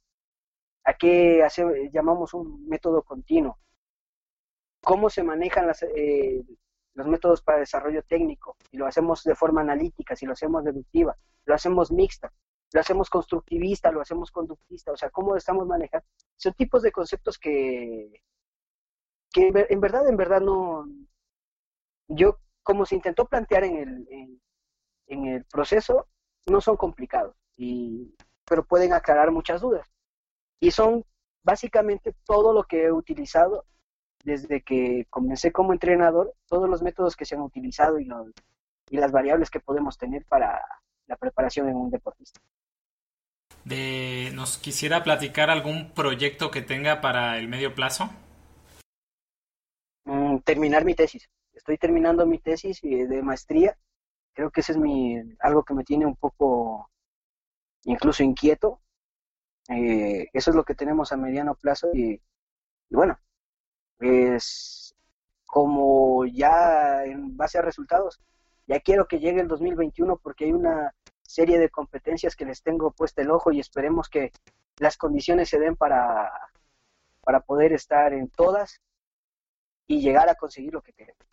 [0.84, 1.46] a qué
[1.92, 3.58] llamamos un método continuo,
[4.80, 6.44] cómo se manejan eh,
[6.94, 11.16] los métodos para desarrollo técnico, si lo hacemos de forma analítica, si lo hacemos deductiva,
[11.44, 12.32] lo hacemos mixta,
[12.72, 16.06] lo hacemos constructivista, lo hacemos conductista, o sea, cómo estamos manejando.
[16.36, 18.22] Son tipos de conceptos que,
[19.32, 20.86] que en verdad, en verdad no,
[22.08, 24.40] yo como se intentó plantear en el,
[25.06, 26.08] en el proceso
[26.46, 28.14] no son complicados, y,
[28.44, 29.88] pero pueden aclarar muchas dudas.
[30.60, 31.04] Y son
[31.42, 33.66] básicamente todo lo que he utilizado
[34.24, 38.28] desde que comencé como entrenador, todos los métodos que se han utilizado y, los,
[38.90, 40.60] y las variables que podemos tener para
[41.06, 42.40] la preparación en un deportista.
[43.64, 48.10] De, ¿Nos quisiera platicar algún proyecto que tenga para el medio plazo?
[50.04, 51.28] Mm, terminar mi tesis.
[51.52, 53.76] Estoy terminando mi tesis de maestría
[54.34, 56.90] creo que ese es mi, algo que me tiene un poco
[57.84, 58.80] incluso inquieto.
[59.68, 62.20] Eh, eso es lo que tenemos a mediano plazo y,
[62.90, 63.18] bueno,
[64.00, 64.94] es
[65.46, 68.20] como ya en base a resultados,
[68.66, 72.90] ya quiero que llegue el 2021 porque hay una serie de competencias que les tengo
[72.92, 74.32] puesto el ojo y esperemos que
[74.78, 76.30] las condiciones se den para,
[77.22, 78.80] para poder estar en todas
[79.86, 81.24] y llegar a conseguir lo que queremos.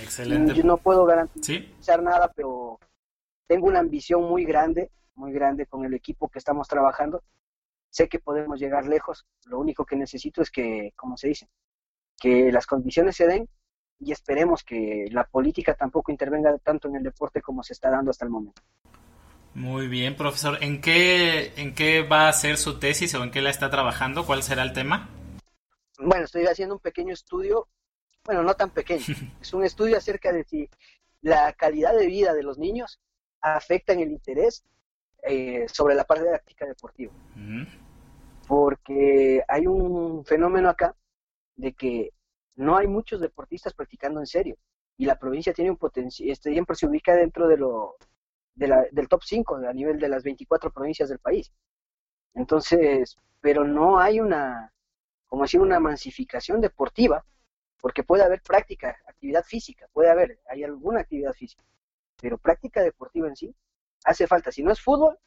[0.00, 0.54] Excelente.
[0.54, 2.78] Yo no puedo garantizar nada, pero
[3.46, 7.22] tengo una ambición muy grande, muy grande con el equipo que estamos trabajando.
[7.90, 9.26] Sé que podemos llegar lejos.
[9.44, 11.48] Lo único que necesito es que, como se dice,
[12.20, 13.48] que las condiciones se den
[13.98, 18.10] y esperemos que la política tampoco intervenga tanto en el deporte como se está dando
[18.10, 18.62] hasta el momento.
[19.54, 20.58] Muy bien, profesor.
[20.62, 24.24] ¿En qué, ¿En qué va a ser su tesis o en qué la está trabajando?
[24.24, 25.08] ¿Cuál será el tema?
[25.98, 27.68] Bueno, estoy haciendo un pequeño estudio
[28.24, 29.04] bueno, no tan pequeño,
[29.40, 30.68] es un estudio acerca de si
[31.20, 33.00] la calidad de vida de los niños
[33.40, 34.64] afecta en el interés
[35.22, 37.12] eh, sobre la parte de la práctica deportiva.
[38.46, 40.94] Porque hay un fenómeno acá
[41.56, 42.10] de que
[42.56, 44.56] no hay muchos deportistas practicando en serio.
[44.96, 47.96] Y la provincia tiene un potencial, este, siempre se ubica dentro de lo,
[48.54, 51.50] del top 5 a nivel de las 24 provincias del país.
[52.34, 54.72] Entonces, pero no hay una,
[55.26, 57.24] como decir, una mansificación deportiva,
[57.80, 61.64] porque puede haber práctica, actividad física, puede haber, hay alguna actividad física,
[62.20, 63.54] pero práctica deportiva en sí
[64.04, 64.52] hace falta.
[64.52, 65.18] Si no es fútbol,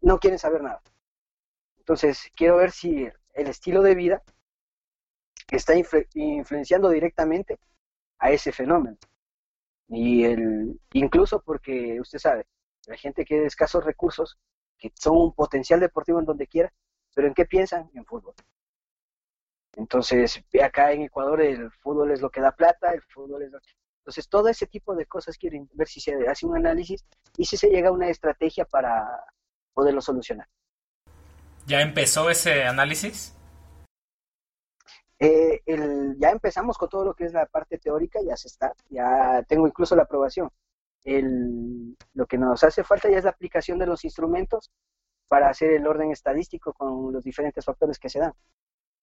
[0.00, 0.82] no quieren saber nada.
[1.78, 4.22] Entonces, quiero ver si el estilo de vida
[5.50, 5.74] está
[6.14, 7.58] influenciando directamente
[8.18, 8.96] a ese fenómeno.
[9.88, 12.46] Y el, incluso porque usted sabe,
[12.86, 14.38] la gente que de escasos recursos,
[14.78, 16.72] que son un potencial deportivo en donde quiera,
[17.14, 17.90] pero ¿en qué piensan?
[17.94, 18.34] En fútbol.
[19.76, 23.60] Entonces, acá en Ecuador el fútbol es lo que da plata, el fútbol es lo
[23.60, 23.70] que...
[24.00, 27.04] Entonces, todo ese tipo de cosas quieren ver si se hace un análisis
[27.36, 29.06] y si se llega a una estrategia para
[29.72, 30.46] poderlo solucionar.
[31.66, 33.34] ¿Ya empezó ese análisis?
[35.24, 35.62] Eh,
[36.18, 39.66] ya empezamos con todo lo que es la parte teórica, ya se está, ya tengo
[39.66, 40.50] incluso la aprobación.
[41.02, 44.70] El, lo que nos hace falta ya es la aplicación de los instrumentos
[45.26, 48.32] para hacer el orden estadístico con los diferentes factores que se dan.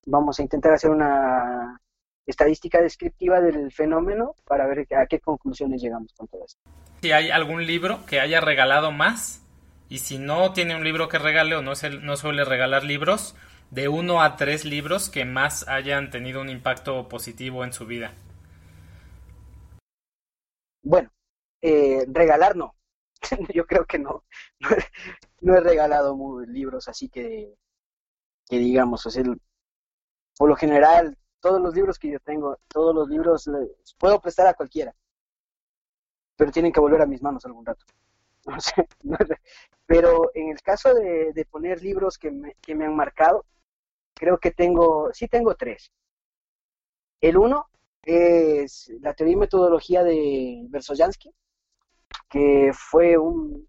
[0.05, 1.79] Vamos a intentar hacer una
[2.27, 6.59] estadística descriptiva del fenómeno para ver a qué conclusiones llegamos con todo esto.
[7.01, 9.43] Si hay algún libro que haya regalado más
[9.89, 13.35] y si no tiene un libro que regale o no, no suele regalar libros,
[13.71, 18.13] de uno a tres libros que más hayan tenido un impacto positivo en su vida.
[20.83, 21.09] Bueno,
[21.61, 22.75] eh, regalar no.
[23.53, 24.23] Yo creo que no.
[25.43, 26.15] No he, regalado
[26.45, 27.55] libros así que,
[28.47, 29.09] que digamos, o
[30.37, 33.49] por lo general, todos los libros que yo tengo, todos los libros
[33.97, 34.93] puedo prestar a cualquiera,
[36.35, 37.83] pero tienen que volver a mis manos algún rato.
[39.87, 43.43] pero en el caso de, de poner libros que me, que me han marcado,
[44.21, 45.91] creo que tengo, sí tengo tres.
[47.19, 47.69] El uno
[48.03, 51.33] es la teoría y metodología de Versoyansky,
[52.29, 53.67] que fue un,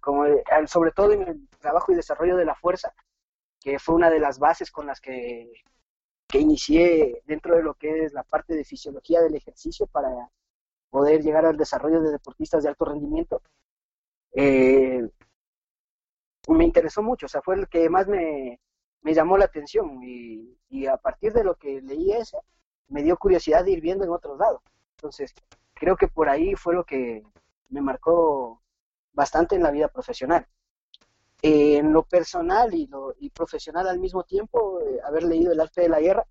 [0.00, 0.24] como
[0.66, 2.94] sobre todo en el trabajo y desarrollo de la fuerza,
[3.60, 5.52] que fue una de las bases con las que,
[6.26, 10.08] que inicié dentro de lo que es la parte de fisiología del ejercicio para
[10.88, 13.42] poder llegar al desarrollo de deportistas de alto rendimiento.
[14.32, 15.06] Eh,
[16.48, 18.60] me interesó mucho, o sea, fue el que más me,
[19.02, 22.38] me llamó la atención y, y, a partir de lo que leí ese,
[22.88, 24.60] me dio curiosidad de ir viendo en otros lados.
[24.96, 25.34] Entonces,
[25.74, 27.22] creo que por ahí fue lo que
[27.70, 28.60] me marcó
[29.12, 30.46] bastante en la vida profesional.
[31.42, 35.80] en lo personal y, lo, y profesional al mismo tiempo, eh, haber leído El arte
[35.80, 36.26] de la guerra,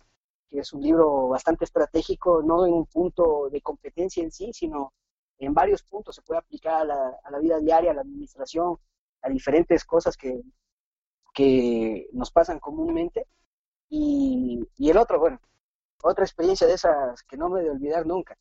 [0.48, 4.92] que es un libro bastante estratégico, no en un punto de competencia en sí, sino
[5.38, 8.78] en varios puntos se puede aplicar a la, a la vida diaria, a la administración,
[9.22, 10.42] a diferentes cosas que,
[11.34, 13.26] que nos pasan comúnmente.
[13.88, 15.40] Y, y el otro, bueno,
[16.02, 18.36] otra experiencia de esas que no me de olvidar nunca,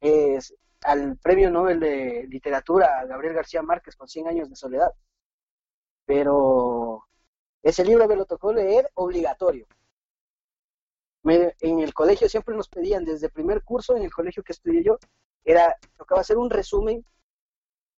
[0.00, 4.92] es al premio Nobel de Literatura Gabriel García Márquez con 100 años de soledad.
[6.04, 7.04] Pero
[7.62, 9.66] ese libro me lo tocó leer obligatorio.
[11.24, 14.82] en el colegio siempre nos pedían, desde el primer curso en el colegio que estudié
[14.82, 14.98] yo,
[15.44, 17.04] era, tocaba hacer un resumen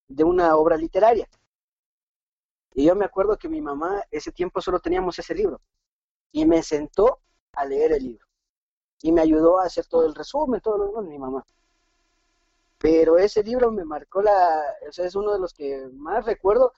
[0.08, 1.28] de una obra literaria.
[2.74, 5.60] Y yo me acuerdo que mi mamá, ese tiempo solo teníamos ese libro,
[6.32, 7.20] y me sentó
[7.52, 8.26] a leer el libro.
[9.00, 11.44] Y me ayudó a hacer todo el resumen, todo lo demás, mi mamá.
[12.78, 16.72] Pero ese libro me marcó la, o sea, es uno de los que más recuerdo,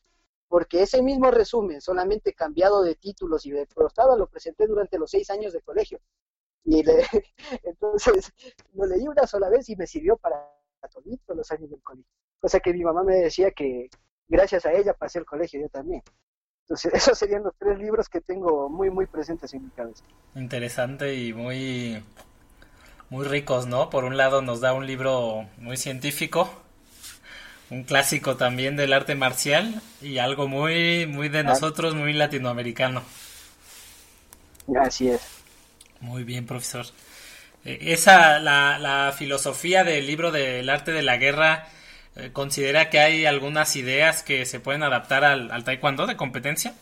[0.48, 5.10] porque ese mismo resumen, solamente cambiado de títulos y de portada, lo presenté durante los
[5.10, 5.98] seis años de colegio.
[6.64, 7.06] Y le,
[7.62, 8.32] entonces
[8.74, 10.52] lo leí una sola vez y me sirvió para
[10.92, 12.10] todos los años del colegio.
[12.38, 13.88] Cosa que mi mamá me decía que,
[14.28, 16.02] gracias a ella pasé el colegio yo también.
[16.62, 20.04] Entonces, esos serían los tres libros que tengo muy, muy presentes en mi cabeza.
[20.34, 22.02] Interesante y muy,
[23.10, 23.90] muy ricos, ¿no?
[23.90, 26.50] Por un lado nos da un libro muy científico,
[27.70, 33.02] un clásico también del arte marcial y algo muy, muy de nosotros, muy latinoamericano.
[34.80, 35.20] Así es.
[36.00, 36.86] Muy bien, profesor.
[37.64, 41.68] Eh, esa, la, la filosofía del libro del arte de la guerra,
[42.16, 46.74] eh, ¿Considera que hay algunas ideas que se pueden adaptar al, taekwondo de competencia?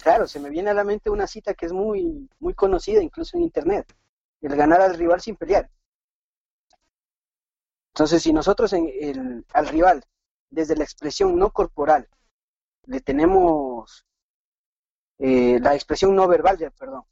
[0.00, 3.36] Claro, se me viene a la mente una cita que es muy, muy conocida incluso
[3.36, 3.92] en internet,
[4.40, 5.68] el ganar al rival sin pelear.
[7.94, 10.04] Entonces, si nosotros en el, al rival,
[10.50, 12.08] desde la expresión no corporal,
[12.86, 14.06] le tenemos
[15.18, 17.02] eh, la expresión no verbal, perdón,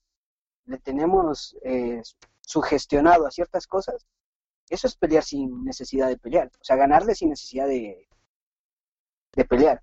[0.66, 2.02] le tenemos eh,
[2.40, 4.06] sugestionado a ciertas cosas,
[4.68, 8.08] eso es pelear sin necesidad de pelear, o sea, ganarle sin necesidad de,
[9.32, 9.82] de pelear.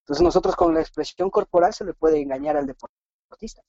[0.00, 3.62] Entonces nosotros con la expresión corporal se le puede engañar al deportista.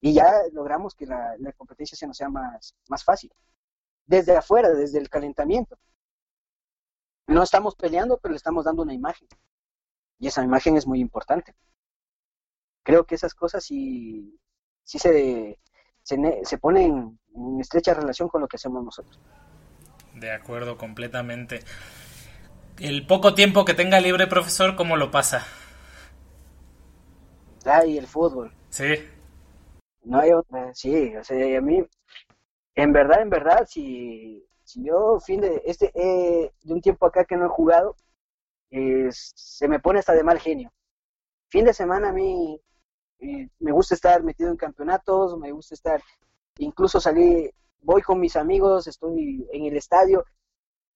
[0.00, 3.32] y ya logramos que la, competencia se nos sea más, más fácil.
[4.06, 5.78] Desde afuera, desde el calentamiento.
[7.26, 9.26] No estamos peleando, pero le estamos dando una imagen.
[10.18, 11.54] Y esa imagen es muy importante.
[12.82, 14.38] Creo que esas cosas sí,
[14.84, 15.58] sí se,
[16.02, 19.18] se, se ponen en estrecha relación con lo que hacemos nosotros.
[20.14, 21.60] De acuerdo, completamente.
[22.78, 25.46] El poco tiempo que tenga libre, profesor, ¿cómo lo pasa?
[27.64, 28.52] Ay, el fútbol.
[28.70, 28.94] Sí.
[30.02, 31.82] No hay otra, sí, o sea, a mí,
[32.74, 37.24] en verdad, en verdad, si, si yo fin de, este, eh, de un tiempo acá
[37.24, 37.96] que no he jugado,
[38.70, 40.72] se me pone hasta de mal genio.
[41.48, 42.60] Fin de semana a mí
[43.20, 46.02] eh, me gusta estar metido en campeonatos, me gusta estar,
[46.58, 47.50] incluso salí,
[47.84, 50.24] voy con mis amigos, estoy en el estadio,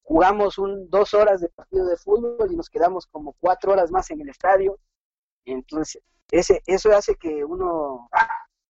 [0.01, 4.09] jugamos un, dos horas de partido de fútbol y nos quedamos como cuatro horas más
[4.09, 4.77] en el estadio.
[5.45, 6.01] Entonces,
[6.31, 8.09] ese, eso hace que uno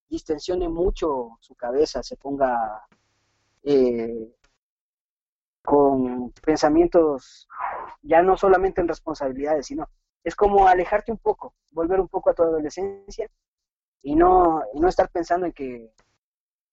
[0.09, 2.85] distensione mucho su cabeza, se ponga
[3.63, 4.33] eh,
[5.63, 7.47] con pensamientos
[8.01, 9.87] ya no solamente en responsabilidades, sino
[10.23, 13.29] es como alejarte un poco, volver un poco a tu adolescencia
[14.01, 15.91] y no, no estar pensando en que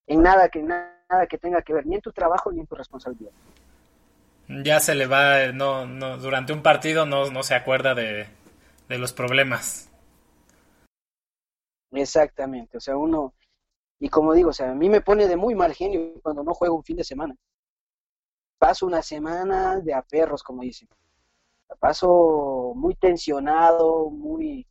[0.06, 0.93] en nada que nada
[1.28, 3.32] que tenga que ver ni en tu trabajo ni en tu responsabilidad.
[4.48, 8.26] Ya se le va, no, no durante un partido no, no se acuerda de,
[8.89, 9.90] de los problemas.
[11.93, 13.35] Exactamente, o sea, uno,
[14.01, 16.52] y como digo, o sea, a mí me pone de muy mal genio cuando no
[16.52, 17.35] juego un fin de semana.
[18.59, 20.89] Paso una semana de a perros, como dicen.
[21.78, 24.66] Paso muy tensionado, muy...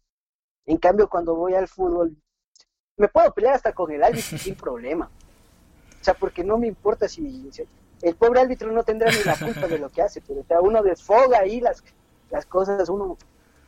[0.66, 2.16] En cambio, cuando voy al fútbol,
[2.98, 5.10] me puedo pelear hasta con el árbitro sin problema.
[6.04, 7.50] O sea, porque no me importa si...
[8.02, 10.60] El pobre árbitro no tendrá ni la culpa de lo que hace, pero o sea,
[10.60, 11.82] uno desfoga ahí las,
[12.30, 13.18] las cosas, uno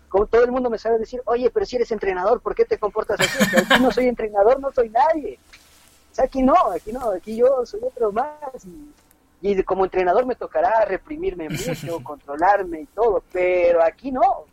[0.10, 2.78] como todo el mundo me sabe decir, oye, pero si eres entrenador, ¿por qué te
[2.78, 3.58] comportas así?
[3.58, 5.40] aquí no soy entrenador, no soy nadie.
[6.12, 8.66] O sea, aquí no, aquí no, aquí yo soy otro más.
[9.42, 14.44] Y, como entrenador me tocará reprimirme mucho, controlarme y todo, pero aquí no.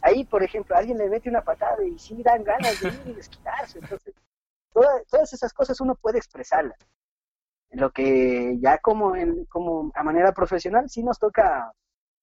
[0.00, 3.12] Ahí, por ejemplo, alguien le mete una patada y sí dan ganas de ir y
[3.12, 3.78] desquitarse.
[3.78, 4.14] Entonces,
[4.72, 6.78] todas, todas esas cosas uno puede expresarlas.
[7.70, 11.72] Lo que ya como, en, como a manera profesional sí nos toca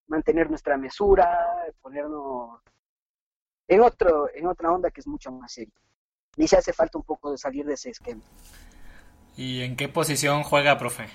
[0.07, 2.61] mantener nuestra mesura, ponernos
[3.67, 5.73] en otro, en otra onda que es mucho más seria.
[6.35, 8.21] Y se hace falta un poco de salir de ese esquema.
[9.35, 11.07] ¿Y en qué posición juega, profe?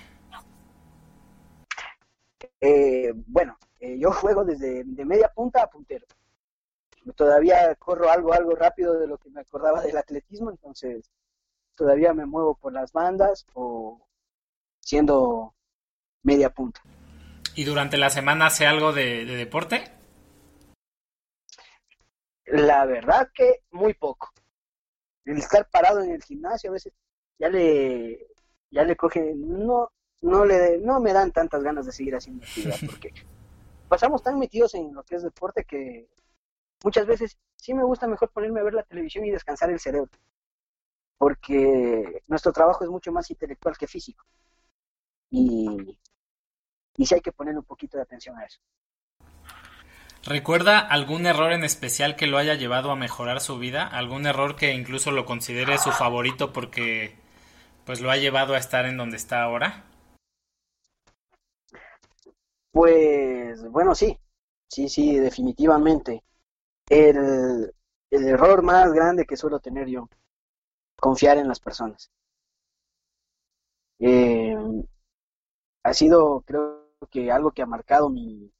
[2.59, 6.05] Eh, bueno, eh, yo juego desde de media punta a puntero.
[7.15, 11.11] Todavía corro algo, algo rápido de lo que me acordaba del atletismo, entonces
[11.75, 14.07] todavía me muevo por las bandas o
[14.79, 15.53] siendo
[16.23, 16.81] media punta.
[17.55, 19.83] ¿Y durante la semana hace algo de, deporte?
[22.45, 24.31] La verdad que muy poco.
[25.23, 26.93] El estar parado en el gimnasio a veces
[27.39, 28.27] ya le
[28.69, 29.91] ya le coge no
[30.21, 33.13] no le no me dan tantas ganas de seguir haciendo actividad porque
[33.87, 36.07] pasamos tan metidos en lo que es deporte que
[36.83, 40.11] muchas veces sí me gusta mejor ponerme a ver la televisión y descansar el cerebro
[41.17, 44.25] porque nuestro trabajo es mucho más intelectual que físico
[45.29, 45.97] y
[46.97, 48.59] y sí hay que poner un poquito de atención a eso.
[50.23, 53.85] ¿Recuerda algún error en especial que lo haya llevado a mejorar su vida?
[53.85, 57.15] ¿Algún error que incluso lo considere su favorito porque
[57.85, 59.83] pues lo ha llevado a estar en donde está ahora?
[62.71, 64.17] Pues bueno, sí,
[64.67, 66.23] sí, sí, definitivamente.
[66.89, 67.71] El,
[68.09, 70.09] el error más grande que suelo tener yo,
[70.95, 72.11] confiar en las personas.
[73.99, 74.55] Eh,
[75.83, 78.51] ha sido, creo que algo que ha marcado mi,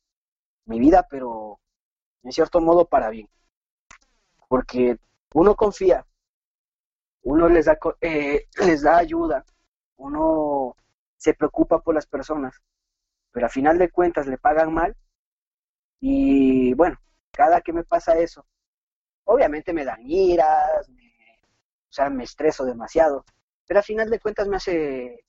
[0.66, 1.60] mi vida, pero
[2.24, 3.30] en cierto modo para bien.
[4.48, 4.98] Porque
[5.34, 6.06] uno confía,
[7.24, 9.44] uno les da, eh, les da ayuda,
[9.98, 10.76] uno
[11.18, 12.62] se preocupa por las personas,
[13.32, 14.95] pero a final de cuentas le pagan mal
[15.99, 16.98] y bueno,
[17.32, 18.45] cada que me pasa eso,
[19.26, 20.94] obviamente me dan iras, o
[21.96, 23.26] sea, me estreso demasiado,
[23.66, 25.26] pero a final de cuentas me hace,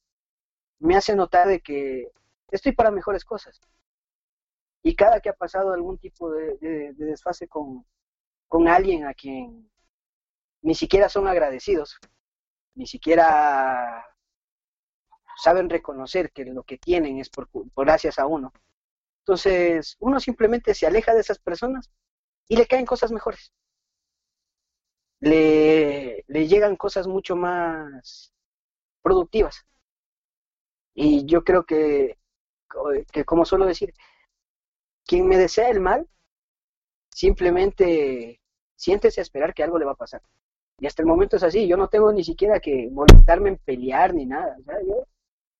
[0.78, 2.10] me hace notar de que
[2.50, 3.60] estoy para mejores cosas.
[4.82, 7.84] Y cada que ha pasado algún tipo de, desfase con,
[8.48, 9.70] con alguien a quien
[10.62, 11.98] ni siquiera son agradecidos,
[12.74, 14.04] ni siquiera
[15.36, 18.52] saben reconocer que lo que tienen es por, gracias a uno.
[19.20, 21.90] Entonces, uno simplemente se aleja de esas personas
[22.48, 23.52] y le caen cosas mejores.
[25.20, 28.32] Le, le llegan cosas mucho más
[29.02, 29.66] productivas.
[30.94, 32.18] Y yo creo que
[33.12, 33.92] que como suelo decir,
[35.04, 36.08] quien me desea el mal,
[37.10, 38.40] simplemente
[38.74, 40.22] siéntese a esperar que algo le va a pasar.
[40.78, 44.14] Y hasta el momento es así, yo no tengo ni siquiera que molestarme en pelear
[44.14, 44.56] ni nada.
[44.86, 45.06] Yo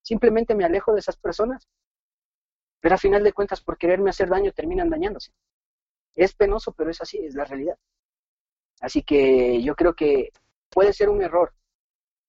[0.03, 1.66] simplemente me alejo de esas personas.
[2.81, 5.33] Pero a final de cuentas, por quererme hacer daño, terminan dañándose.
[6.15, 7.78] Es penoso, pero es así, es la realidad.
[8.81, 10.31] Así que yo creo que
[10.70, 11.55] puede ser un error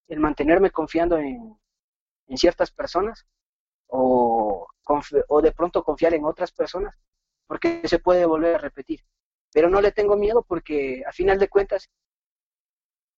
[0.08, 1.58] el mantenerme confiando en,
[2.28, 3.26] en ciertas personas
[3.88, 4.68] o,
[5.28, 6.96] o de pronto confiar en otras personas,
[7.46, 9.04] porque se puede volver a repetir.
[9.52, 11.90] Pero no le tengo miedo porque a final de cuentas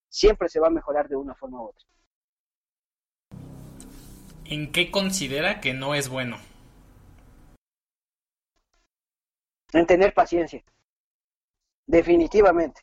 [0.09, 1.85] siempre se va a mejorar de una forma u otra.
[4.45, 6.39] ¿En qué considera que no es bueno?
[9.73, 10.63] En tener paciencia.
[11.85, 12.81] Definitivamente.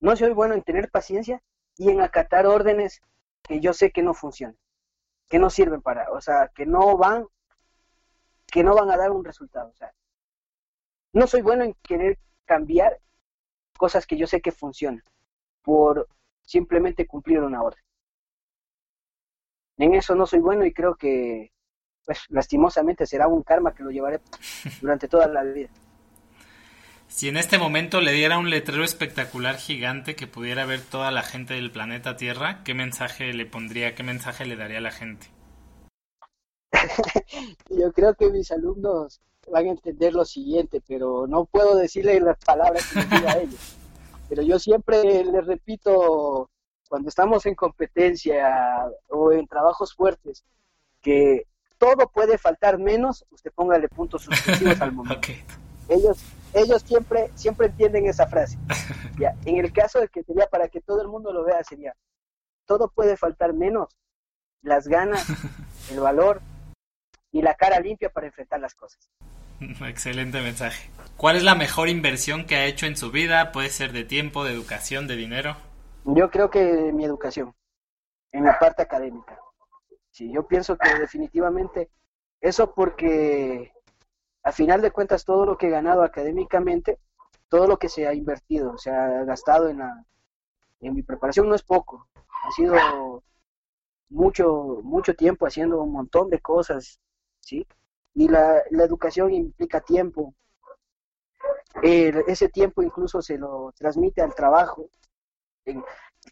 [0.00, 1.42] No soy bueno en tener paciencia
[1.76, 3.02] y en acatar órdenes
[3.42, 4.56] que yo sé que no funcionan,
[5.28, 7.26] que no sirven para, o sea, que no van,
[8.46, 9.70] que no van a dar un resultado.
[9.70, 9.92] O sea,
[11.12, 12.98] no soy bueno en querer cambiar
[13.76, 15.02] cosas que yo sé que funcionan
[15.62, 16.08] por
[16.42, 17.82] simplemente cumplir una orden.
[19.78, 21.52] En eso no soy bueno y creo que,
[22.04, 24.20] pues, lastimosamente será un karma que lo llevaré
[24.80, 25.70] durante toda la vida.
[27.08, 31.22] Si en este momento le diera un letrero espectacular gigante que pudiera ver toda la
[31.22, 35.26] gente del planeta Tierra, ¿qué mensaje le pondría, qué mensaje le daría a la gente?
[37.70, 39.20] Yo creo que mis alumnos
[39.50, 43.76] van a entender lo siguiente, pero no puedo decirle las palabras que diga a ellos.
[44.28, 46.50] Pero yo siempre les repito,
[46.86, 50.44] cuando estamos en competencia o en trabajos fuertes,
[51.00, 51.46] que
[51.78, 55.28] todo puede faltar menos, usted póngale puntos suspensivos al momento.
[55.88, 56.18] Ellos
[56.54, 58.58] ellos siempre, siempre entienden esa frase.
[59.18, 61.92] Ya, en el caso de que sería para que todo el mundo lo vea, sería,
[62.66, 63.88] todo puede faltar menos
[64.62, 65.26] las ganas,
[65.90, 66.40] el valor
[67.32, 69.10] y la cara limpia para enfrentar las cosas.
[69.88, 70.88] Excelente mensaje.
[71.16, 73.50] ¿Cuál es la mejor inversión que ha hecho en su vida?
[73.50, 75.56] Puede ser de tiempo, de educación, de dinero.
[76.04, 77.54] Yo creo que mi educación,
[78.30, 79.38] en la parte académica.
[80.10, 81.90] Sí, yo pienso que definitivamente
[82.40, 83.72] eso porque
[84.48, 86.98] a final de cuentas todo lo que he ganado académicamente,
[87.50, 90.06] todo lo que se ha invertido, se ha gastado en, la,
[90.80, 93.22] en mi preparación no es poco, ha sido
[94.08, 96.98] mucho, mucho tiempo haciendo un montón de cosas,
[97.40, 97.66] ¿sí?
[98.14, 100.34] Y la, la educación implica tiempo,
[101.82, 104.88] ese tiempo incluso se lo transmite al trabajo,
[105.66, 105.82] el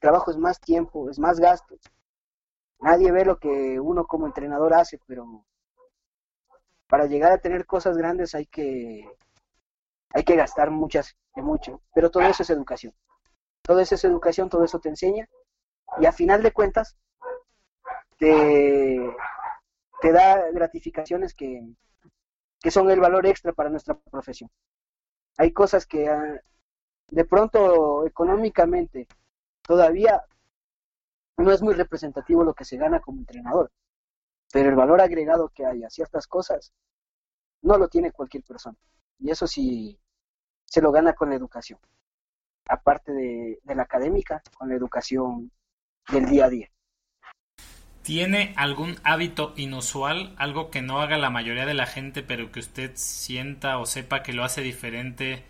[0.01, 1.77] trabajo es más tiempo, es más gasto.
[2.81, 5.45] Nadie ve lo que uno como entrenador hace, pero
[6.87, 9.09] para llegar a tener cosas grandes hay que,
[10.11, 12.95] hay que gastar muchas, de mucho, pero todo eso es educación.
[13.63, 15.29] Todo eso es educación, todo eso te enseña
[15.99, 16.97] y a final de cuentas
[18.19, 19.01] te,
[20.01, 21.63] te da gratificaciones que,
[22.61, 24.51] que son el valor extra para nuestra profesión.
[25.39, 26.41] Hay cosas que ah,
[27.11, 29.07] de pronto económicamente
[29.63, 30.23] todavía
[31.37, 33.71] no es muy representativo lo que se gana como entrenador,
[34.53, 36.73] pero el valor agregado que hay a ciertas cosas
[37.63, 38.77] no lo tiene cualquier persona.
[39.19, 39.99] Y eso sí
[40.65, 41.79] se lo gana con la educación.
[42.69, 45.51] Aparte de, la académica, con la educación
[46.09, 46.71] del día a día.
[48.03, 52.61] ¿Tiene algún hábito inusual, algo que no haga la mayoría de la gente, pero que
[52.61, 55.45] usted sienta o sepa que lo hace diferente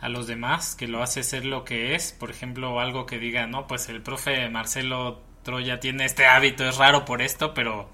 [0.00, 2.12] a los demás, que lo hace ser lo que es?
[2.12, 6.76] Por ejemplo, algo que diga, no, pues el profe Marcelo Troya tiene este hábito, es
[6.76, 7.88] raro por esto, pero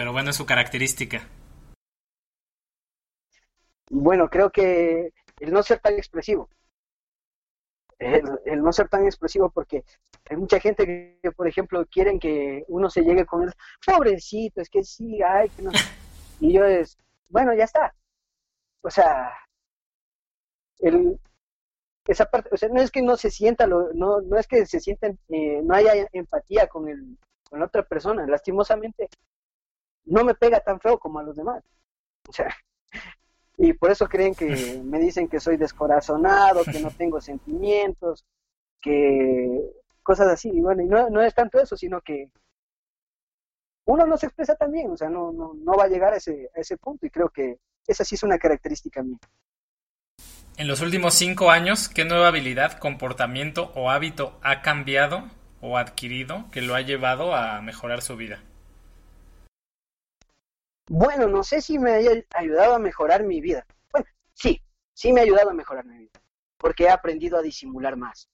[0.00, 1.28] pero bueno, es su característica.
[3.90, 6.48] Bueno, creo que el no ser tan expresivo.
[7.98, 9.84] El, no ser tan expresivo porque
[10.30, 13.52] hay mucha gente que, por ejemplo, quieren que uno se llegue con el
[13.84, 15.70] pobrecito, es que sí, ay, que no.
[16.40, 16.96] Y yo es,
[17.28, 17.94] bueno, ya está.
[18.80, 19.34] O sea,
[20.78, 21.20] el,
[22.06, 24.64] esa parte, o sea, no es que no se sienta, lo, no, no es que
[24.64, 27.18] se sienten, eh, no haya empatía con, el,
[27.50, 28.26] con la otra persona.
[28.26, 29.10] Lastimosamente,
[30.04, 31.62] no me pega tan feo como a los demás.
[32.28, 32.54] O sea,
[33.56, 34.46] y por eso creen que
[34.84, 38.24] me dicen que soy descorazonado, que no tengo sentimientos,
[38.80, 39.60] que
[40.02, 40.50] cosas así.
[40.50, 42.30] Y bueno, y no, no es tanto eso, sino que
[43.84, 46.16] uno no se expresa tan bien, o sea, no, no, no va a llegar a
[46.16, 49.18] ese, a ese punto y creo que esa sí es una característica mía.
[50.56, 55.24] En los últimos cinco años, ¿qué nueva habilidad, comportamiento o hábito ha cambiado
[55.60, 58.42] o adquirido que lo ha llevado a mejorar su vida?
[60.92, 63.64] Bueno, no sé si me haya ayudado a mejorar mi vida.
[63.92, 64.60] Bueno, sí,
[64.92, 66.20] sí me ha ayudado a mejorar mi vida,
[66.58, 68.28] porque he aprendido a disimular más.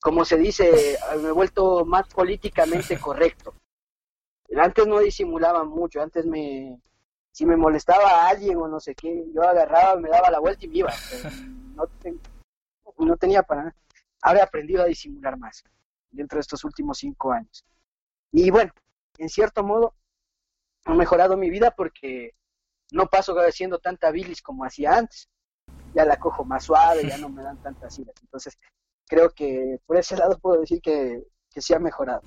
[0.00, 3.54] Como se dice, me he vuelto más políticamente correcto.
[4.56, 6.80] Antes no disimulaba mucho, antes me,
[7.30, 10.64] si me molestaba a alguien o no sé qué, yo agarraba, me daba la vuelta
[10.66, 10.92] y me iba.
[11.76, 11.84] No,
[12.98, 13.76] no tenía para nada.
[14.22, 15.62] ahora he aprendido a disimular más
[16.10, 17.64] dentro de estos últimos cinco años.
[18.32, 18.72] Y bueno,
[19.18, 19.94] en cierto modo,
[20.86, 22.34] he mejorado mi vida porque
[22.92, 25.28] no paso haciendo tanta bilis como hacía antes.
[25.94, 28.14] Ya la cojo más suave, ya no me dan tantas iras.
[28.22, 28.58] Entonces,
[29.06, 32.22] creo que por ese lado puedo decir que, que sí ha mejorado.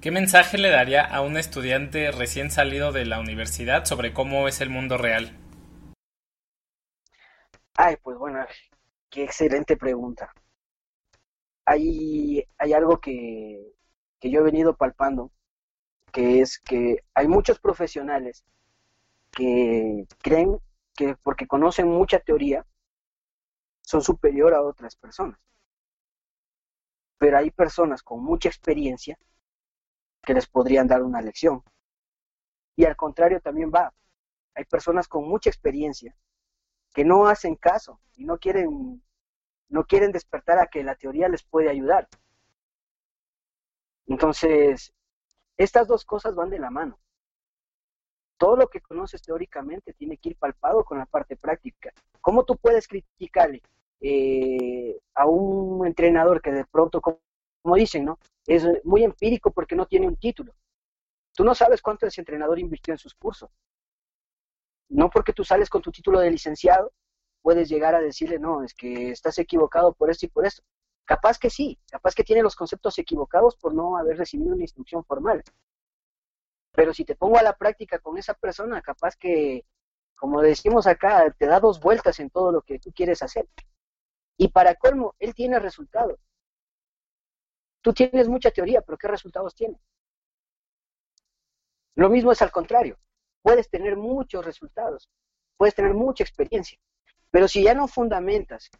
[0.00, 4.60] ¿Qué mensaje le daría a un estudiante recién salido de la universidad sobre cómo es
[4.60, 5.36] el mundo real?
[7.76, 8.44] Ay, pues bueno,
[9.10, 10.32] qué excelente pregunta.
[11.64, 13.72] Hay, hay algo que,
[14.20, 15.32] que yo he venido palpando,
[16.18, 18.44] que es que hay muchos profesionales
[19.30, 20.58] que creen
[20.96, 22.66] que porque conocen mucha teoría
[23.82, 25.38] son superior a otras personas.
[27.18, 29.16] Pero hay personas con mucha experiencia
[30.22, 31.62] que les podrían dar una lección.
[32.74, 33.94] Y al contrario también va.
[34.56, 36.16] Hay personas con mucha experiencia
[36.94, 39.04] que no hacen caso y no quieren,
[39.68, 42.08] no quieren despertar a que la teoría les puede ayudar.
[44.06, 44.92] Entonces,
[45.58, 46.98] estas dos cosas van de la mano.
[48.38, 51.92] Todo lo que conoces teóricamente tiene que ir palpado con la parte práctica.
[52.20, 53.62] ¿Cómo tú puedes criticarle
[54.00, 57.20] eh, a un entrenador que de pronto, como
[57.74, 58.18] dicen, ¿no?
[58.46, 60.54] Es muy empírico porque no tiene un título.
[61.34, 63.50] Tú no sabes cuánto ese entrenador invirtió en sus cursos.
[64.88, 66.92] No porque tú sales con tu título de licenciado,
[67.42, 70.62] puedes llegar a decirle, no, es que estás equivocado por esto y por esto.
[71.08, 75.02] Capaz que sí, capaz que tiene los conceptos equivocados por no haber recibido una instrucción
[75.06, 75.42] formal.
[76.72, 79.64] Pero si te pongo a la práctica con esa persona, capaz que,
[80.18, 83.48] como decimos acá, te da dos vueltas en todo lo que tú quieres hacer.
[84.36, 86.20] Y para colmo, él tiene resultados.
[87.80, 89.80] Tú tienes mucha teoría, pero ¿qué resultados tiene?
[91.94, 92.98] Lo mismo es al contrario.
[93.40, 95.08] Puedes tener muchos resultados,
[95.56, 96.78] puedes tener mucha experiencia,
[97.30, 98.70] pero si ya no fundamentas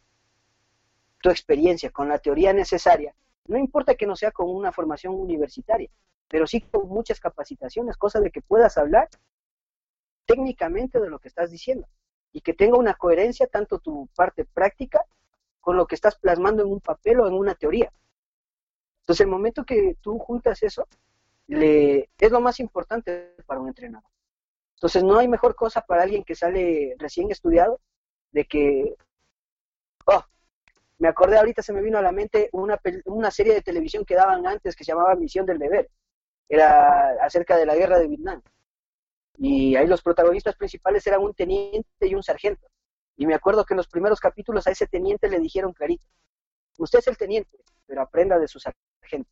[1.21, 3.13] tu experiencia con la teoría necesaria,
[3.45, 5.89] no importa que no sea con una formación universitaria,
[6.27, 9.09] pero sí con muchas capacitaciones, cosa de que puedas hablar
[10.25, 11.87] técnicamente de lo que estás diciendo
[12.31, 15.03] y que tenga una coherencia tanto tu parte práctica
[15.59, 17.91] con lo que estás plasmando en un papel o en una teoría.
[19.01, 20.87] Entonces, el momento que tú juntas eso,
[21.47, 24.09] le, es lo más importante para un entrenador.
[24.75, 27.81] Entonces, no hay mejor cosa para alguien que sale recién estudiado
[28.31, 28.95] de que,
[30.05, 30.23] oh,
[30.99, 34.15] me acordé ahorita, se me vino a la mente una, una serie de televisión que
[34.15, 35.89] daban antes que se llamaba Misión del Deber.
[36.49, 38.41] Era acerca de la guerra de Vietnam.
[39.37, 42.67] Y ahí los protagonistas principales eran un teniente y un sargento.
[43.15, 46.03] Y me acuerdo que en los primeros capítulos a ese teniente le dijeron clarito,
[46.77, 49.31] usted es el teniente, pero aprenda de su sargento.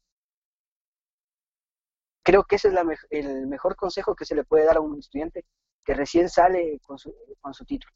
[2.23, 2.75] Creo que ese es
[3.25, 5.45] el mejor consejo que se le puede dar a un estudiante
[5.83, 7.93] que recién sale con su, con su título.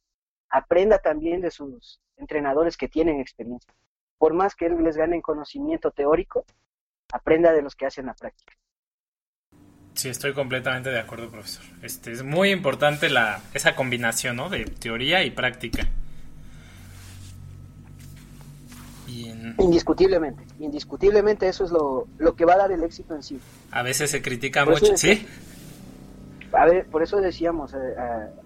[0.52, 3.74] Aprenda también de sus entrenadores que tienen experiencia.
[4.18, 6.46] Por más que él les gane conocimiento teórico,
[7.12, 8.54] aprenda de los que hacen la práctica.
[9.94, 11.64] Sí, estoy completamente de acuerdo, profesor.
[11.82, 14.50] Este, es muy importante la, esa combinación ¿no?
[14.50, 15.88] de teoría y práctica.
[19.58, 23.40] Indiscutiblemente, indiscutiblemente eso es lo, lo, que va a dar el éxito en sí.
[23.72, 25.28] A veces se critica mucho, ¿sí?
[26.54, 27.78] A ver, por eso decíamos, eh,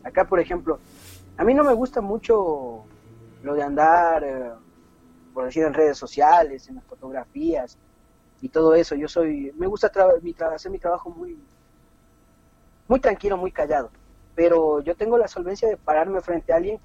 [0.04, 0.80] acá por ejemplo,
[1.38, 2.84] a mí no me gusta mucho
[3.44, 4.52] lo de andar, eh,
[5.34, 7.78] por decir, en redes sociales, en las fotografías
[8.42, 8.96] y todo eso.
[8.96, 9.92] Yo soy, me gusta
[10.54, 11.38] hacer mi trabajo muy,
[12.88, 13.90] muy tranquilo, muy callado.
[14.36, 16.80] Pero yo tengo la solvencia de pararme frente a alguien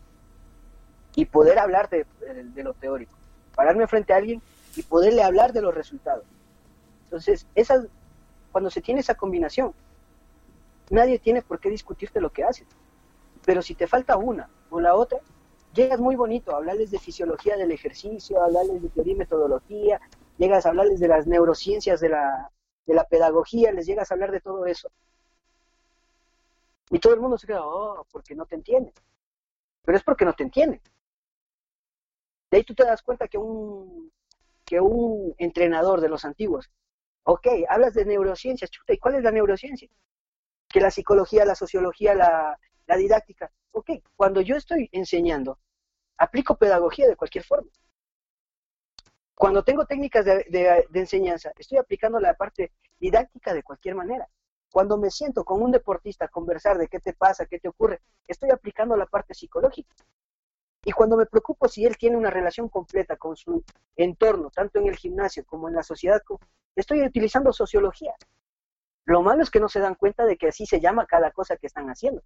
[1.15, 3.21] y poder hablar de lo teórico
[3.61, 4.41] pararme frente a alguien
[4.75, 6.25] y poderle hablar de los resultados.
[7.05, 7.85] Entonces, esa,
[8.53, 9.75] cuando se tiene esa combinación,
[10.89, 12.67] nadie tiene por qué discutirte lo que haces.
[13.45, 15.21] Pero si te falta una o la otra,
[15.75, 20.01] llegas muy bonito a hablarles de fisiología del ejercicio, a hablarles de teoría y metodología,
[20.37, 22.51] llegas a hablarles de las neurociencias de la,
[22.87, 24.91] de la pedagogía, les llegas a hablar de todo eso.
[26.91, 28.93] Y todo el mundo se queda, oh, porque no te entiende.
[29.83, 30.81] Pero es porque no te entiende.
[32.51, 34.13] De ahí tú te das cuenta que un,
[34.65, 36.69] que un entrenador de los antiguos,
[37.23, 39.89] ok, hablas de neurociencias, chuta, ¿y cuál es la neurociencia?
[40.69, 42.59] Que la psicología, la sociología, la,
[42.97, 43.51] didáctica.
[43.73, 45.59] Ok, cuando yo estoy enseñando,
[46.17, 47.71] aplico pedagogía de cualquier forma.
[49.35, 54.29] Cuando tengo técnicas de, de, enseñanza, estoy aplicando la parte didáctica de cualquier manera.
[54.71, 58.03] Cuando me siento con un deportista a conversar de qué te pasa, qué te ocurre,
[58.29, 59.95] estoy aplicando la parte psicológica.
[60.85, 63.65] Y cuando me preocupo si él tiene una relación completa con su
[63.97, 66.23] entorno, tanto en el gimnasio como en la sociedad,
[66.77, 68.15] estoy utilizando sociología.
[69.05, 71.57] Lo malo es que no se dan cuenta de que así se llama cada cosa
[71.57, 72.23] que están haciendo.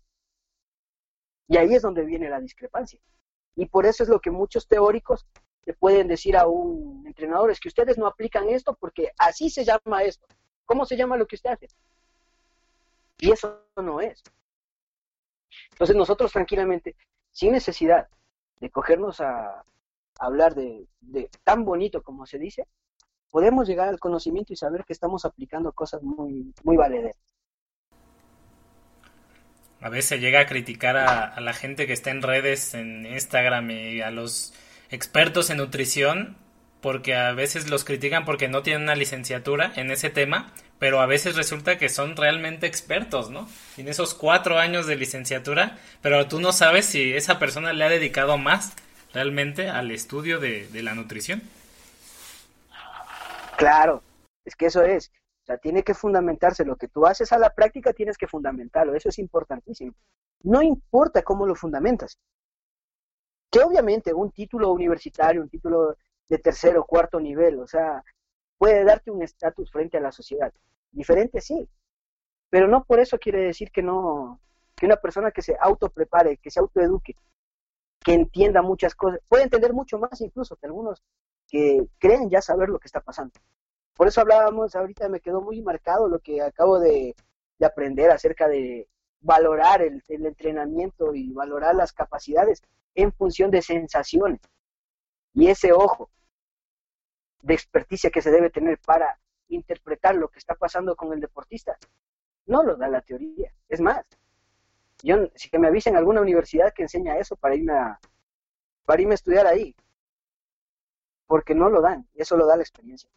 [1.49, 3.01] Y ahí es donde viene la discrepancia.
[3.57, 5.27] Y por eso es lo que muchos teóricos
[5.67, 9.65] le pueden decir a un entrenador, es que ustedes no aplican esto porque así se
[9.65, 10.27] llama esto.
[10.67, 11.69] ¿Cómo se llama lo que usted hace?
[13.19, 14.23] Y eso no es.
[15.73, 16.97] Entonces nosotros tranquilamente,
[17.31, 18.09] sin necesidad
[18.61, 19.65] de cogernos a,
[20.21, 20.87] hablar de,
[21.43, 22.69] tan bonito como se dice,
[23.31, 27.17] podemos llegar al conocimiento y saber que estamos aplicando cosas muy, muy valederas.
[29.85, 34.01] A veces llega a criticar a, la gente que está en redes, en Instagram y
[34.01, 34.55] a los
[34.89, 36.39] expertos en nutrición,
[36.81, 41.07] porque a veces los critican porque no tienen una licenciatura en ese tema, pero a
[41.07, 43.47] veces resulta que son realmente expertos, ¿no?
[43.77, 47.91] En esos cuatro años de licenciatura, pero tú no sabes si esa persona le ha
[47.91, 48.73] dedicado más
[49.13, 51.43] realmente al estudio de, la nutrición.
[53.59, 54.03] Claro,
[54.47, 55.13] es que eso es.
[55.45, 56.65] O sea, tiene que fundamentarse.
[56.65, 58.95] Lo que tú haces a la práctica tienes que fundamentarlo.
[58.95, 59.93] Eso es importantísimo.
[60.43, 62.19] No importa cómo lo fundamentas.
[63.51, 65.97] Que obviamente un título universitario, un título
[66.29, 68.03] de tercero o cuarto nivel, o sea,
[68.57, 70.53] puede darte un estatus frente a la sociedad.
[70.91, 71.69] Diferente sí.
[72.49, 74.41] Pero no por eso quiere decir que no,
[74.75, 77.17] que una persona que se autoprepare, que se autoeduque,
[78.01, 81.03] que entienda muchas cosas, puede entender mucho más incluso que algunos
[81.47, 83.35] que creen ya saber lo que está pasando.
[83.95, 87.15] Por eso hablábamos, ahorita me quedó muy marcado lo que acabo de,
[87.65, 88.89] aprender acerca de
[89.21, 92.63] valorar el, entrenamiento y valorar las capacidades
[92.95, 94.41] en función de sensaciones.
[95.33, 96.11] Y ese ojo
[97.43, 99.19] de experticia que se debe tener para
[99.49, 101.79] interpretar lo que está pasando con el deportista,
[102.47, 103.55] no lo da la teoría.
[103.69, 104.05] Es más,
[105.03, 108.01] yo, si que me avisen alguna universidad que enseña eso para irme a,
[108.85, 109.75] para irme a estudiar ahí.
[111.27, 113.09] Porque no lo dan, y eso lo da la experiencia.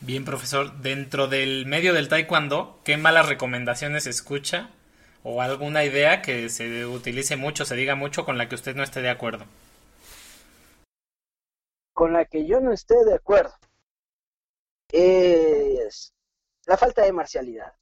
[0.00, 4.70] Bien, profesor, dentro del medio del taekwondo, ¿qué malas recomendaciones escucha
[5.22, 8.82] o alguna idea que se utilice mucho, se diga mucho con la que usted no
[8.82, 9.46] esté de acuerdo?
[11.92, 13.54] Con la que yo no esté de acuerdo
[14.90, 16.12] es
[16.66, 17.72] la falta de marcialidad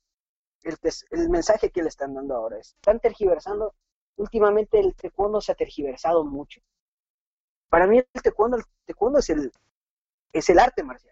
[0.65, 3.75] el, mensaje que le están dando ahora es, están tergiversando,
[4.17, 6.61] últimamente el taekwondo se ha tergiversado mucho.
[7.69, 9.53] Para mí el taekwondo, el taekwondo es el,
[10.33, 11.12] es el arte marcial.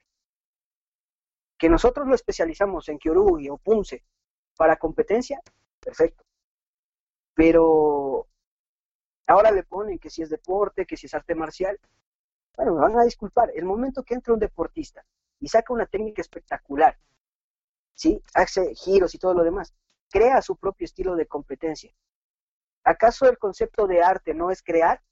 [1.61, 4.03] Que nosotros lo especializamos en Kyorugi o Punce
[4.57, 5.41] para competencia,
[5.79, 6.25] perfecto.
[7.35, 8.27] Pero
[9.29, 11.79] ahora le ponen que si es deporte, que si es arte marcial.
[12.57, 15.05] Bueno, me van a disculpar, el momento que entra un deportista
[15.39, 16.99] y saca una técnica espectacular
[18.01, 18.23] ¿sí?
[18.33, 19.75] Hace giros y todo lo demás.
[20.11, 21.93] Crea su propio estilo de competencia.
[22.83, 25.03] ¿Acaso el concepto de arte no es crear?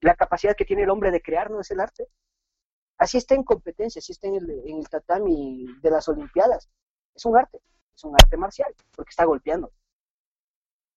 [0.00, 2.08] ¿La capacidad que tiene el hombre de crear no es el arte?
[3.00, 6.68] Así está en competencia, así está en el, tatami de las Olimpiadas.
[7.14, 7.62] Es un arte,
[7.96, 9.72] es un arte marcial, porque está golpeando.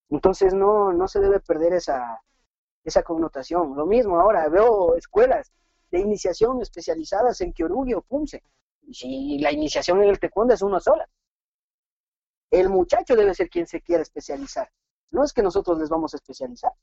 [0.09, 2.21] Entonces no, no se debe perder esa,
[2.83, 3.77] esa connotación.
[3.77, 5.53] Lo mismo ahora, veo escuelas
[5.91, 8.43] de iniciación especializadas en Kyorugi o Punce,
[8.91, 11.07] si la iniciación en el taekwondo es una sola.
[12.51, 14.69] El muchacho debe ser quien se quiera especializar.
[15.11, 16.73] No es que nosotros les vamos a especializar.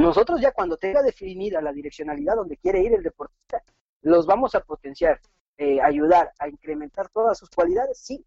[0.00, 3.62] Nosotros ya cuando tenga definida la direccionalidad donde quiere ir el deportista,
[4.00, 5.20] los vamos a potenciar,
[5.58, 8.24] eh, ayudar a incrementar todas sus cualidades, sí,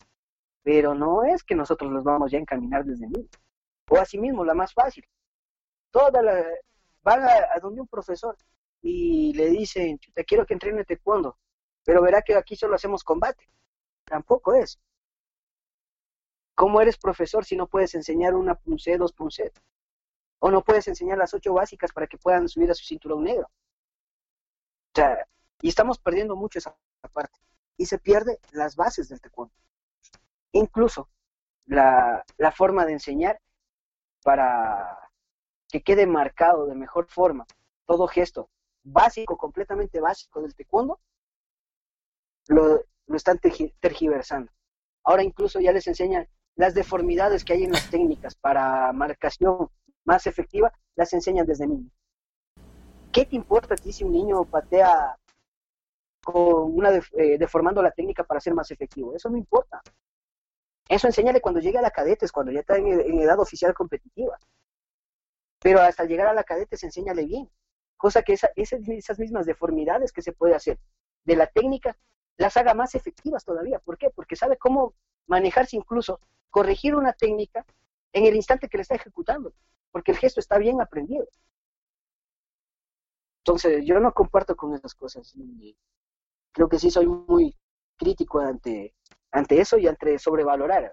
[0.62, 3.28] pero no es que nosotros los vamos ya a encaminar desde mí.
[3.90, 5.04] O asimismo, la más fácil.
[5.90, 6.22] Toda
[7.02, 8.38] van a, donde un profesor
[8.82, 11.38] y le dicen, te quiero que entrene taekwondo
[11.84, 13.50] pero verá que aquí solo hacemos combate.
[14.06, 14.80] Tampoco es.
[16.56, 19.52] ¿Cómo eres profesor si no puedes enseñar una punce, dos punce?
[20.45, 23.48] O no puedes enseñar las ocho básicas para que puedan subir a su cinturón negro.
[23.48, 25.26] O sea,
[25.61, 26.76] y estamos perdiendo mucho esa
[27.14, 27.40] parte.
[27.78, 29.53] Y se pierde las bases del taekwondo.
[30.52, 31.07] Incluso
[31.65, 33.40] la, la forma de enseñar
[34.22, 35.10] para
[35.70, 37.48] que quede marcado de mejor forma
[37.86, 38.49] todo gesto
[38.84, 40.99] básico, completamente básico del taekwondo,
[42.49, 42.84] lo,
[43.15, 43.40] están
[43.80, 44.52] tergiversando.
[45.06, 49.70] Ahora incluso ya les enseñan las deformidades que hay en las técnicas para marcación
[50.06, 51.90] más efectiva, las enseñan desde niño.
[53.12, 55.18] ¿Qué te importa a ti si un niño patea
[56.24, 59.16] con una eh, deformando la técnica para ser más efectivo?
[59.16, 59.82] Eso no importa.
[60.90, 62.88] Eso enséñale cuando llegue a la cadetes, cuando ya está en,
[63.20, 64.38] edad oficial competitiva.
[65.60, 67.50] Pero hasta llegar a la cadetes, enséñale bien.
[67.96, 70.80] Cosa que esas mismas deformidades que se puede hacer
[71.24, 71.96] de la técnica
[72.38, 73.80] las haga más efectivas todavía.
[73.80, 74.10] ¿Por qué?
[74.10, 74.96] Porque sabe cómo
[75.28, 76.20] manejarse incluso,
[76.50, 77.66] corregir una técnica
[78.12, 79.54] en el instante que le está ejecutando,
[79.94, 81.26] porque el gesto está bien aprendido.
[83.41, 85.32] Entonces, yo no comparto con esas cosas.
[85.36, 85.78] Y
[86.52, 87.56] creo que sí soy muy
[87.95, 88.95] crítico ante,
[89.32, 90.91] ante eso y ante sobrevalorar.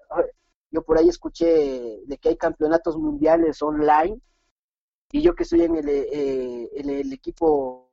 [0.71, 4.21] Yo por ahí escuché de que hay campeonatos mundiales online
[5.11, 7.91] y yo que estoy en el, eh, el equipo,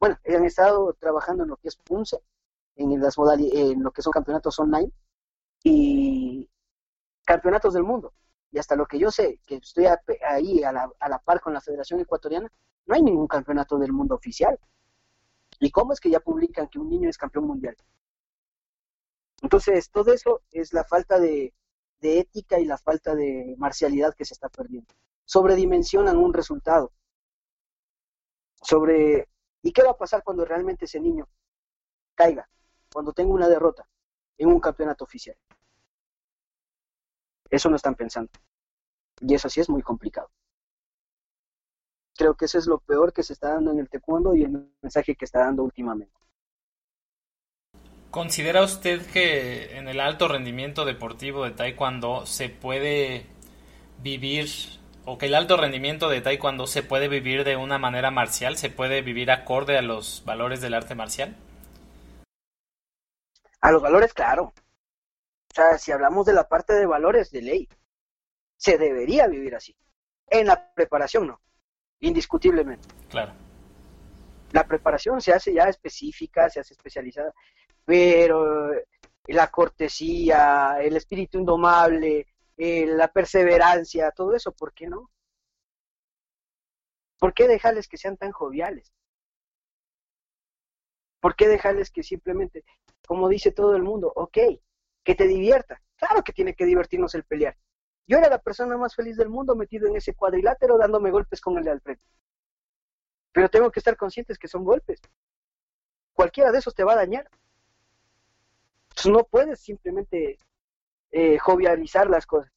[0.00, 2.18] bueno, han estado trabajando en lo que es PUNCE,
[2.76, 4.92] en, las en lo que son campeonatos online
[5.64, 6.48] y
[7.26, 8.12] campeonatos del mundo.
[8.50, 9.86] Y hasta lo que yo sé, que estoy
[10.26, 12.50] ahí a la, a la par con la Federación Ecuatoriana,
[12.86, 14.58] no hay ningún campeonato del mundo oficial.
[15.60, 17.76] ¿Y cómo es que ya publican que un niño es campeón mundial?
[19.42, 21.52] Entonces, todo eso es la falta de,
[22.00, 24.94] de ética y la falta de marcialidad que se está perdiendo.
[25.24, 26.92] Sobredimensionan un resultado.
[28.62, 29.28] Sobre,
[29.62, 31.28] ¿y qué va a pasar cuando realmente ese niño
[32.14, 32.48] caiga?
[32.92, 33.88] Cuando tenga una derrota
[34.36, 35.36] en un campeonato oficial.
[37.50, 38.30] Eso no están pensando.
[39.20, 40.30] Y eso sí es muy complicado.
[42.16, 44.70] Creo que eso es lo peor que se está dando en el taekwondo y el
[44.82, 46.12] mensaje que está dando últimamente.
[48.10, 53.26] ¿Considera usted que en el alto rendimiento deportivo de taekwondo se puede
[54.02, 54.48] vivir
[55.04, 58.70] o que el alto rendimiento de taekwondo se puede vivir de una manera marcial, se
[58.70, 61.36] puede vivir acorde a los valores del arte marcial?
[63.60, 64.52] A los valores, claro.
[65.50, 67.68] O sea, si hablamos de la parte de valores de ley,
[68.56, 69.74] se debería vivir así.
[70.26, 71.40] En la preparación no,
[72.00, 72.88] indiscutiblemente.
[73.08, 73.32] Claro.
[74.52, 77.32] La preparación se hace ya específica, se hace especializada,
[77.84, 78.70] pero
[79.26, 82.26] la cortesía, el espíritu indomable,
[82.56, 85.10] eh, la perseverancia, todo eso, ¿por qué no?
[87.18, 88.92] ¿Por qué dejarles que sean tan joviales?
[91.20, 92.64] ¿Por qué dejarles que simplemente,
[93.06, 94.38] como dice todo el mundo, ok,
[95.08, 95.80] que te divierta?
[95.96, 97.56] Claro que tiene que divertirnos el pelear.
[98.06, 101.56] Yo era la persona más feliz del mundo metido en ese cuadrilátero dándome golpes con
[101.56, 102.04] el de al frente.
[103.32, 105.00] Pero tengo que estar conscientes que son golpes.
[106.12, 107.26] Cualquiera de esos te va a dañar.
[109.06, 110.36] No puedes simplemente
[111.10, 112.52] eh, jovializar las cosas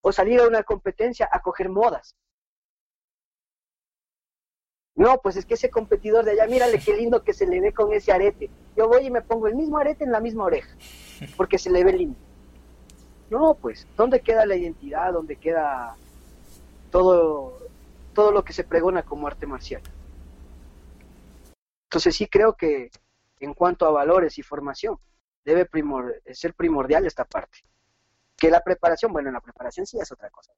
[0.00, 2.14] o salir a una competencia a coger modas.
[4.96, 7.72] No, pues es que ese competidor de allá, mírale qué lindo que se le ve
[7.72, 8.48] con ese arete.
[8.74, 10.74] Yo voy y me pongo el mismo arete en la misma oreja,
[11.36, 12.18] porque se le ve lindo.
[13.28, 15.12] No, pues, ¿dónde queda la identidad?
[15.12, 15.96] ¿Dónde queda
[16.90, 17.58] todo,
[18.14, 19.82] todo lo que se pregona como arte marcial?
[21.84, 22.90] Entonces sí creo que
[23.40, 24.98] en cuanto a valores y formación,
[25.44, 25.68] debe
[26.32, 27.58] ser primordial esta parte.
[28.34, 30.52] Que la preparación, bueno, la preparación sí es otra cosa.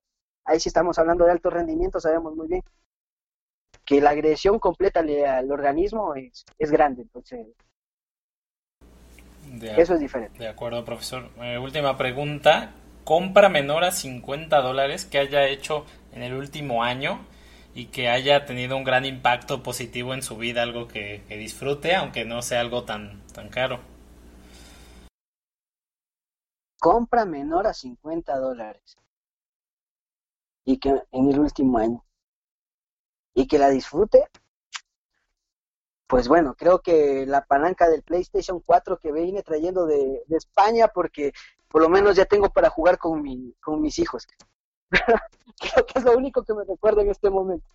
[0.44, 2.62] Ahí sí estamos hablando de alto rendimiento, sabemos muy bien
[3.88, 7.46] que la agresión completa al organismo es, es grande, entonces
[9.78, 10.38] eso es diferente.
[10.38, 11.30] De acuerdo, profesor.
[11.40, 12.72] Eh, última pregunta.
[13.04, 17.20] ¿Compra menor a 50 dólares que haya hecho en el último año
[17.74, 21.94] y que haya tenido un gran impacto positivo en su vida, algo que, que disfrute,
[21.94, 23.80] aunque no sea algo tan, tan caro?
[26.78, 28.96] compra menor a 50 dólares
[30.64, 32.04] y que en el último año
[33.38, 34.24] y que la disfrute
[36.08, 41.32] pues bueno creo que la palanca del PlayStation 4 que vine trayendo de, España porque
[41.68, 44.26] por lo menos ya tengo para jugar con mi con mis hijos
[44.90, 47.68] creo que es lo único que me recuerdo en este momento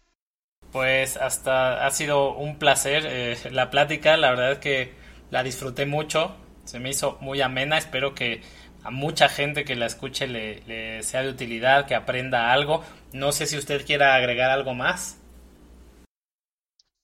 [0.73, 4.94] pues hasta ha sido un placer eh, la plática la verdad es que
[5.30, 6.35] la disfruté mucho
[6.65, 8.41] se me hizo muy amena espero que
[8.84, 12.84] a mucha gente que la escuche le, sea de utilidad, que aprenda algo.
[13.14, 15.23] No sé si usted quiera agregar algo más.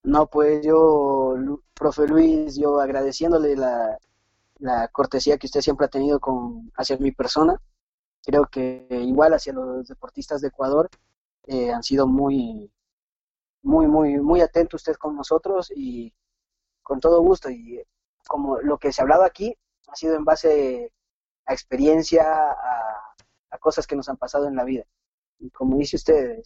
[0.04, 1.36] No, pues yo,
[1.74, 3.98] profe Luis, yo agradeciéndole la,
[4.60, 7.62] la cortesía que usted siempre ha tenido con hacia mi persona.
[8.24, 10.90] Creo que igual hacia los deportistas de Ecuador
[11.48, 12.72] eh, han sido muy,
[13.64, 16.14] muy, muy, muy atentos usted con nosotros y
[16.84, 17.50] con todo gusto.
[17.50, 17.84] Y
[18.28, 19.56] como lo que se ha hablado aquí
[19.88, 20.94] ha sido en base
[21.46, 24.86] a experiencia, a, cosas que nos han pasado en la vida.
[25.40, 26.42] Y como dice usted,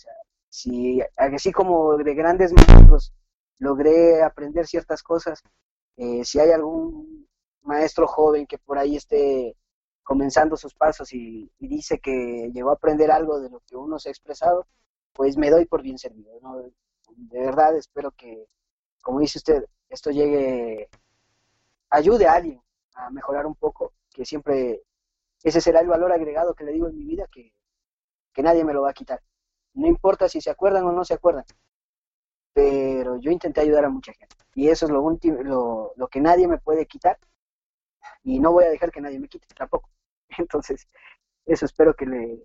[0.50, 3.14] si así como de grandes maestros
[3.60, 5.42] logré aprender ciertas cosas,
[5.98, 7.28] eh, si hay algún
[7.62, 9.56] maestro joven que por ahí esté
[10.04, 14.10] comenzando sus pasos y, dice que llegó a aprender algo de lo que uno se
[14.10, 14.68] ha expresado,
[15.14, 16.32] pues me doy por bien servido.
[17.16, 18.48] De verdad espero que,
[19.02, 20.90] como dice usted, esto llegue,
[21.90, 22.62] ayude a alguien
[22.96, 24.84] a mejorar un poco, que siempre
[25.44, 27.54] ese será el valor agregado que le digo en mi vida que,
[28.42, 29.22] nadie me lo va a quitar.
[29.74, 31.46] No importa si se acuerdan o no se acuerdan,
[32.54, 34.36] pero yo intenté ayudar a mucha gente.
[34.56, 37.18] Y eso es lo, último, lo, que nadie me puede quitar
[38.24, 39.90] y no voy a dejar que nadie me quite tampoco.
[40.38, 40.88] Entonces,
[41.46, 42.40] eso espero que le,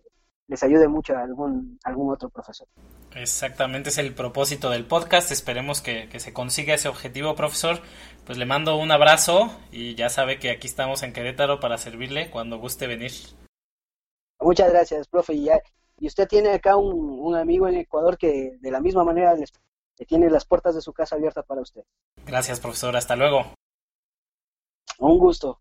[0.49, 2.67] les ayude mucho a algún, algún otro profesor.
[3.15, 5.31] Exactamente, es el propósito del podcast.
[5.31, 7.81] Esperemos que, que, se consiga ese objetivo, profesor.
[8.25, 12.31] Pues le mando un abrazo y ya sabe que aquí estamos en Querétaro para servirle
[12.31, 13.13] cuando guste venir.
[14.41, 15.35] Muchas gracias, profe.
[15.35, 15.49] Y,
[15.99, 19.53] Y usted tiene acá un, amigo en Ecuador que de la misma manera les,
[20.07, 21.83] tiene las puertas de su casa abiertas para usted.
[22.27, 22.97] Gracias, profesor.
[22.97, 23.53] Hasta luego.
[24.99, 25.61] Un gusto.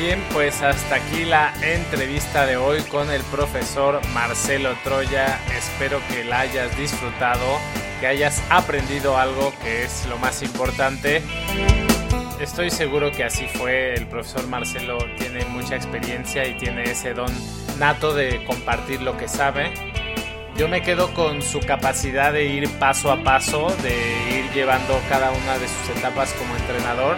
[0.00, 5.38] Bien, pues hasta aquí la entrevista de hoy con el profesor Marcelo Troya.
[5.54, 7.44] Espero que la hayas disfrutado,
[8.00, 11.22] que hayas aprendido algo que es lo más importante.
[12.40, 13.92] Estoy seguro que así fue.
[13.92, 17.30] El profesor Marcelo tiene mucha experiencia y tiene ese don
[17.78, 19.74] nato de compartir lo que sabe.
[20.60, 23.94] Yo me quedo con su capacidad de ir paso a paso, de
[24.30, 27.16] ir llevando cada una de sus etapas como entrenador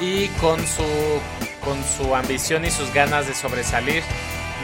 [0.00, 0.82] y con su
[1.64, 4.02] con su ambición y sus ganas de sobresalir.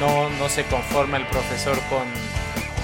[0.01, 2.03] No, no se conforma el profesor con,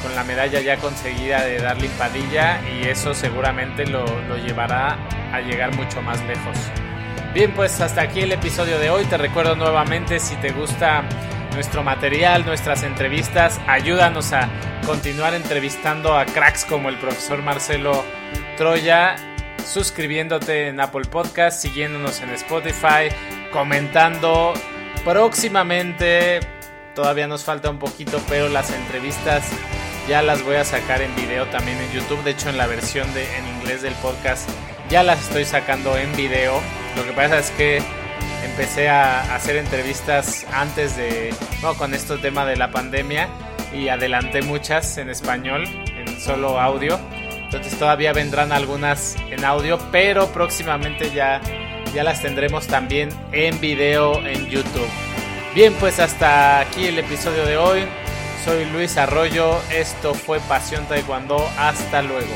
[0.00, 4.96] con la medalla ya conseguida de Darlene Padilla y eso seguramente lo, lo llevará
[5.32, 6.56] a llegar mucho más lejos.
[7.34, 9.04] Bien, pues hasta aquí el episodio de hoy.
[9.06, 11.02] Te recuerdo nuevamente si te gusta
[11.56, 14.46] nuestro material, nuestras entrevistas, ayúdanos a
[14.84, 18.04] continuar entrevistando a cracks como el profesor Marcelo
[18.58, 19.16] Troya,
[19.64, 23.08] suscribiéndote en Apple Podcast, siguiéndonos en Spotify,
[23.54, 24.52] comentando
[25.02, 26.40] próximamente.
[26.94, 29.48] Todavía nos falta un poquito, pero las entrevistas
[30.06, 32.22] ya las voy a sacar en video también en YouTube.
[32.22, 34.46] De hecho, en la versión de, en inglés del podcast
[34.90, 36.60] ya las estoy sacando en video.
[36.96, 37.82] Lo que pasa es que
[38.44, 43.28] empecé a hacer entrevistas antes de, no, con este tema de la pandemia
[43.72, 46.98] y adelanté muchas en español, en solo audio.
[47.44, 51.40] Entonces todavía vendrán algunas en audio, pero próximamente ya
[51.96, 54.88] ya las tendremos también en video en YouTube.
[55.54, 57.84] Bien, pues hasta aquí el episodio de hoy.
[58.44, 62.34] Soy Luis Arroyo, esto fue Pasión Taekwondo, hasta luego.